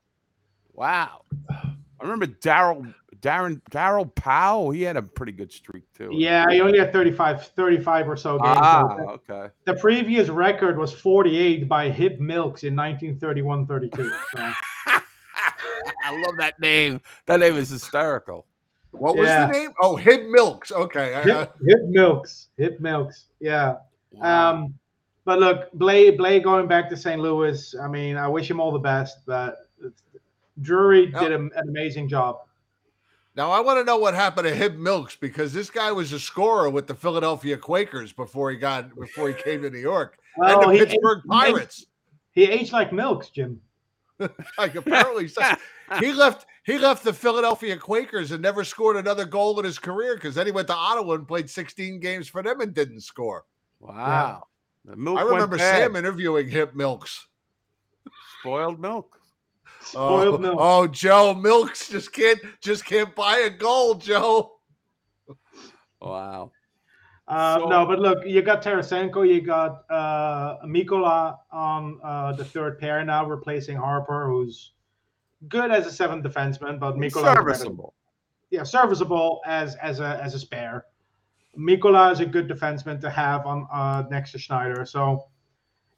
wow. 0.77 1.21
I 1.49 2.03
remember 2.03 2.27
Daryl 2.27 2.93
Darren 3.19 3.59
Daryl 3.71 4.13
Powell. 4.15 4.69
He 4.71 4.83
had 4.83 4.95
a 4.95 5.01
pretty 5.01 5.31
good 5.31 5.51
streak 5.51 5.83
too. 5.97 6.09
yeah, 6.13 6.45
he 6.51 6.61
only 6.61 6.77
had 6.79 6.93
35, 6.93 7.47
35 7.47 8.09
or 8.09 8.15
so 8.15 8.37
games. 8.37 8.57
Ah, 8.61 8.95
So 8.97 9.19
okay. 9.29 9.53
The 9.65 9.73
previous 9.73 10.29
record 10.29 10.77
was 10.77 10.93
48 10.93 11.67
by 11.67 11.89
Hip 11.89 12.19
Milks 12.19 12.63
in 12.63 12.75
1931-32. 12.75 13.95
So, 13.97 14.11
I 14.85 16.21
love 16.25 16.35
that 16.37 16.59
name. 16.59 17.01
That 17.25 17.39
name 17.39 17.55
is 17.55 17.69
hysterical. 17.69 18.45
What 18.91 19.17
was 19.17 19.27
Yeah. 19.27 19.47
the 19.47 19.53
name? 19.53 19.71
Oh, 19.81 19.95
Hip 19.95 20.23
Milks. 20.29 20.71
Okay. 20.71 21.15
I- 21.15 21.19
I- 21.21 21.23
Hip, 21.23 21.53
Hip 21.67 21.79
Milks, 21.87 22.49
Hip 22.57 22.79
Milks. 22.79 23.25
Yeah. 23.39 23.75
Um, 24.21 24.73
but 25.25 25.39
look, 25.39 25.71
Blais, 25.73 26.15
Blais 26.17 26.41
going 26.43 26.67
back 26.67 26.89
to 26.91 26.97
St. 26.97 27.19
Louis. 27.19 27.75
I 27.81 27.87
mean, 27.87 28.15
I 28.15 28.27
wish 28.27 28.49
him 28.49 28.59
all 28.59 28.71
the 28.71 28.79
best, 28.79 29.17
but 29.25 29.49
it's- 29.49 29.66
Drury 30.61 31.11
Yeah. 31.11 31.19
did 31.19 31.31
a- 31.33 31.35
an 31.35 31.69
amazing 31.69 32.07
job. 32.09 32.39
Now 33.35 33.51
I 33.51 33.59
want 33.59 33.79
to 33.79 33.83
know 33.83 33.97
what 33.97 34.13
happened 34.15 34.47
to 34.47 34.55
Hib 34.55 34.77
Milks 34.77 35.15
because 35.15 35.53
this 35.53 35.69
guy 35.69 35.91
was 35.91 36.11
a 36.11 36.19
scorer 36.19 36.69
with 36.69 36.87
the 36.87 36.95
Philadelphia 36.95 37.55
Quakers 37.57 38.11
before 38.11 38.49
he 38.49 38.57
got 38.57 38.95
before 38.95 39.27
he 39.27 39.33
came 39.35 39.61
to 39.61 39.69
New 39.69 39.77
York 39.77 40.17
Well, 40.37 40.63
and 40.63 40.73
he- 40.73 40.79
the 40.79 40.85
Pittsburgh 40.87 41.21
he- 41.23 41.29
Pirates. 41.29 41.85
He 42.31 42.43
aged 42.45 42.73
like 42.73 42.91
Milks, 42.91 43.29
Jim. 43.29 43.61
Like 44.57 44.73
apparently 44.75 45.27
so- 45.27 45.41
he 45.99 46.11
left 46.13 46.47
he 46.63 46.77
left 46.79 47.03
the 47.03 47.13
Philadelphia 47.13 47.77
Quakers 47.77 48.31
and 48.31 48.41
never 48.41 48.63
scored 48.63 48.97
another 48.97 49.25
goal 49.25 49.57
in 49.59 49.65
his 49.65 49.77
career 49.79 50.15
because 50.15 50.33
then 50.35 50.47
he 50.47 50.51
went 50.51 50.67
to 50.69 50.73
Ottawa 50.75 51.13
and 51.13 51.27
played 51.27 51.49
16 51.49 51.99
games 51.99 52.27
for 52.27 52.41
them 52.41 52.59
and 52.61 52.73
didn't 52.73 53.01
score. 53.01 53.45
Wow. 53.79 54.47
The 54.83 54.95
milk 54.95 55.19
I 55.19 55.21
remember. 55.21 55.57
Sam 55.59 55.95
interviewing 55.95 56.49
Hip 56.49 56.73
Milks. 56.75 57.27
spoiled 58.39 58.79
milk. 58.79 59.16
Spoiled 59.91 60.35
oh, 60.35 60.37
milk. 60.37 60.57
oh, 60.59 60.87
Joe 60.87 61.33
Milks 61.33 61.89
just 61.89 62.11
can't 62.11 62.39
just 62.61 62.85
can't 62.85 63.13
buy 63.15 63.37
a 63.39 63.49
goal, 63.49 63.95
Joe. 63.95 64.53
Wow. 66.01 66.51
Uh, 67.27 67.59
So- 67.59 67.65
no, 67.69 67.85
but 67.85 67.99
look, 67.99 68.25
you 68.25 68.41
got 68.41 68.61
Tarasenko, 68.63 69.27
you 69.27 69.41
got 69.41 69.83
uh, 69.89 70.57
Mikkola 70.65 71.37
on 71.51 71.99
uh, 72.03 72.33
the 72.33 72.45
third 72.45 72.79
pair 72.79 73.03
now, 73.03 73.25
replacing 73.25 73.77
Harpur, 73.77 74.27
who's 74.27 74.73
good 75.49 75.71
as 75.71 75.85
a 75.85 75.91
seventh 75.91 76.23
defenseman, 76.23 76.79
but 76.79 76.95
Mikkola 76.95 77.35
Serviceable. 77.35 77.93
yeah, 78.49 78.63
serviceable 78.63 79.41
as 79.45 79.75
as 79.75 79.99
a 79.99 80.19
as 80.23 80.33
a 80.35 80.39
spare. 80.39 80.85
Mikkola 81.57 82.11
is 82.11 82.19
a 82.19 82.25
good 82.25 82.47
defenseman 82.47 83.01
to 83.01 83.09
have 83.09 83.45
on 83.45 83.67
uh, 83.71 84.03
next 84.11 84.31
to 84.33 84.37
Schneider. 84.39 84.85
So, 84.85 85.25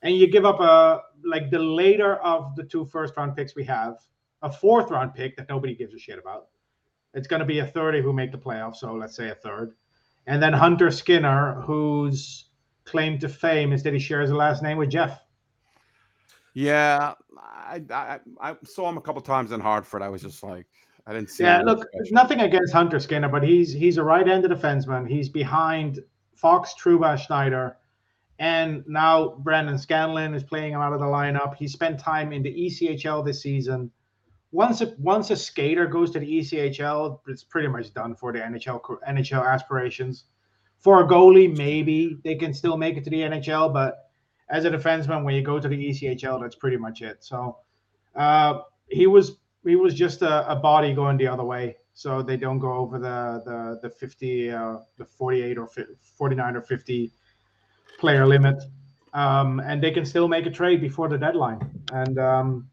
and 0.02 0.16
you 0.16 0.28
give 0.28 0.45
up 0.45 0.60
a 0.60 1.02
like 1.26 1.52
the 1.52 1.60
later 1.60 2.16
of 2.18 2.56
the 2.56 2.64
two 2.64 2.86
first 2.86 3.16
round 3.18 3.36
picks 3.36 3.56
we 3.56 3.64
have, 3.66 3.97
a 4.41 4.52
fourth 4.52 4.91
round 4.91 5.14
pick 5.14 5.36
that 5.38 5.50
nobody 5.50 5.76
gives 5.76 5.93
a 5.93 6.00
shit 6.00 6.20
about. 6.20 6.47
It's 7.14 7.28
going 7.28 7.39
to 7.39 7.45
be 7.45 7.60
a 7.60 7.66
30 7.66 8.02
who 8.02 8.14
make 8.14 8.32
the 8.32 8.38
playoffs. 8.38 8.78
So 8.78 8.93
let's 8.93 9.16
say 9.16 9.30
a 9.30 9.36
third, 9.36 9.74
and 10.28 10.41
then 10.41 10.54
Hunter 10.54 10.91
Skinner, 10.91 11.62
whose 11.62 12.45
claim 12.86 13.20
to 13.20 13.30
fame 13.30 13.74
is 13.74 13.84
that 13.84 13.93
he 13.93 14.00
shares 14.00 14.30
a 14.30 14.36
last 14.36 14.64
name 14.64 14.78
with 14.78 14.89
Jeff. 14.89 15.20
Yeah, 16.54 17.14
I, 17.38 17.82
I 17.91 18.20
I 18.41 18.56
saw 18.64 18.89
him 18.89 18.97
a 18.97 19.02
couple 19.02 19.22
times 19.22 19.52
in 19.52 19.60
Hartford. 19.60 20.02
I 20.02 20.10
was 20.10 20.22
just 20.22 20.41
like, 20.43 20.66
I 21.06 21.14
didn't 21.14 21.30
see. 21.30 21.43
Yeah, 21.43 21.62
look, 21.62 21.88
special. 21.93 22.14
nothing 22.14 22.41
against 22.41 22.74
Hunter 22.74 23.00
Skinner, 23.00 23.30
but 23.30 23.43
he's 23.43 23.72
he's 23.74 23.97
a 23.97 24.04
right-handed 24.04 24.52
defenseman. 24.52 25.08
He's 25.08 25.30
behind 25.30 26.00
Fox, 26.36 26.74
Trouba, 26.82 27.18
Schneider, 27.18 27.78
and 28.40 28.86
now 28.88 29.36
Brandon 29.40 29.78
Scanlan 29.78 30.34
is 30.34 30.44
playing 30.44 30.72
him 30.72 30.80
out 30.80 30.94
of 30.94 31.00
the 31.00 31.06
lineup. 31.06 31.56
He 31.56 31.68
spent 31.68 32.00
time 32.00 32.32
in 32.32 32.42
the 32.42 32.50
ECHL 32.50 33.24
this 33.24 33.42
season. 33.42 33.92
Once 34.52 34.82
a 34.82 34.96
once 34.98 35.30
a 35.30 35.36
skater 35.36 35.86
goes 35.86 36.10
to 36.12 36.20
the 36.20 36.40
ECHL, 36.40 37.20
it's 37.28 37.44
pretty 37.44 37.68
much 37.68 37.94
done 37.94 38.16
for 38.16 38.32
the 38.32 38.40
NHL 38.40 38.82
NHL 39.08 39.46
aspirations. 39.46 40.24
For 40.78 41.04
a 41.04 41.08
goalie, 41.08 41.56
maybe 41.56 42.18
they 42.24 42.36
can 42.36 42.54
still 42.54 42.78
make 42.78 42.96
it 42.96 43.04
to 43.04 43.10
the 43.10 43.20
NHL, 43.20 43.74
but 43.74 44.10
as 44.50 44.64
a 44.64 44.72
defenseman, 44.72 45.26
when 45.26 45.36
you 45.36 45.42
go 45.42 45.60
to 45.60 45.68
the 45.68 45.90
ECHL, 45.90 46.42
that's 46.42 46.56
pretty 46.56 46.78
much 46.78 47.02
it. 47.02 47.18
So 47.20 47.58
uh, 48.16 48.62
he 48.88 49.06
was 49.06 49.38
he 49.66 49.76
was 49.76 49.94
just 49.94 50.22
a, 50.22 50.50
a 50.50 50.56
body 50.56 50.94
going 50.94 51.18
the 51.18 51.28
other 51.28 51.44
way, 51.44 51.76
so 51.94 52.24
they 52.24 52.38
don't 52.38 52.60
go 52.60 52.72
over 52.72 52.98
the 52.98 53.44
the 53.46 53.80
the 53.84 53.90
50, 53.90 54.52
uh, 54.52 54.78
the 54.98 55.04
48 55.04 55.58
or 55.58 55.68
fi- 55.68 55.84
49 56.18 56.56
or 56.56 56.62
50 56.62 57.12
player 57.98 58.26
limit, 58.28 58.62
um, 59.14 59.60
and 59.62 59.82
they 59.82 59.92
can 59.92 60.06
still 60.06 60.28
make 60.28 60.46
a 60.46 60.52
trade 60.52 60.82
before 60.82 61.08
the 61.10 61.18
deadline. 61.18 61.60
And 61.92 62.18
um, 62.20 62.70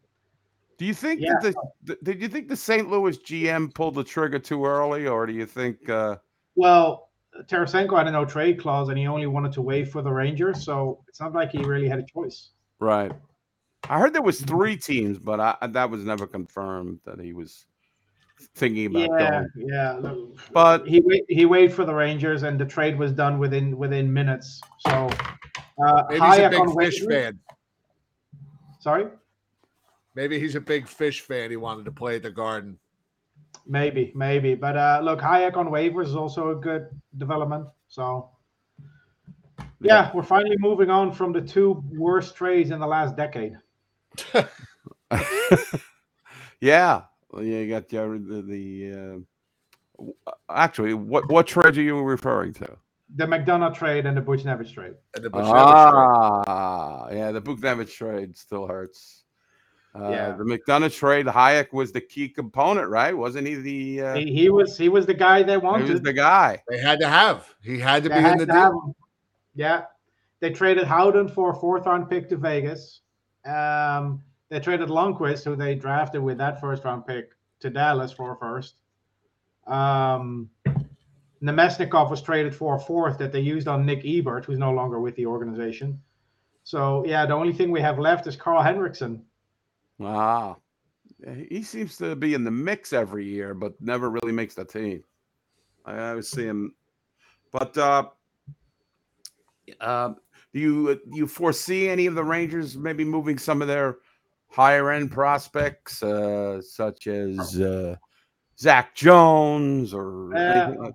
Do 0.77 0.85
you 0.85 0.93
think 0.93 1.21
Yeah. 1.21 1.33
that 1.41 1.55
the, 1.83 1.95
the 2.03 2.13
did 2.13 2.21
you 2.21 2.27
think 2.27 2.47
the 2.47 2.55
St. 2.55 2.89
Louis 2.89 3.17
GM 3.17 3.73
pulled 3.73 3.95
the 3.95 4.03
trigger 4.03 4.39
too 4.39 4.65
early, 4.65 5.07
or 5.07 5.25
do 5.25 5.33
you 5.33 5.45
think? 5.45 5.89
Uh, 5.89 6.17
well, 6.55 7.09
Tarasenko 7.47 7.97
had 7.97 8.07
a 8.07 8.11
no 8.11 8.25
trade 8.25 8.59
clause, 8.59 8.89
and 8.89 8.97
he 8.97 9.07
only 9.07 9.27
wanted 9.27 9.51
to 9.53 9.61
wait 9.61 9.91
for 9.91 10.01
the 10.01 10.11
Rangers, 10.11 10.63
so 10.63 11.03
it's 11.07 11.19
not 11.19 11.33
like 11.33 11.51
he 11.51 11.59
really 11.63 11.87
had 11.87 11.99
a 11.99 12.03
choice. 12.03 12.49
right. 12.79 13.11
I 13.89 13.99
heard 13.99 14.11
there 14.11 14.21
was 14.23 14.41
three 14.41 14.75
teams, 14.75 15.17
but 15.17 15.39
I, 15.39 15.55
that 15.67 15.89
was 15.89 16.03
never 16.03 16.27
confirmed 16.27 16.99
that 17.05 17.19
he 17.21 17.31
was 17.31 17.67
thinking 18.55 18.85
about 18.87 18.99
Yeah, 19.19 19.29
going. 19.31 19.49
yeah. 19.69 19.91
look, 19.93 20.37
But 20.53 20.87
he 20.87 21.01
he 21.29 21.45
waited 21.45 21.73
for 21.73 21.85
the 21.85 21.93
Rangers, 21.93 22.43
and 22.43 22.59
the 22.59 22.65
trade 22.65 22.97
was 22.97 23.11
done 23.11 23.39
within 23.39 23.77
within 23.77 24.11
minutes. 24.11 24.61
So 24.79 25.09
uh, 25.83 26.03
Maybe 26.09 26.25
he's 26.25 26.39
a 26.39 26.49
big 26.49 26.59
on 26.59 26.75
fish 26.77 27.01
waivers- 27.03 27.09
fan. 27.09 27.39
Sorry. 28.79 29.07
Maybe 30.15 30.39
he's 30.39 30.55
a 30.55 30.61
big 30.61 30.87
fish 30.87 31.21
fan. 31.21 31.49
He 31.51 31.57
wanted 31.57 31.85
to 31.85 31.91
play 31.91 32.15
at 32.15 32.23
the 32.23 32.31
Garden. 32.31 32.79
Maybe, 33.67 34.11
maybe. 34.15 34.55
But 34.55 34.75
uh, 34.77 35.01
look, 35.03 35.19
Hajek 35.19 35.55
on 35.57 35.67
waivers 35.67 36.05
is 36.07 36.15
also 36.15 36.49
a 36.51 36.55
good 36.55 36.87
development. 37.17 37.67
So, 37.87 38.29
yeah, 39.81 40.09
we're 40.15 40.23
finally 40.23 40.55
moving 40.59 40.89
on 40.89 41.11
from 41.11 41.33
the 41.33 41.41
two 41.41 41.83
worst 41.91 42.35
trades 42.35 42.71
in 42.71 42.79
the 42.79 42.87
last 42.87 43.15
decade. 43.15 43.57
yeah, 46.61 47.01
well, 47.31 47.43
yeah, 47.43 47.59
you 47.59 47.69
got 47.69 47.91
your, 47.91 48.17
the, 48.17 48.41
the 48.41 49.23
uh, 49.99 50.31
actually, 50.49 50.93
what 50.93 51.29
what 51.29 51.47
trade 51.47 51.77
are 51.77 51.81
you 51.81 52.01
referring 52.01 52.53
to? 52.53 52.77
The 53.15 53.25
McDonagh 53.25 53.73
trade 53.75 54.05
and 54.05 54.17
the 54.17 54.21
Buchnevich 54.21 54.73
trade. 54.73 54.93
And 55.15 55.23
the 55.23 55.31
Ah, 55.33 57.09
yeah, 57.09 57.31
the 57.31 57.41
Buchnevich 57.41 57.93
trade 57.93 58.37
still 58.37 58.67
hurts. 58.67 59.23
Uh, 59.95 60.11
Yeah. 60.11 60.31
the 60.37 60.43
McDonagh 60.43 60.93
trade, 60.93 61.25
Hajek 61.25 61.73
was 61.73 61.91
the 61.91 62.01
key 62.01 62.29
component, 62.29 62.89
right? 62.89 63.17
Wasn't 63.17 63.47
he 63.47 63.55
the? 63.55 64.01
Uh, 64.01 64.15
He, 64.15 64.25
he 64.31 64.49
was 64.49 64.77
he 64.77 64.89
was 64.89 65.05
the 65.05 65.13
guy 65.13 65.41
they 65.43 65.57
wanted. 65.57 65.87
he 65.87 65.93
was 65.93 66.01
the 66.01 66.13
guy. 66.13 66.61
They 66.69 66.77
had 66.77 66.99
to 66.99 67.07
have. 67.07 67.47
He 67.63 67.79
had 67.79 68.03
to 68.03 68.09
They 68.09 68.15
be 68.15 68.21
had 68.21 68.33
in 68.33 68.37
the 68.39 68.45
to 68.45 68.51
deal. 68.51 68.95
Yeah, 69.55 69.85
they 70.39 70.51
traded 70.51 70.85
Howden 70.85 71.29
for 71.29 71.51
a 71.51 71.55
fourth 71.55 71.85
round 71.85 72.09
pick 72.09 72.29
to 72.29 72.35
Vegas. 72.37 73.01
Um, 73.45 74.21
they 74.49 74.59
traded 74.59 74.89
Lundkvist, 74.89 75.43
who 75.43 75.55
they 75.55 75.75
drafted 75.75 76.21
with 76.21 76.37
that 76.37 76.59
first 76.61 76.83
round 76.83 77.05
pick, 77.05 77.31
to 77.59 77.69
Dallas 77.69 78.11
for 78.11 78.33
a 78.33 78.37
first. 78.37 78.75
Um, 79.65 80.49
Namestnikov 81.41 82.09
was 82.09 82.21
traded 82.21 82.55
for 82.55 82.75
a 82.75 82.79
fourth 82.79 83.17
that 83.17 83.31
they 83.31 83.39
used 83.39 83.67
on 83.67 83.85
Nick 83.85 84.05
Ebert, 84.05 84.45
who's 84.45 84.57
no 84.57 84.71
longer 84.71 84.99
with 84.99 85.15
the 85.15 85.25
organization. 85.25 86.01
So 86.63 87.05
yeah, 87.05 87.25
the 87.25 87.33
only 87.33 87.53
thing 87.53 87.71
we 87.71 87.81
have 87.81 87.99
left 87.99 88.27
is 88.27 88.35
Karl 88.35 88.61
Henriksson. 88.61 89.23
Wow, 89.99 90.57
he 91.25 91.47
he 91.49 91.63
seems 91.63 91.97
to 91.97 92.15
be 92.15 92.33
in 92.33 92.43
the 92.43 92.51
mix 92.51 92.93
every 92.93 93.25
year, 93.25 93.53
but 93.53 93.73
never 93.81 94.09
really 94.09 94.31
makes 94.31 94.55
the 94.55 94.65
team. 94.65 95.03
I 95.85 96.09
always 96.09 96.29
see 96.29 96.43
him, 96.43 96.73
but 97.51 97.77
uh, 97.77 98.09
uh, 99.79 100.13
do 100.53 100.59
you 100.59 100.95
do 100.95 101.17
you 101.17 101.27
foresee 101.27 101.89
any 101.89 102.05
of 102.05 102.15
the 102.15 102.23
Rangers 102.23 102.77
maybe 102.77 103.05
moving 103.05 103.37
some 103.37 103.61
of 103.61 103.67
their 103.67 103.97
higher 104.57 104.89
end 104.89 105.11
prospects, 105.11 106.01
uh, 106.01 106.59
such 106.61 107.05
as 107.05 107.61
uh, 107.61 107.95
Zach 108.59 108.95
Jones 108.95 109.93
or 109.93 110.35
Uh, 110.35 110.73
like- 110.79 110.93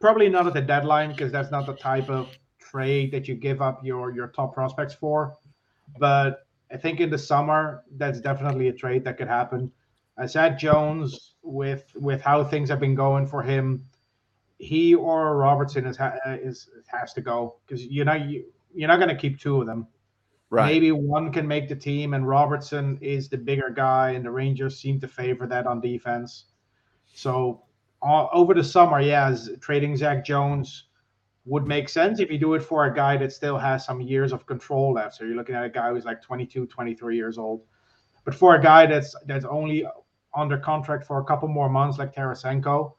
Probably 0.00 0.28
not 0.28 0.46
at 0.46 0.54
the 0.54 0.60
deadline 0.60 1.10
because 1.10 1.32
that's 1.32 1.50
not 1.50 1.66
the 1.66 1.74
type 1.74 2.08
of 2.08 2.28
trade 2.60 3.10
that 3.12 3.26
you 3.26 3.34
give 3.34 3.60
up 3.62 3.84
your 3.84 4.12
your 4.12 4.28
top 4.28 4.52
prospects 4.54 4.94
for. 4.94 5.34
But 5.98 6.46
I 6.72 6.76
think 6.76 7.00
in 7.00 7.10
the 7.10 7.18
summer, 7.18 7.82
that's 7.96 8.20
definitely 8.20 8.68
a 8.68 8.72
trade 8.72 9.02
that 9.04 9.16
could 9.18 9.26
happen. 9.26 9.72
Uh, 10.16 10.26
Zach 10.28 10.56
Jones, 10.58 11.34
with 11.42 11.84
with 11.96 12.20
how 12.20 12.44
things 12.44 12.68
have 12.68 12.78
been 12.78 12.94
going 12.94 13.26
for 13.26 13.42
him, 13.42 13.84
he 14.58 14.94
or 14.94 15.36
Robertson 15.36 15.84
is 15.86 15.96
ha- 15.96 16.16
uh, 16.26 16.36
is 16.40 16.68
has 16.86 17.12
to 17.14 17.20
go 17.20 17.56
because 17.66 17.84
you're 17.86 18.04
not 18.04 18.20
you, 18.28 18.44
you're 18.74 18.88
not 18.88 18.98
going 18.98 19.08
to 19.16 19.20
keep 19.24 19.40
two 19.40 19.60
of 19.60 19.66
them. 19.66 19.86
Right. 20.50 20.66
Maybe 20.66 20.92
one 20.92 21.30
can 21.30 21.46
make 21.46 21.68
the 21.68 21.76
team, 21.76 22.14
and 22.14 22.26
Robertson 22.26 22.98
is 23.02 23.28
the 23.28 23.36
bigger 23.36 23.68
guy, 23.68 24.10
and 24.12 24.24
the 24.24 24.30
Rangers 24.30 24.78
seem 24.78 24.98
to 25.00 25.08
favor 25.08 25.46
that 25.46 25.66
on 25.66 25.80
defense. 25.80 26.46
So 27.12 27.64
uh, 28.02 28.28
over 28.32 28.54
the 28.54 28.64
summer, 28.64 29.00
yeah, 29.00 29.36
trading 29.60 29.96
Zach 29.96 30.24
Jones 30.24 30.84
would 31.44 31.66
make 31.66 31.88
sense 31.88 32.20
if 32.20 32.30
you 32.30 32.38
do 32.38 32.54
it 32.54 32.62
for 32.62 32.86
a 32.86 32.94
guy 32.94 33.16
that 33.16 33.32
still 33.32 33.58
has 33.58 33.84
some 33.84 34.00
years 34.00 34.32
of 34.32 34.46
control 34.46 34.92
left. 34.92 35.16
So 35.16 35.24
you're 35.24 35.36
looking 35.36 35.54
at 35.54 35.64
a 35.64 35.68
guy 35.68 35.90
who's 35.90 36.04
like 36.04 36.22
22, 36.22 36.66
23 36.66 37.16
years 37.16 37.38
old. 37.38 37.62
But 38.24 38.34
for 38.34 38.54
a 38.54 38.62
guy 38.62 38.86
that's 38.86 39.16
that's 39.26 39.46
only 39.46 39.86
under 40.36 40.58
contract 40.58 41.06
for 41.06 41.20
a 41.20 41.24
couple 41.24 41.48
more 41.48 41.70
months, 41.70 41.98
like 41.98 42.14
Tarasenko, 42.14 42.92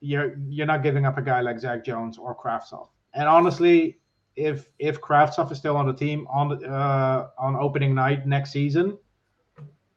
you're 0.00 0.36
you're 0.48 0.66
not 0.66 0.82
giving 0.82 1.04
up 1.04 1.18
a 1.18 1.22
guy 1.22 1.40
like 1.40 1.58
Zach 1.58 1.84
Jones 1.84 2.18
or 2.18 2.36
Kravtsov. 2.36 2.88
And 3.14 3.28
honestly, 3.28 3.98
if 4.36 4.68
if 4.78 5.00
Kravtsov 5.00 5.50
is 5.52 5.58
still 5.58 5.76
on 5.76 5.86
the 5.86 5.92
team 5.92 6.26
on 6.30 6.48
the, 6.48 6.66
uh, 6.68 7.28
on 7.38 7.56
opening 7.56 7.94
night 7.94 8.26
next 8.26 8.50
season, 8.52 8.98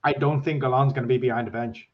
I 0.04 0.14
don't 0.14 0.42
think 0.42 0.62
Gallant's 0.62 0.94
going 0.94 1.04
to 1.04 1.08
be 1.08 1.18
behind 1.18 1.48
the 1.48 1.52
bench. 1.52 1.90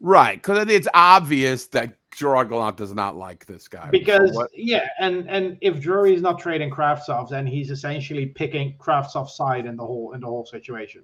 right? 0.00 0.36
Because 0.36 0.68
it's 0.68 0.88
obvious 0.94 1.66
that 1.68 1.96
Gerard 2.14 2.50
Gallant 2.50 2.76
does 2.76 2.92
not 2.92 3.16
like 3.16 3.46
this 3.46 3.66
guy. 3.66 3.88
Because 3.90 4.32
What- 4.32 4.50
yeah, 4.54 4.88
and 5.00 5.28
and 5.28 5.56
if 5.60 5.80
Drury 5.80 6.14
is 6.14 6.22
not 6.22 6.38
trading 6.38 6.70
Kravtsov, 6.70 7.28
then 7.30 7.46
he's 7.46 7.70
essentially 7.70 8.26
picking 8.26 8.76
Kravtsov's 8.78 9.36
side 9.36 9.66
in 9.66 9.76
the 9.76 9.84
whole 9.84 10.12
in 10.12 10.20
the 10.20 10.26
whole 10.26 10.44
situation. 10.46 11.02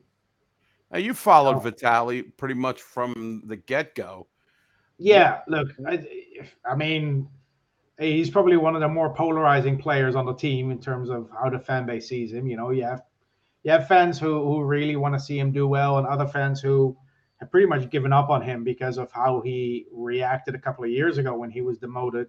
Now, 0.90 0.98
you 0.98 1.14
followed 1.14 1.62
Vitali 1.62 2.22
pretty 2.22 2.54
much 2.54 2.82
from 2.82 3.42
the 3.46 3.56
get 3.56 3.94
go. 3.94 4.26
Yeah, 4.98 5.40
look, 5.48 5.68
I, 5.86 6.06
I 6.70 6.74
mean, 6.76 7.28
he's 8.02 8.30
probably 8.30 8.56
one 8.56 8.74
of 8.74 8.80
the 8.80 8.88
more 8.88 9.14
polarizing 9.14 9.78
players 9.78 10.14
on 10.14 10.26
the 10.26 10.34
team 10.34 10.70
in 10.70 10.80
terms 10.80 11.08
of 11.08 11.28
how 11.30 11.50
the 11.50 11.58
fan 11.58 11.86
base 11.86 12.08
sees 12.08 12.32
him. 12.32 12.46
You 12.46 12.56
know, 12.56 12.70
you 12.70 12.84
have 12.84 13.02
you 13.62 13.70
have 13.70 13.88
fans 13.88 14.18
who 14.18 14.44
who 14.44 14.62
really 14.62 14.96
want 14.96 15.14
to 15.14 15.20
see 15.20 15.38
him 15.38 15.52
do 15.52 15.66
well, 15.66 15.98
and 15.98 16.06
other 16.06 16.26
fans 16.26 16.60
who 16.60 16.96
have 17.40 17.50
pretty 17.50 17.66
much 17.66 17.90
given 17.90 18.12
up 18.12 18.28
on 18.30 18.42
him 18.42 18.64
because 18.64 18.98
of 18.98 19.10
how 19.12 19.40
he 19.40 19.86
reacted 19.92 20.54
a 20.54 20.58
couple 20.58 20.84
of 20.84 20.90
years 20.90 21.18
ago 21.18 21.34
when 21.34 21.50
he 21.50 21.60
was 21.60 21.78
demoted. 21.78 22.28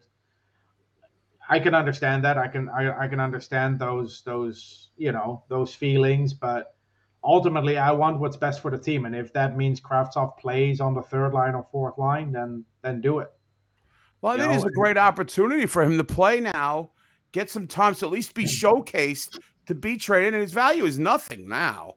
I 1.50 1.60
can 1.60 1.76
understand 1.76 2.24
that. 2.24 2.38
I 2.38 2.48
can 2.48 2.70
I, 2.70 3.06
I 3.06 3.08
can 3.08 3.20
understand 3.20 3.80
those 3.80 4.22
those 4.24 4.90
you 4.96 5.12
know 5.12 5.44
those 5.50 5.76
feelings, 5.76 6.34
but 6.34 6.76
ultimately 7.24 7.78
I 7.78 7.92
want 7.92 8.20
what's 8.20 8.38
best 8.38 8.62
for 8.62 8.72
the 8.72 8.78
team, 8.78 9.06
and 9.06 9.16
if 9.16 9.34
that 9.34 9.58
means 9.58 9.82
Kravtsov 9.82 10.38
plays 10.38 10.80
on 10.80 10.94
the 10.94 11.02
third 11.02 11.34
line 11.34 11.56
or 11.56 11.68
fourth 11.72 11.98
line, 11.98 12.32
then 12.32 12.64
then 12.82 13.02
do 13.02 13.20
it. 13.20 13.33
Well, 14.24 14.32
I 14.32 14.38
think 14.38 14.54
it's 14.54 14.64
a 14.64 14.70
great 14.70 14.98
opportunity 14.98 15.66
for 15.66 15.84
him 15.84 15.98
to 15.98 16.04
play 16.06 16.40
now, 16.40 16.92
get 17.34 17.50
some 17.50 17.68
time 17.68 17.94
to 17.96 18.06
at 18.06 18.12
least 18.12 18.34
be 18.34 18.46
showcased 18.46 19.38
to 19.66 19.76
be 19.76 19.98
traded, 19.98 20.34
and 20.34 20.42
his 20.42 20.54
value 20.54 20.86
is 20.86 20.98
nothing 20.98 21.46
now. 21.46 21.96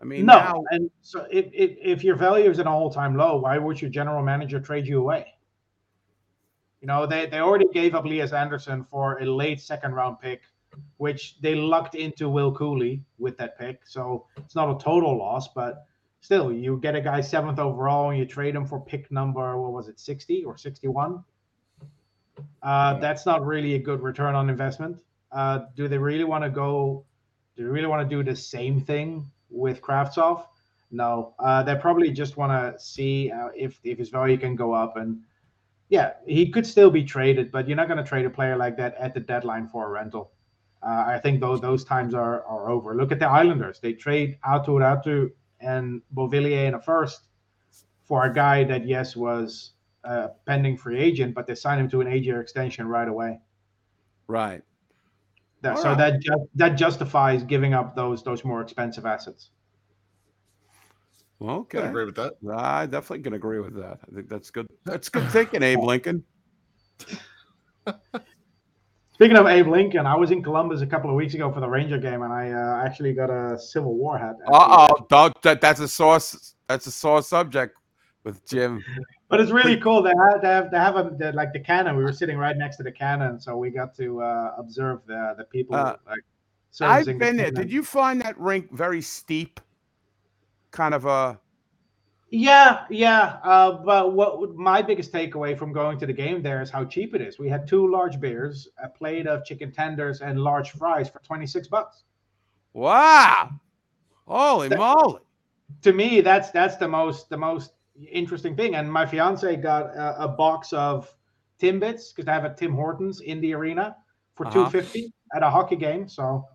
I 0.00 0.04
mean, 0.04 0.26
no, 0.26 0.34
now 0.34 0.64
and 0.72 0.90
so 1.02 1.24
if, 1.30 1.46
if 1.52 1.76
if 1.80 2.02
your 2.02 2.16
value 2.16 2.50
is 2.50 2.58
at 2.58 2.66
an 2.66 2.72
all 2.72 2.90
time 2.90 3.16
low, 3.16 3.36
why 3.36 3.58
would 3.58 3.80
your 3.80 3.92
general 3.92 4.24
manager 4.24 4.58
trade 4.58 4.88
you 4.88 4.98
away? 4.98 5.34
You 6.80 6.88
know, 6.88 7.06
they, 7.06 7.26
they 7.26 7.38
already 7.38 7.68
gave 7.72 7.94
up 7.94 8.06
Elias 8.06 8.32
Andersson 8.32 8.84
for 8.90 9.20
a 9.20 9.24
late 9.24 9.60
second 9.60 9.92
round 9.92 10.18
pick, 10.20 10.42
which 10.96 11.40
they 11.42 11.54
lucked 11.54 11.94
into 11.94 12.28
Will 12.28 12.52
Cuylle 12.52 12.98
with 13.18 13.38
that 13.38 13.56
pick. 13.56 13.82
So 13.84 14.26
it's 14.36 14.56
not 14.56 14.68
a 14.68 14.82
total 14.82 15.16
loss, 15.16 15.46
but 15.46 15.86
still, 16.22 16.52
you 16.52 16.80
get 16.82 16.96
a 16.96 17.00
guy 17.00 17.20
seventh 17.20 17.60
overall 17.60 18.10
and 18.10 18.18
you 18.18 18.26
trade 18.26 18.56
him 18.56 18.66
for 18.66 18.80
pick 18.80 19.12
number, 19.12 19.56
what 19.60 19.70
was 19.70 19.86
it, 19.86 20.00
60 20.00 20.42
or 20.42 20.58
61? 20.58 21.22
Uh, 22.62 22.98
that's 22.98 23.26
not 23.26 23.44
really 23.44 23.74
a 23.74 23.78
good 23.78 24.00
return 24.02 24.34
on 24.34 24.48
investment. 24.48 24.96
Uh, 25.32 25.60
do 25.74 25.88
they 25.88 25.98
really 25.98 26.24
want 26.24 26.44
to 26.44 26.50
go? 26.50 27.04
Do 27.56 27.64
they 27.64 27.68
really 27.68 27.86
want 27.86 28.08
to 28.08 28.16
do 28.16 28.22
the 28.22 28.36
same 28.36 28.80
thing 28.80 29.30
with 29.50 29.80
Kravtsov? 29.80 30.46
No, 30.90 31.34
uh, 31.38 31.62
they 31.62 31.74
probably 31.74 32.10
just 32.10 32.36
want 32.36 32.52
to 32.52 32.78
see 32.78 33.30
uh, 33.30 33.48
if 33.56 33.80
if 33.82 33.98
his 33.98 34.10
value 34.10 34.36
can 34.36 34.54
go 34.54 34.72
up. 34.72 34.96
And 34.96 35.20
yeah, 35.88 36.12
he 36.26 36.50
could 36.50 36.66
still 36.66 36.90
be 36.90 37.02
traded, 37.02 37.50
but 37.50 37.66
you're 37.66 37.76
not 37.76 37.88
going 37.88 38.02
to 38.02 38.08
trade 38.08 38.26
a 38.26 38.30
player 38.30 38.56
like 38.56 38.76
that 38.76 38.94
at 38.98 39.14
the 39.14 39.20
deadline 39.20 39.68
for 39.68 39.86
a 39.86 39.90
rental. 39.90 40.32
Uh, 40.82 41.04
I 41.06 41.18
think 41.18 41.40
those 41.40 41.60
those 41.60 41.84
times 41.84 42.12
are 42.14 42.44
are 42.44 42.70
over. 42.70 42.94
Look 42.94 43.12
at 43.12 43.18
the 43.18 43.28
Islanders; 43.28 43.80
they 43.80 43.92
trade 43.92 44.38
Aatu 44.44 44.80
Raty 44.80 45.30
and 45.60 46.02
Beauvillier 46.14 46.66
in 46.66 46.74
a 46.74 46.80
first 46.80 47.28
for 48.04 48.26
a 48.26 48.32
guy 48.32 48.64
that 48.64 48.86
yes 48.86 49.16
was 49.16 49.72
a 50.04 50.30
pending 50.46 50.76
free 50.76 50.98
agent, 50.98 51.34
but 51.34 51.46
they 51.46 51.54
signed 51.54 51.80
him 51.80 51.88
to 51.90 52.00
an 52.00 52.08
eight-year 52.08 52.40
extension 52.40 52.86
right 52.86 53.08
away. 53.08 53.40
Right. 54.26 54.62
That, 55.62 55.78
so 55.78 55.90
right. 55.90 55.98
that 55.98 56.20
ju- 56.20 56.48
that 56.56 56.70
justifies 56.70 57.44
giving 57.44 57.72
up 57.72 57.94
those 57.94 58.24
those 58.24 58.44
more 58.44 58.60
expensive 58.60 59.06
assets. 59.06 59.50
Well, 61.38 61.56
okay. 61.58 61.78
Can 61.78 61.88
agree 61.88 62.04
with 62.04 62.16
that. 62.16 62.34
I 62.52 62.86
definitely 62.86 63.22
can 63.22 63.34
agree 63.34 63.60
with 63.60 63.74
that. 63.76 63.98
I 64.10 64.14
think 64.14 64.28
that's 64.28 64.50
good. 64.50 64.66
That's 64.84 65.08
good 65.08 65.30
thinking, 65.30 65.62
Abe 65.62 65.80
Lincoln. 65.80 66.24
Speaking 69.14 69.36
of 69.36 69.46
Abe 69.46 69.68
Lincoln, 69.68 70.06
I 70.06 70.16
was 70.16 70.32
in 70.32 70.42
Columbus 70.42 70.80
a 70.80 70.86
couple 70.86 71.10
of 71.10 71.16
weeks 71.16 71.34
ago 71.34 71.52
for 71.52 71.60
the 71.60 71.68
Ranger 71.68 71.98
game, 71.98 72.22
and 72.22 72.32
I 72.32 72.50
uh, 72.50 72.82
actually 72.84 73.12
got 73.12 73.30
a 73.30 73.56
Civil 73.58 73.94
War 73.94 74.18
hat. 74.18 74.36
Uh 74.52 74.88
oh, 75.10 75.32
that, 75.42 75.60
that's 75.60 75.80
a 75.80 75.86
source. 75.86 76.54
That's 76.66 76.86
a 76.86 76.90
sore 76.90 77.22
subject 77.22 77.76
with 78.24 78.44
Jim. 78.46 78.84
But 79.28 79.40
it's 79.40 79.50
really 79.50 79.78
cool. 79.78 80.02
They 80.02 80.12
have 80.30 80.42
they 80.42 80.48
have 80.48 80.70
they 80.70 80.78
have 80.78 80.96
a 80.96 81.10
they, 81.18 81.32
like 81.32 81.52
the 81.52 81.60
cannon. 81.60 81.96
We 81.96 82.04
were 82.04 82.12
sitting 82.12 82.36
right 82.36 82.56
next 82.56 82.76
to 82.76 82.82
the 82.82 82.92
cannon, 82.92 83.40
so 83.40 83.56
we 83.56 83.70
got 83.70 83.96
to 83.96 84.20
uh, 84.22 84.54
observe 84.58 85.00
the 85.06 85.34
the 85.38 85.44
people 85.44 85.76
Uh, 85.76 85.96
like. 86.06 86.20
I've 86.80 87.04
servicing 87.04 87.18
the 87.18 87.24
been 87.24 87.36
there. 87.36 87.50
Did 87.50 87.70
you 87.70 87.82
find 87.82 88.20
that 88.22 88.38
rink 88.38 88.72
very 88.72 89.02
steep? 89.02 89.60
Kind 90.70 90.94
of 90.94 91.04
a 91.04 91.38
Yeah, 92.30 92.84
yeah. 92.88 93.38
Uh, 93.44 93.72
but 93.72 94.14
what 94.14 94.54
my 94.54 94.80
biggest 94.80 95.12
takeaway 95.12 95.58
from 95.58 95.72
going 95.72 95.98
to 95.98 96.06
the 96.06 96.14
game 96.14 96.42
there 96.42 96.62
is 96.62 96.70
how 96.70 96.84
cheap 96.84 97.14
it 97.14 97.20
is. 97.20 97.38
We 97.38 97.50
had 97.50 97.68
two 97.68 97.90
large 97.90 98.18
beers, 98.20 98.68
a 98.82 98.88
plate 98.88 99.26
of 99.26 99.44
chicken 99.44 99.70
tenders, 99.70 100.22
and 100.22 100.40
large 100.40 100.70
fries 100.70 101.10
for 101.10 101.18
twenty 101.20 101.46
six 101.46 101.68
bucks. 101.68 102.04
wow. 102.72 103.50
Holy 104.26 104.70
moly! 104.70 105.20
To 105.82 105.92
me, 105.92 106.22
that's 106.22 106.50
that's 106.50 106.76
the 106.76 106.88
most 106.88 107.28
the 107.28 107.36
most 107.36 107.72
interesting 108.10 108.56
thing. 108.56 108.74
And 108.76 108.90
my 108.92 109.06
fiance 109.06 109.56
got 109.56 109.86
a, 109.96 110.24
a 110.24 110.28
box 110.28 110.72
of 110.72 111.12
Timbits 111.60 112.10
because 112.10 112.24
they 112.26 112.32
have 112.32 112.44
a 112.44 112.54
Tim 112.54 112.72
Hortons 112.74 113.20
in 113.20 113.40
the 113.40 113.54
arena 113.54 113.96
for 114.34 114.46
Uh-huh. 114.46 114.64
two 114.64 114.70
fifty 114.70 115.12
at 115.34 115.42
a 115.42 115.50
hockey 115.50 115.76
game. 115.76 116.08
So 116.08 116.46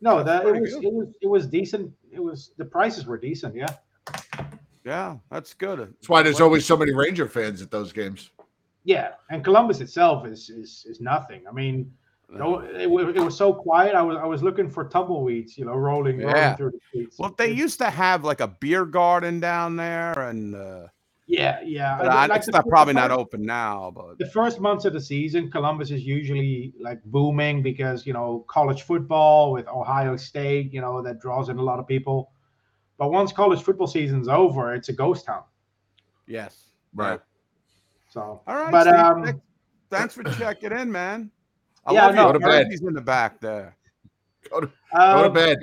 no, 0.00 0.22
that 0.22 0.46
it 0.46 0.60
was 0.60 0.74
good. 0.74 0.84
it 0.84 0.92
was 0.92 1.08
it 1.22 1.26
was 1.28 1.46
decent. 1.46 1.92
It 2.12 2.20
was 2.20 2.52
the 2.56 2.64
prices 2.64 3.06
were 3.06 3.18
decent. 3.18 3.54
Yeah. 3.54 3.74
Yeah, 4.84 5.16
that's 5.30 5.52
good. 5.54 5.78
That's 5.78 6.08
why 6.08 6.22
there's 6.22 6.40
always 6.40 6.64
so 6.64 6.76
many 6.76 6.92
Ranger 6.94 7.28
fans 7.28 7.60
at 7.60 7.70
those 7.70 7.92
games. 7.92 8.30
Yeah, 8.84 9.10
and 9.30 9.44
Columbus 9.44 9.80
itself 9.80 10.26
is 10.26 10.48
is 10.48 10.86
is 10.88 11.00
nothing. 11.00 11.42
I 11.46 11.52
mean, 11.52 11.92
no, 12.32 12.58
it, 12.60 12.86
it 13.16 13.20
was 13.20 13.36
so 13.36 13.52
quiet. 13.52 13.94
I 13.94 14.02
was 14.02 14.16
I 14.16 14.24
was 14.26 14.42
looking 14.42 14.70
for 14.70 14.84
tumbleweeds, 14.88 15.58
you 15.58 15.64
know, 15.64 15.74
rolling, 15.74 16.18
rolling 16.20 16.56
through 16.56 16.70
the 16.72 16.80
streets. 16.88 17.18
Well, 17.18 17.34
they 17.36 17.50
used 17.50 17.78
to 17.78 17.90
have 17.90 18.24
like 18.24 18.40
a 18.40 18.48
beer 18.48 18.84
garden 18.84 19.40
down 19.40 19.76
there, 19.76 20.12
and 20.12 20.54
uh, 20.54 20.86
yeah, 21.26 21.60
yeah. 21.64 21.98
but 21.98 22.08
I- 22.08 22.26
like 22.26 22.38
it's 22.38 22.48
not 22.48 22.66
probably 22.68 22.94
not 22.94 23.10
open 23.10 23.42
now. 23.42 23.90
But 23.94 24.18
The 24.18 24.26
first 24.30 24.60
months 24.60 24.84
of 24.84 24.92
the 24.92 25.00
season, 25.00 25.50
Columbus 25.50 25.90
is 25.90 26.02
usually 26.02 26.72
like 26.80 27.02
booming 27.04 27.62
because 27.62 28.06
you 28.06 28.12
know 28.12 28.44
college 28.48 28.82
football 28.82 29.52
with 29.52 29.66
Ohio 29.68 30.16
State, 30.16 30.72
you 30.72 30.80
know, 30.80 31.02
that 31.02 31.20
draws 31.20 31.48
in 31.48 31.58
a 31.58 31.62
lot 31.62 31.78
of 31.78 31.86
people. 31.88 32.30
But 32.96 33.10
once 33.10 33.32
college 33.32 33.62
football 33.62 33.86
season's 33.86 34.28
over, 34.28 34.74
it's 34.74 34.88
a 34.88 34.92
ghost 34.92 35.24
town. 35.26 35.42
yes, 36.26 36.66
Right. 36.94 37.20
So, 38.08 38.42
All 38.46 38.56
right, 38.56 38.72
but 38.72 38.82
Steve, 38.82 38.94
um, 38.94 39.42
thanks 39.88 40.14
for 40.14 40.24
checking 40.24 40.72
in, 40.72 40.90
man. 40.90 41.30
I 41.86 41.92
Yeah, 41.92 42.06
love 42.06 42.14
no, 42.14 42.22
your 42.22 42.32
Go 42.32 42.38
to 42.38 42.40
bed. 42.40 42.64
jerseys 42.66 42.82
in 42.82 42.94
the 42.94 43.00
back 43.00 43.40
there. 43.40 43.76
Go 44.50 44.60
to, 44.60 44.66
go 44.66 45.22
to 45.22 45.26
um, 45.28 45.32
bed. 45.32 45.58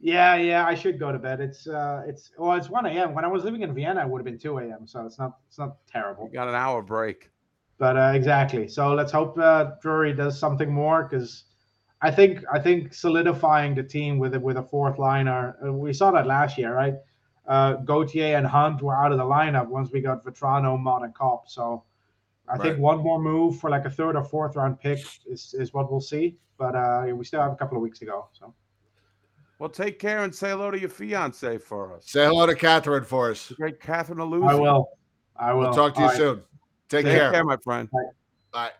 Yeah, 0.00 0.34
yeah, 0.34 0.66
I 0.66 0.74
should 0.74 0.98
go 0.98 1.12
to 1.12 1.18
bed. 1.18 1.40
It's 1.40 1.68
uh 1.68 2.02
it's 2.06 2.32
well, 2.36 2.56
it's 2.56 2.68
one 2.68 2.86
AM. 2.86 3.14
When 3.14 3.24
I 3.24 3.28
was 3.28 3.44
living 3.44 3.62
in 3.62 3.72
Vienna, 3.72 4.02
it 4.02 4.08
would 4.08 4.18
have 4.18 4.24
been 4.24 4.38
two 4.38 4.58
AM, 4.58 4.86
so 4.86 5.06
it's 5.06 5.18
not 5.18 5.38
it's 5.48 5.58
not 5.58 5.76
terrible. 5.86 6.24
We 6.24 6.30
got 6.32 6.48
an 6.48 6.54
hour 6.56 6.82
break. 6.82 7.30
But 7.78 7.96
uh, 7.96 8.12
exactly. 8.14 8.68
So 8.68 8.94
let's 8.94 9.12
hope 9.12 9.38
uh, 9.38 9.72
Drury 9.80 10.12
does 10.12 10.38
something 10.38 10.72
more 10.72 11.04
because 11.04 11.44
I 12.00 12.10
think 12.10 12.44
I 12.52 12.58
think 12.58 12.94
solidifying 12.94 13.74
the 13.76 13.82
team 13.84 14.18
with 14.18 14.34
a, 14.34 14.40
with 14.40 14.56
a 14.56 14.62
fourth 14.62 14.98
liner. 14.98 15.56
Uh, 15.64 15.72
we 15.72 15.92
saw 15.92 16.10
that 16.12 16.26
last 16.26 16.58
year, 16.58 16.74
right? 16.74 16.94
Uh, 17.46 17.74
Gauthier 17.74 18.36
and 18.36 18.46
Hunt 18.46 18.82
were 18.82 18.94
out 18.94 19.12
of 19.12 19.18
the 19.18 19.24
lineup 19.24 19.68
once 19.68 19.90
we 19.92 20.00
got 20.00 20.24
Vatrano, 20.24 20.78
Motte, 20.78 21.04
and 21.04 21.14
Copp. 21.14 21.48
So 21.48 21.84
I 22.52 22.58
think 22.58 22.78
one 22.78 22.98
more 22.98 23.18
move 23.20 23.58
for 23.58 23.70
like 23.70 23.86
a 23.86 23.90
third 23.90 24.14
or 24.14 24.24
fourth 24.24 24.56
round 24.56 24.78
pick 24.78 24.98
is, 25.26 25.54
is 25.58 25.72
what 25.72 25.90
we'll 25.90 26.00
see. 26.00 26.36
But 26.58 26.74
uh, 26.76 27.06
we 27.14 27.24
still 27.24 27.40
have 27.40 27.52
a 27.52 27.56
couple 27.56 27.78
of 27.78 27.82
weeks 27.82 27.98
to 28.00 28.04
go. 28.04 28.28
So 28.32 28.54
Well, 29.58 29.70
take 29.70 29.98
care 29.98 30.22
and 30.22 30.34
say 30.34 30.50
hello 30.50 30.70
to 30.70 30.78
your 30.78 30.90
fiance 30.90 31.58
for 31.58 31.96
us. 31.96 32.04
Say 32.10 32.24
hello 32.26 32.46
to 32.46 32.54
Catherine 32.54 33.04
for 33.04 33.30
us. 33.30 33.48
The 33.48 33.54
great 33.54 33.80
Catherine 33.80 34.18
Aluzzi. 34.18 34.48
I 34.50 34.54
will. 34.54 34.88
I 35.36 35.52
will. 35.54 35.60
We'll 35.62 35.72
talk 35.72 35.94
to 35.94 36.00
you 36.00 36.04
All 36.06 36.10
right. 36.10 36.16
soon. 36.18 36.42
Take, 36.88 37.06
Take 37.06 37.16
care. 37.16 37.30
care, 37.32 37.44
my 37.44 37.56
friend. 37.64 37.88
Bye. 38.52 38.70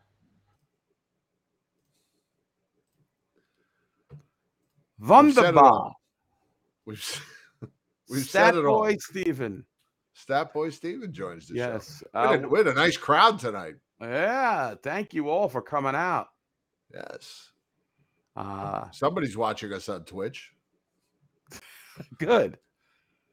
We've 4.98 5.34
said 5.34 5.44
it 5.44 5.54
Wunderbar. 5.54 5.64
all. 5.64 5.96
We've, 6.84 7.26
we've 8.10 8.22
Stat 8.24 8.54
said 8.54 8.54
it 8.56 8.66
all. 8.66 8.80
boy 8.80 8.96
Steven. 8.98 9.64
Stat 10.14 10.52
Boy 10.52 10.70
Steven 10.70 11.12
joins 11.12 11.48
the 11.48 11.54
Yes. 11.56 12.02
show. 12.14 12.20
We 12.22 12.28
had, 12.28 12.44
Uh, 12.44 12.46
a, 12.46 12.48
we 12.50 12.58
had 12.58 12.66
a 12.68 12.74
nice 12.74 12.96
crowd 12.96 13.38
tonight. 13.38 13.74
yeah. 14.00 14.74
Thank 14.82 15.14
you 15.14 15.28
all 15.30 15.48
for 15.48 15.62
coming 15.62 15.94
out. 15.94 16.28
Yes. 16.92 17.50
Uh, 18.36 18.90
Somebody's 18.90 19.36
watching 19.36 19.72
us 19.72 19.88
on 19.88 20.04
Twitch. 20.04 20.52
good. 22.18 22.58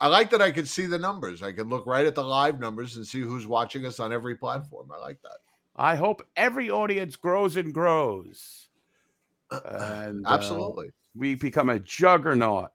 I 0.01 0.07
like 0.07 0.29
that 0.29 0.41
I 0.41 0.51
can 0.51 0.65
see 0.65 0.85
the 0.85 0.97
numbers. 0.99 1.43
I 1.43 1.51
can 1.51 1.67
look 1.67 1.85
right 1.85 2.05
at 2.05 2.15
the 2.15 2.23
live 2.23 2.59
numbers 2.59 2.95
and 2.95 3.05
see 3.05 3.19
who's 3.19 3.45
watching 3.45 3.85
us 3.85 3.99
on 3.99 4.13
every 4.13 4.35
platform. 4.35 4.89
I 4.93 4.97
like 4.99 5.21
that. 5.23 5.37
I 5.75 5.95
hope 5.95 6.25
every 6.37 6.69
audience 6.69 7.15
grows 7.15 7.57
and 7.57 7.73
grows. 7.73 8.67
And 9.51 10.25
uh, 10.27 10.29
Absolutely. 10.29 10.91
we 11.15 11.33
become 11.35 11.69
a 11.69 11.79
juggernaut 11.79 12.69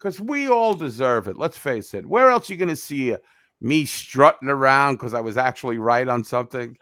because 0.00 0.18
we 0.20 0.48
all 0.48 0.74
deserve 0.74 1.28
it. 1.28 1.36
Let's 1.36 1.58
face 1.58 1.92
it. 1.92 2.06
Where 2.06 2.30
else 2.30 2.48
are 2.48 2.54
you 2.54 2.58
going 2.58 2.70
to 2.70 2.76
see 2.76 3.12
uh, 3.12 3.18
me 3.60 3.84
strutting 3.84 4.48
around 4.48 4.94
because 4.94 5.12
I 5.12 5.20
was 5.20 5.36
actually 5.36 5.76
right 5.78 6.08
on 6.08 6.24
something? 6.24 6.76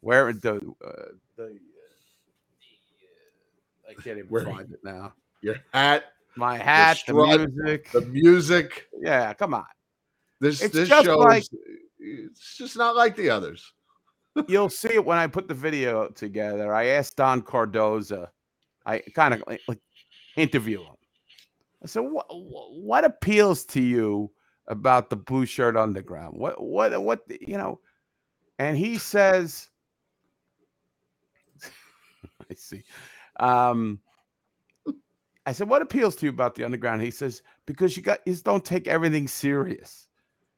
Where 0.00 0.32
the 0.32 0.56
uh, 0.56 0.90
the, 1.36 1.44
uh, 1.44 1.48
I 3.88 3.94
can't 3.94 4.18
even 4.18 4.26
Where- 4.28 4.44
find 4.44 4.70
it 4.72 4.80
now. 4.82 5.12
Your 5.40 5.56
hat, 5.72 6.06
My 6.36 6.58
hat, 6.58 6.98
the, 7.06 7.12
strut, 7.12 7.50
music. 7.52 7.92
the 7.92 8.00
music. 8.02 8.88
yeah, 9.00 9.32
come 9.34 9.54
on. 9.54 9.64
This 10.40 10.60
It's 10.62 10.74
this 10.74 10.88
just 10.88 11.04
show 11.06 11.18
like- 11.18 11.42
is 11.42 11.50
it's 12.00 12.56
just 12.56 12.76
not 12.76 12.96
like 12.96 13.14
the 13.16 13.30
others. 13.30 13.72
You'll 14.48 14.68
see 14.70 14.94
it 14.94 15.04
when 15.04 15.18
I 15.18 15.26
put 15.26 15.46
the 15.48 15.54
video 15.54 16.08
together. 16.08 16.72
I 16.74 16.86
asked 16.86 17.16
Don 17.16 17.42
Cardoza. 17.42 18.28
I 18.86 19.00
kind 19.14 19.34
of 19.34 19.42
like, 19.46 19.60
like 19.68 19.80
interview 20.36 20.80
him. 20.80 20.94
Said, 21.86 22.00
"What 22.00 22.26
what 22.28 23.04
appeals 23.04 23.64
to 23.66 23.80
you 23.80 24.30
about 24.66 25.10
the 25.10 25.16
Blueshirt 25.16 25.80
Underground? 25.80 26.38
What 26.38 26.62
what 26.62 27.00
what 27.02 27.22
you 27.40 27.56
know?" 27.56 27.80
And 28.58 28.76
he 28.76 28.98
says, 28.98 29.68
"I 32.50 32.54
see." 32.54 32.82
Um, 33.38 34.00
I 35.46 35.52
said, 35.52 35.68
"What 35.68 35.82
appeals 35.82 36.16
to 36.16 36.26
you 36.26 36.30
about 36.30 36.56
the 36.56 36.64
Underground?" 36.64 37.00
He 37.00 37.12
says, 37.12 37.42
"Because 37.64 37.96
you 37.96 38.02
got 38.02 38.20
you 38.26 38.32
just 38.32 38.44
don't 38.44 38.64
take 38.64 38.88
everything 38.88 39.28
serious. 39.28 40.08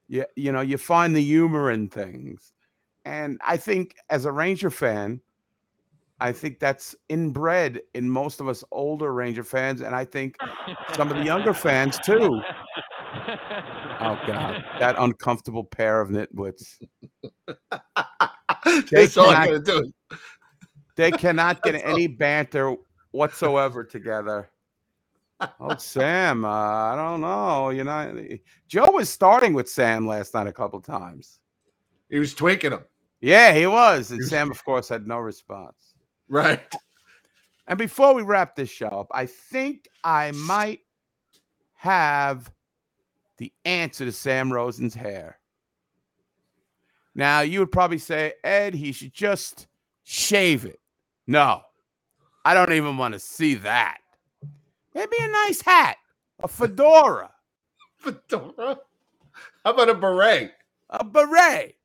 You 0.09 0.25
you 0.37 0.53
know 0.53 0.63
you 0.63 0.79
find 0.79 1.15
the 1.15 1.23
humor 1.23 1.71
in 1.71 1.89
things." 1.89 2.55
And 3.05 3.39
I 3.47 3.57
think 3.57 3.95
as 4.09 4.25
a 4.25 4.33
Ranger 4.33 4.71
fan, 4.71 5.21
I 6.21 6.33
think 6.33 6.59
that's 6.59 6.95
inbred 7.09 7.81
in 7.95 8.09
most 8.09 8.41
of 8.41 8.49
us 8.49 8.63
older 8.73 9.13
Ranger 9.13 9.45
fans, 9.45 9.81
and 9.81 9.95
I 9.95 10.05
think 10.05 10.37
some 10.95 11.11
of 11.11 11.17
the 11.17 11.25
younger 11.25 11.55
fans 11.55 11.99
too. 11.99 12.41
Oh 14.03 14.19
God, 14.27 14.65
that 14.79 14.97
uncomfortable 14.99 15.65
pair 15.65 16.01
of 16.01 16.11
nitwits. 16.11 16.81
That's 18.91 19.17
all 19.17 19.31
I 19.31 19.47
cannot- 19.47 19.65
gotta 19.65 19.83
do. 19.83 19.93
They 20.97 21.11
cannot 21.11 21.63
get 21.65 21.75
any 21.85 22.07
banter 22.07 22.77
whatsoever 23.13 23.85
together. 23.85 24.51
Oh, 25.59 25.77
Sam, 25.79 26.45
uh, 26.45 26.49
I 26.49 26.95
don't 26.97 27.23
know. 27.23 27.71
You 27.71 27.85
know, 27.85 28.29
Joe 28.69 28.91
was 28.91 29.09
starting 29.09 29.55
with 29.55 29.71
Sam 29.71 30.07
last 30.07 30.35
night 30.35 30.47
a 30.47 30.53
couple 30.53 30.81
times. 30.83 31.41
He 32.11 32.19
was 32.19 32.35
tweaking 32.35 32.73
him. 32.73 32.85
Yeah, 33.23 33.55
he 33.55 33.67
was. 33.67 34.11
And 34.11 34.23
Sam, 34.25 34.51
of 34.51 34.63
course, 34.65 34.89
had 34.89 35.07
no 35.07 35.19
response. 35.19 35.90
Right. 36.31 36.75
And 37.67 37.79
before 37.79 38.15
we 38.15 38.23
wrap 38.23 38.57
this 38.57 38.71
show 38.71 38.87
up, 38.87 39.09
I 39.13 39.27
think 39.27 39.89
I 40.03 40.31
might 40.31 40.81
have 41.75 42.51
the 43.37 43.53
answer 43.65 44.05
to 44.05 44.13
Sam 44.13 44.53
Rosen's 44.53 44.95
hair. 44.95 45.39
Now, 47.15 47.41
you 47.41 47.59
would 47.59 47.73
probably 47.73 47.99
say, 47.99 48.35
Ed, 48.45 48.75
he 48.75 48.93
should 48.93 49.13
just 49.13 49.67
shave 50.05 50.65
it. 50.65 50.81
No, 51.27 51.63
I 52.45 52.55
don't 52.55 52.73
even 52.73 52.97
want 52.97 53.15
to 53.15 53.21
see 53.21 53.55
that. 53.57 53.99
Maybe 54.95 55.17
a 55.21 55.29
nice 55.29 55.61
hat, 55.61 55.97
a 56.43 56.49
fedora, 56.49 57.31
Fedora. 57.99 58.79
How 59.65 59.71
about 59.73 59.89
a 59.91 59.95
beret? 59.95 60.53
a 60.91 61.05
beret. 61.05 61.77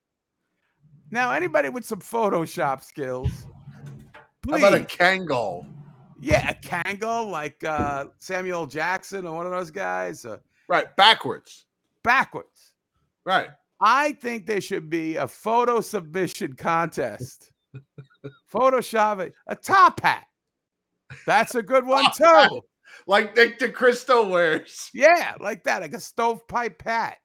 Now, 1.12 1.32
anybody 1.32 1.70
with 1.70 1.86
some 1.86 2.00
Photoshop 2.00 2.84
skills, 2.84 3.48
How 4.50 4.58
about 4.58 4.74
a 4.74 4.78
please. 4.80 4.88
Kangol? 4.98 5.66
Yeah, 6.20 6.50
a 6.50 6.54
Kangol 6.56 7.30
like 7.30 7.64
uh, 7.64 8.06
Samuel 8.20 8.66
Jackson 8.68 9.26
or 9.28 9.36
one 9.36 9.46
of 9.46 9.52
those 9.52 9.72
guys. 9.72 10.26
Uh, 10.26 10.38
Right, 10.68 10.96
backwards. 10.96 11.66
backwards. 12.04 12.72
Right. 13.26 13.50
I 13.82 14.14
think 14.14 14.48
there 14.48 14.62
should 14.62 14.90
be 14.90 15.16
a 15.18 15.28
photo 15.28 15.80
submission 15.82 16.54
contest. 16.54 17.52
Photoshop 18.54 19.20
it, 19.20 19.34
a 19.48 19.56
top 19.56 20.02
hat. 20.02 20.26
That's 21.28 21.54
a 21.56 21.62
good 21.62 21.86
one 21.86 22.06
too. 22.18 22.62
Like 23.08 23.36
Nick 23.36 23.60
DeCristo 23.60 24.28
wears. 24.30 24.90
Yeah, 24.94 25.34
like 25.40 25.64
that, 25.66 25.82
like 25.82 25.94
a 25.94 26.00
stovepipe 26.00 26.82
hat. 26.84 27.18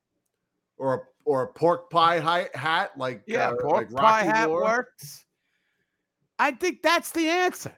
Or 0.77 0.95
a 0.95 0.99
or 1.25 1.43
a 1.45 1.49
pork 1.53 1.89
pie 1.91 2.19
hi- 2.19 2.49
hat, 2.55 2.91
like 2.99 3.23
Yeah, 3.27 3.51
uh, 3.51 3.57
pork 3.63 3.91
like 3.91 4.03
pie 4.03 4.23
hat 4.25 4.49
wore. 4.51 4.63
works. 4.65 5.25
I 6.41 6.53
think 6.53 6.83
that's 6.83 7.13
the 7.13 7.29
answer. 7.29 7.77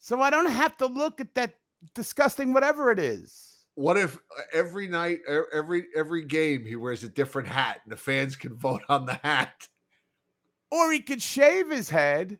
So 0.00 0.20
I 0.20 0.30
don't 0.30 0.50
have 0.50 0.76
to 0.78 0.86
look 0.86 1.20
at 1.20 1.34
that 1.34 1.54
disgusting 1.94 2.52
whatever 2.52 2.90
it 2.90 2.98
is. 2.98 3.50
What 3.76 3.96
if 3.96 4.16
uh, 4.16 4.42
every 4.52 4.88
night, 4.88 5.20
every 5.52 5.86
every 5.96 6.24
game, 6.24 6.64
he 6.64 6.76
wears 6.76 7.02
a 7.04 7.08
different 7.08 7.48
hat, 7.48 7.80
and 7.84 7.92
the 7.92 7.96
fans 7.96 8.36
can 8.36 8.56
vote 8.56 8.82
on 8.88 9.06
the 9.06 9.18
hat? 9.22 9.68
Or 10.70 10.90
he 10.92 11.00
could 11.00 11.22
shave 11.22 11.70
his 11.70 11.88
head 11.88 12.38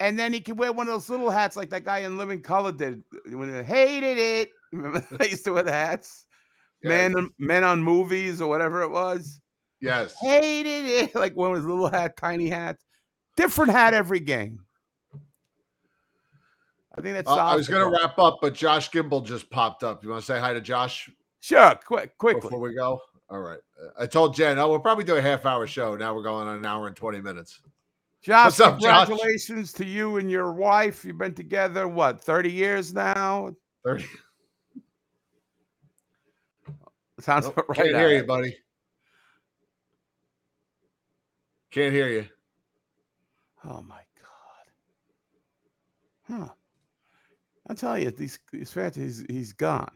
and 0.00 0.18
then 0.18 0.32
he 0.32 0.40
could 0.40 0.58
wear 0.58 0.72
one 0.72 0.88
of 0.88 0.92
those 0.92 1.08
little 1.08 1.30
hats 1.30 1.56
like 1.56 1.70
that 1.70 1.84
guy 1.84 1.98
in 1.98 2.18
Living 2.18 2.42
Color 2.42 2.72
did 2.72 3.02
when 3.30 3.54
he 3.54 3.62
hated 3.62 4.18
it. 4.18 4.50
Remember 4.72 5.04
they 5.18 5.30
used 5.30 5.44
to 5.44 5.52
wear 5.52 5.62
the 5.62 5.72
hats? 5.72 6.26
Men, 6.82 7.16
on- 7.16 7.30
men 7.38 7.64
on 7.64 7.82
movies 7.82 8.40
or 8.40 8.48
whatever 8.48 8.82
it 8.82 8.90
was. 8.90 9.40
Yes. 9.80 10.14
Hated 10.20 10.84
it. 10.86 11.14
Like 11.14 11.34
one 11.34 11.50
of 11.50 11.56
his 11.56 11.66
little 11.66 11.88
hat, 11.88 12.16
tiny 12.16 12.48
hats. 12.48 12.84
Different 13.36 13.70
hat 13.72 13.94
every 13.94 14.20
game. 14.20 14.60
I 16.98 17.02
think 17.02 17.14
that's 17.14 17.28
Uh, 17.28 17.34
I 17.36 17.54
was 17.54 17.68
going 17.68 17.84
to 17.84 17.90
wrap 18.00 18.18
up, 18.18 18.38
but 18.40 18.54
Josh 18.54 18.90
Gimbel 18.90 19.24
just 19.24 19.50
popped 19.50 19.84
up. 19.84 20.02
You 20.02 20.10
want 20.10 20.22
to 20.22 20.26
say 20.26 20.40
hi 20.40 20.54
to 20.54 20.60
Josh 20.60 21.10
Sure, 21.40 21.78
quick, 21.84 22.16
quickly. 22.18 22.40
before 22.40 22.58
we 22.60 22.74
go? 22.74 23.00
All 23.28 23.40
right. 23.40 23.58
I 23.98 24.06
told 24.06 24.34
Jen, 24.34 24.58
oh, 24.58 24.68
we'll 24.68 24.80
probably 24.80 25.04
do 25.04 25.16
a 25.16 25.22
half 25.22 25.44
hour 25.44 25.66
show. 25.66 25.94
Now 25.96 26.14
we're 26.14 26.22
going 26.22 26.48
on 26.48 26.56
an 26.56 26.64
hour 26.66 26.86
and 26.86 26.96
20 26.96 27.20
minutes. 27.20 27.60
Josh, 28.22 28.58
up, 28.60 28.80
Josh? 28.80 29.06
congratulations 29.06 29.72
to 29.74 29.84
you 29.84 30.16
and 30.16 30.30
your 30.30 30.52
wife. 30.52 31.04
You've 31.04 31.18
been 31.18 31.34
together, 31.34 31.86
what, 31.86 32.20
30 32.20 32.50
years 32.50 32.94
now? 32.94 33.54
30. 33.84 34.06
Sounds 37.20 37.44
Nope, 37.44 37.52
about 37.54 37.68
right. 37.68 37.76
Can't 37.76 37.96
hear 37.96 38.10
you, 38.10 38.24
buddy. 38.24 38.56
Can't 41.70 41.92
hear 41.92 42.08
you. 42.08 42.26
Oh 43.68 43.82
my 43.82 44.02
god. 44.22 44.66
Huh. 46.28 46.48
I 47.68 47.74
tell 47.74 47.98
you, 47.98 48.10
these 48.10 48.38
these 48.52 48.72
fans, 48.72 48.94
he's 48.94 49.24
he's 49.28 49.52
gone. 49.52 49.90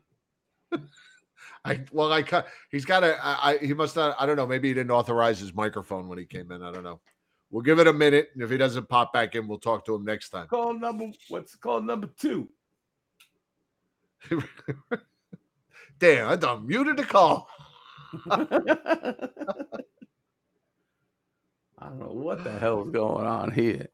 I 1.65 1.85
well, 1.93 2.13
I 2.13 2.23
cut. 2.23 2.49
he's 2.71 2.85
got 2.85 3.05
a 3.05 3.17
I 3.23 3.59
he 3.59 3.73
must 3.75 3.95
not. 3.95 4.17
I 4.19 4.27
don't 4.27 4.37
know. 4.37 4.47
Maybe 4.47 4.69
he 4.69 4.75
didn't 4.75 4.91
authorize 4.91 5.39
his 5.39 5.55
microphone 5.55 6.09
when 6.09 6.19
he 6.19 6.25
came 6.25 6.51
in. 6.51 6.63
I 6.63 6.73
don't 6.73 6.83
know. 6.83 7.01
We'll 7.51 7.63
give 7.63 7.79
it 7.79 7.87
a 7.87 7.93
minute, 7.93 8.31
and 8.35 8.43
if 8.43 8.51
he 8.51 8.57
doesn't 8.57 8.89
pop 8.89 9.13
back 9.13 9.35
in, 9.35 9.47
we'll 9.47 9.59
talk 9.59 9.85
to 9.87 9.95
him 9.95 10.05
next 10.05 10.31
time. 10.31 10.47
Call 10.49 10.75
number 10.75 11.07
what's 11.29 11.55
call 11.57 11.81
number 11.81 12.09
two. 12.19 12.49
Damn, 15.99 16.29
I 16.29 16.37
done 16.37 16.67
muted 16.67 16.97
the 16.97 17.05
call. 17.05 17.49
I 21.81 21.89
don't 21.89 21.99
know 22.01 22.07
what 22.13 22.45
the 22.45 22.53
hell 22.53 22.85
is 22.85 22.91
going 22.93 23.27
on 23.27 23.51
here. 23.53 23.89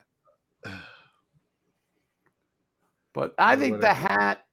But 3.14 3.34
I 3.38 3.54
Or 3.54 3.56
think 3.56 3.80
the 3.80 3.94
hat. 3.94 4.44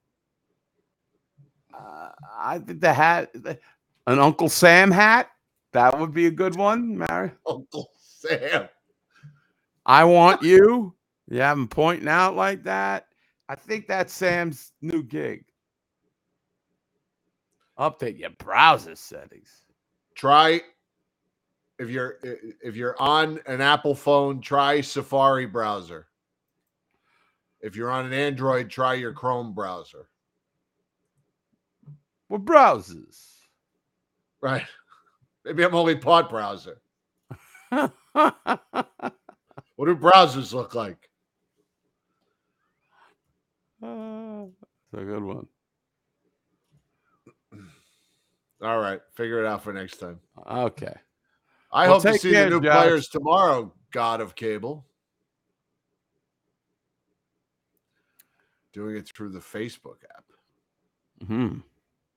Uh, 1.74 2.10
I 2.38 2.60
think 2.60 2.82
the 2.82 2.94
hat, 2.94 3.34
an 4.08 4.20
Uncle 4.20 4.50
Sam 4.50 4.92
hat, 4.92 5.30
that 5.74 6.00
would 6.00 6.14
be 6.14 6.28
a 6.28 6.32
good 6.32 6.56
one, 6.56 6.98
Mary. 6.98 7.32
Uncle 7.48 7.90
Sam. 7.98 8.70
I 9.86 10.04
want 10.06 10.42
you. 10.44 10.96
You 11.30 11.40
have 11.40 11.58
him 11.58 11.68
pointing 11.68 12.08
out 12.08 12.36
like 12.36 12.64
that. 12.64 13.08
I 13.50 13.56
think 13.56 13.88
that's 13.88 14.14
Sam's 14.14 14.72
new 14.82 15.04
gig. 15.04 15.46
Update 17.80 18.20
your 18.20 18.30
browser 18.32 18.96
settings. 18.96 19.50
Try 20.16 20.62
if 21.80 21.90
you're 21.90 22.18
if 22.24 22.76
you're 22.76 23.00
on 23.02 23.40
an 23.46 23.62
Apple 23.62 23.96
phone, 23.96 24.42
try 24.42 24.82
Safari 24.82 25.46
browser. 25.46 26.08
If 27.62 27.76
you're 27.76 27.92
on 27.92 28.06
an 28.06 28.14
Android, 28.14 28.70
try 28.70 28.94
your 28.96 29.14
Chrome 29.14 29.54
browser. 29.54 30.10
What 32.28 32.46
browsers? 32.46 33.32
Right. 34.42 34.66
Maybe 35.46 35.64
I'm 35.64 35.76
only 35.76 35.96
pod 35.96 36.30
browser. 36.30 36.82
What 39.76 39.88
do 39.88 39.96
browsers 39.96 40.54
look 40.54 40.76
like? 40.76 41.10
Uh, 43.82 44.46
a 44.94 45.04
good 45.04 45.24
one. 45.24 45.48
All 48.62 48.80
right, 48.80 49.02
figure 49.16 49.44
it 49.44 49.48
out 49.48 49.64
for 49.64 49.74
next 49.74 49.98
time. 49.98 50.20
Okay. 50.50 50.94
I 51.74 51.88
Well, 51.88 51.96
hope 51.96 52.04
to 52.04 52.20
see 52.20 52.32
care, 52.32 52.46
the 52.46 52.52
new 52.52 52.62
Josh. 52.62 52.76
players 52.82 53.08
tomorrow. 53.08 53.74
God 53.92 54.22
of 54.22 54.36
Cable, 54.36 54.86
doing 58.74 58.96
it 58.96 59.08
through 59.08 59.30
the 59.32 59.40
Facebook 59.40 59.98
app. 60.16 60.26
hmm 61.28 61.58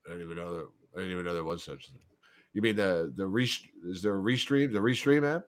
I 0.07 0.11
didn't 0.11 0.25
even 0.25 0.37
know 0.37 0.55
that. 0.55 0.69
I 0.95 0.99
didn't 1.01 1.13
even 1.13 1.25
know 1.25 1.35
there 1.35 1.45
was 1.45 1.63
such. 1.63 1.89
thing. 1.89 1.99
You 2.55 2.63
mean 2.63 2.77
the 2.77 3.13
the 3.17 3.27
re? 3.27 3.51
Is 3.85 4.03
there 4.03 4.17
a 4.17 4.21
restream? 4.23 4.73
The 4.73 4.79
restream 4.79 5.37
app? 5.37 5.45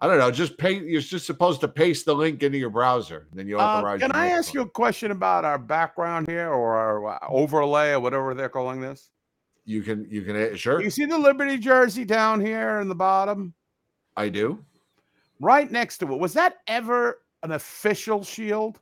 I 0.00 0.06
don't 0.06 0.18
know. 0.18 0.30
Just 0.30 0.56
pay. 0.58 0.74
You're 0.78 1.00
just 1.00 1.26
supposed 1.26 1.60
to 1.62 1.68
paste 1.68 2.04
the 2.06 2.14
link 2.14 2.42
into 2.44 2.58
your 2.58 2.70
browser, 2.70 3.26
then 3.32 3.48
you 3.48 3.58
Uh, 3.58 3.64
authorize. 3.64 4.00
can 4.00 4.10
your 4.12 4.16
I 4.22 4.28
ask 4.28 4.54
you 4.54 4.60
a 4.60 4.68
question 4.68 5.10
about 5.10 5.44
our 5.44 5.58
background 5.58 6.28
here 6.28 6.48
or 6.52 6.76
our 6.76 7.06
uh, 7.08 7.18
overlay 7.28 7.90
or 7.92 8.00
whatever 8.00 8.34
they're 8.34 8.48
calling 8.48 8.80
this? 8.80 9.10
You 9.68 9.82
can. 9.82 10.06
You 10.10 10.22
can. 10.22 10.34
uh, 10.34 10.56
Sure. 10.56 10.80
You 10.80 10.88
see 10.88 11.04
the 11.04 11.18
Liberty 11.18 11.58
jersey 11.58 12.06
down 12.06 12.40
here 12.40 12.80
in 12.80 12.88
the 12.88 12.94
bottom, 12.94 13.52
I 14.16 14.30
do. 14.30 14.64
right 15.40 15.70
next 15.70 15.98
to 15.98 16.10
it. 16.10 16.18
Was 16.18 16.32
that 16.32 16.56
ever 16.66 17.20
an 17.42 17.52
official 17.52 18.24
shield? 18.24 18.80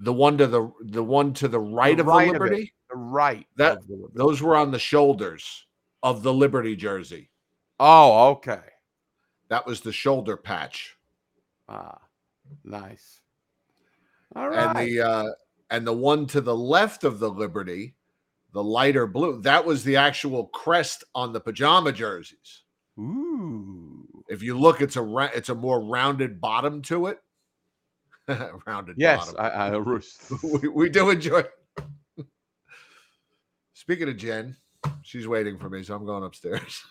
The 0.00 0.12
one 0.12 0.36
to 0.38 0.48
the 0.48 0.68
the 0.80 1.02
one 1.04 1.32
to 1.34 1.46
the 1.46 1.60
right 1.60 1.98
of 2.00 2.06
right 2.06 2.24
the 2.24 2.30
of 2.30 2.34
it. 2.36 2.42
Liberty. 2.42 2.72
The 2.90 2.96
right. 2.96 3.46
That 3.56 3.86
the 3.86 4.08
those 4.14 4.42
were 4.42 4.56
on 4.56 4.72
the 4.72 4.80
shoulders 4.80 5.64
of 6.02 6.24
the 6.24 6.34
Liberty 6.34 6.74
jersey. 6.74 7.30
Oh, 7.78 8.30
okay. 8.32 8.60
That 9.48 9.64
was 9.64 9.80
the 9.80 9.92
shoulder 9.92 10.36
patch, 10.36 10.96
Ah, 11.68 11.98
nice. 12.64 13.20
All 14.34 14.48
right. 14.48 14.76
and 14.76 14.88
the 14.88 15.00
uh, 15.08 15.26
and 15.70 15.86
the 15.86 15.92
one 15.92 16.26
to 16.26 16.40
the 16.40 16.56
left 16.56 17.04
of 17.04 17.20
the 17.20 17.30
Liberty, 17.30 17.94
the 18.56 18.64
lighter 18.64 19.06
blue. 19.06 19.42
That 19.42 19.66
was 19.66 19.84
the 19.84 19.96
actual 19.96 20.46
crest 20.46 21.04
on 21.14 21.34
the 21.34 21.40
pajama 21.40 21.92
jerseys. 21.92 22.62
Ooh. 22.98 24.08
If 24.30 24.42
you 24.42 24.58
look, 24.58 24.80
it's 24.80 24.96
a 24.96 25.30
it's 25.34 25.50
a 25.50 25.54
more 25.54 25.78
rounded 25.78 26.40
bottom 26.40 26.80
to 26.82 27.08
it. 27.08 27.18
rounded 28.66 28.96
Yes, 28.96 29.34
bottom. 29.34 29.76
I, 29.76 29.76
I 29.76 30.00
we, 30.62 30.68
we 30.68 30.88
do 30.88 31.10
enjoy. 31.10 31.44
Speaking 33.74 34.08
of 34.08 34.16
Jen, 34.16 34.56
she's 35.02 35.28
waiting 35.28 35.58
for 35.58 35.68
me, 35.68 35.82
so 35.82 35.94
I'm 35.94 36.06
going 36.06 36.24
upstairs. 36.24 36.82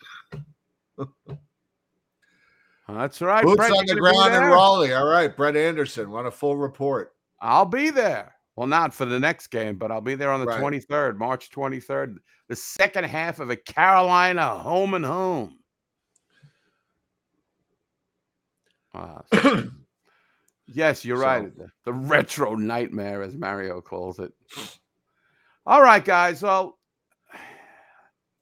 That's 2.88 3.22
right. 3.22 3.44
Boots 3.44 3.58
Brett, 3.58 3.72
on 3.72 3.88
the 3.88 3.96
ground 3.96 4.36
in? 4.36 4.44
Raleigh. 4.44 4.94
All 4.94 5.08
right, 5.08 5.36
Brett 5.36 5.58
Anderson. 5.58 6.12
Want 6.12 6.28
a 6.28 6.32
full 6.32 6.58
report? 6.58 7.16
I'll 7.42 7.66
be 7.66 7.90
there. 7.90 8.35
Well, 8.56 8.68
not 8.68 8.94
for 8.94 9.06
the 9.06 9.20
next 9.20 9.48
game, 9.48 9.76
but 9.78 9.92
I'll 9.92 10.00
be 10.02 10.16
there 10.16 10.32
on 10.32 10.40
the 10.40 10.46
Right. 10.46 10.62
23rd, 10.62 11.18
March 11.18 11.50
23rd, 11.52 12.18
the 12.48 12.56
second 12.56 13.04
half 13.04 13.40
of 13.40 13.50
a 13.50 13.56
Carolina 13.58 14.58
home 14.58 14.94
and 14.94 15.04
home. 15.06 15.60
Ah, 18.94 19.22
so- 19.34 19.70
yes, 20.68 21.04
you're 21.04 21.18
right. 21.18 21.54
The, 21.58 21.68
the 21.84 21.94
retro 21.94 22.56
nightmare, 22.56 23.22
as 23.24 23.36
Mario 23.36 23.82
calls 23.82 24.20
it. 24.20 24.32
All 25.66 25.82
right, 25.82 26.04
guys. 26.04 26.42
Well, 26.42 26.80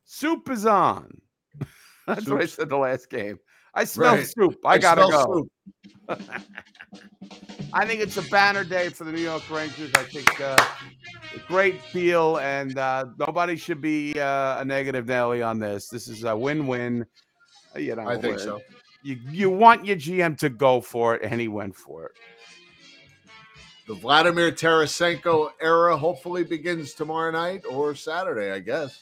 soup 0.05 0.47
is 0.51 0.67
on. 0.67 1.09
That's 2.07 2.27
what 2.29 2.41
I 2.41 2.45
said 2.45 2.69
the 2.69 2.77
last 2.77 3.09
game. 3.09 3.39
I 3.73 3.85
smell 3.85 4.15
Right. 4.15 4.27
soup. 4.27 4.57
I, 4.63 4.77
gotta 4.77 5.05
smell 5.07 5.45
go. 6.07 6.17
I 7.75 7.85
think 7.87 8.01
it's 8.01 8.17
a 8.17 8.21
banner 8.29 8.63
day 8.63 8.89
for 8.89 9.03
the 9.03 9.11
New 9.11 9.21
York 9.21 9.49
Rangers. 9.49 9.91
I 9.95 10.03
think 10.03 10.39
uh, 10.39 10.63
a 11.35 11.39
great 11.47 11.81
deal, 11.91 12.37
and 12.37 12.77
uh, 12.77 13.05
nobody 13.17 13.55
should 13.55 13.81
be 13.81 14.19
uh, 14.19 14.61
a 14.61 14.65
negative 14.65 15.07
Nelly 15.07 15.41
on 15.41 15.57
this. 15.57 15.87
This 15.87 16.07
is 16.07 16.23
a 16.23 16.37
win-win. 16.37 17.05
Uh, 17.75 17.79
You 17.79 17.95
know, 17.95 18.07
I 18.07 18.17
think 18.17 18.39
so. 18.39 18.61
You 19.01 19.19
you 19.29 19.49
want 19.49 19.85
your 19.85 19.95
GM 19.97 20.37
to 20.37 20.49
go 20.49 20.81
for 20.81 21.15
it, 21.15 21.23
and 21.23 21.41
he 21.41 21.47
went 21.47 21.75
for 21.75 22.05
it. 22.05 22.11
The 23.87 23.95
Vladimir 23.95 24.51
Tarasenko 24.51 25.49
era 25.59 25.97
hopefully 25.97 26.43
begins 26.43 26.93
tomorrow 26.93 27.31
night 27.31 27.63
or 27.69 27.95
Saturday, 27.95 28.51
I 28.51 28.59
guess. 28.59 28.97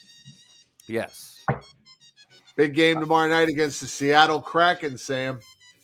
Yes. 0.87 1.45
Big 2.55 2.73
game 2.73 2.99
tomorrow 2.99 3.27
night 3.29 3.47
against 3.49 3.81
the 3.81 3.87
Seattle 3.87 4.41
Kraken, 4.41 4.97
Sam. 4.97 5.39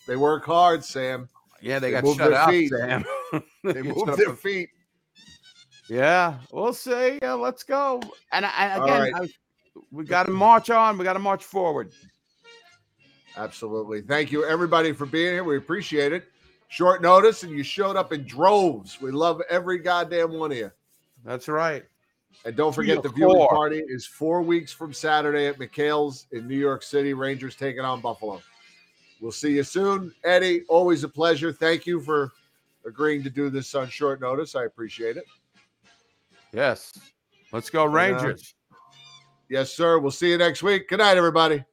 They 0.08 0.16
work 0.16 0.46
hard, 0.46 0.84
Sam. 0.84 1.30
Yeah, 1.62 1.80
they, 1.80 1.92
They 1.92 2.02
got 2.02 2.16
shut 2.16 2.34
out, 2.34 2.50
feet. 2.50 2.70
Sam. 2.70 3.06
They 3.64 3.82
moved 3.82 4.18
their 4.18 4.36
feet. 4.36 4.70
Yeah, 5.90 6.36
we'll 6.52 6.74
see. 6.74 7.20
Yeah, 7.22 7.34
let's 7.34 7.64
go. 7.64 8.02
And, 8.32 8.46
again, 8.46 8.82
right. 8.82 9.14
I- 9.16 9.28
we 9.92 10.06
got 10.06 10.26
to 10.26 10.32
march 10.32 10.70
on. 10.70 10.98
We 10.98 11.04
got 11.04 11.14
to 11.14 11.20
march 11.20 11.44
forward. 11.44 11.92
Absolutely. 13.36 14.02
Thank 14.02 14.32
you, 14.32 14.44
everybody, 14.44 14.92
for 14.92 15.06
being 15.06 15.34
here. 15.34 15.44
We 15.44 15.58
appreciate 15.58 16.12
it. 16.14 16.26
Short 16.70 17.02
notice, 17.02 17.44
and 17.44 17.52
you 17.52 17.64
showed 17.64 17.96
up 17.96 18.12
in 18.12 18.24
droves. 18.26 19.00
We 19.00 19.12
love 19.12 19.42
every 19.50 19.78
goddamn 19.78 20.34
one 20.34 20.52
of 20.52 20.58
you. 20.58 20.72
That's 21.24 21.48
right. 21.48 21.84
And 22.46 22.56
don't 22.56 22.74
forget 22.74 23.02
the 23.04 23.10
viewing 23.10 23.36
core. 23.36 23.50
party 23.50 23.82
is 23.88 24.06
four 24.06 24.42
weeks 24.42 24.72
from 24.72 24.94
Saturday 24.94 25.48
at 25.48 25.58
McHale's 25.58 26.28
in 26.32 26.48
New 26.48 26.58
York 26.58 26.84
City. 26.84 27.14
Rangers 27.14 27.56
taking 27.56 27.82
on 27.82 28.02
Buffalo. 28.02 28.42
We'll 29.20 29.32
see 29.32 29.56
you 29.56 29.64
soon. 29.64 30.14
Eddie, 30.24 30.64
always 30.68 31.04
a 31.04 31.10
pleasure. 31.10 31.52
Thank 31.52 31.86
you 31.86 32.00
for 32.02 32.32
agreeing 32.86 33.24
to 33.24 33.30
do 33.30 33.50
this 33.50 33.74
on 33.76 33.90
short 33.90 34.22
notice. 34.22 34.56
I 34.56 34.66
appreciate 34.66 35.18
it. 35.18 35.26
Yes. 36.54 36.98
Let's 37.52 37.70
go, 37.70 37.84
uh, 37.84 37.88
Rangers. 37.88 38.56
Yes, 39.50 39.72
sir. 39.74 40.00
We'll 40.00 40.12
see 40.12 40.30
you 40.30 40.38
next 40.38 40.62
week. 40.62 40.90
Good 40.90 41.00
night, 41.00 41.18
everybody. 41.18 41.64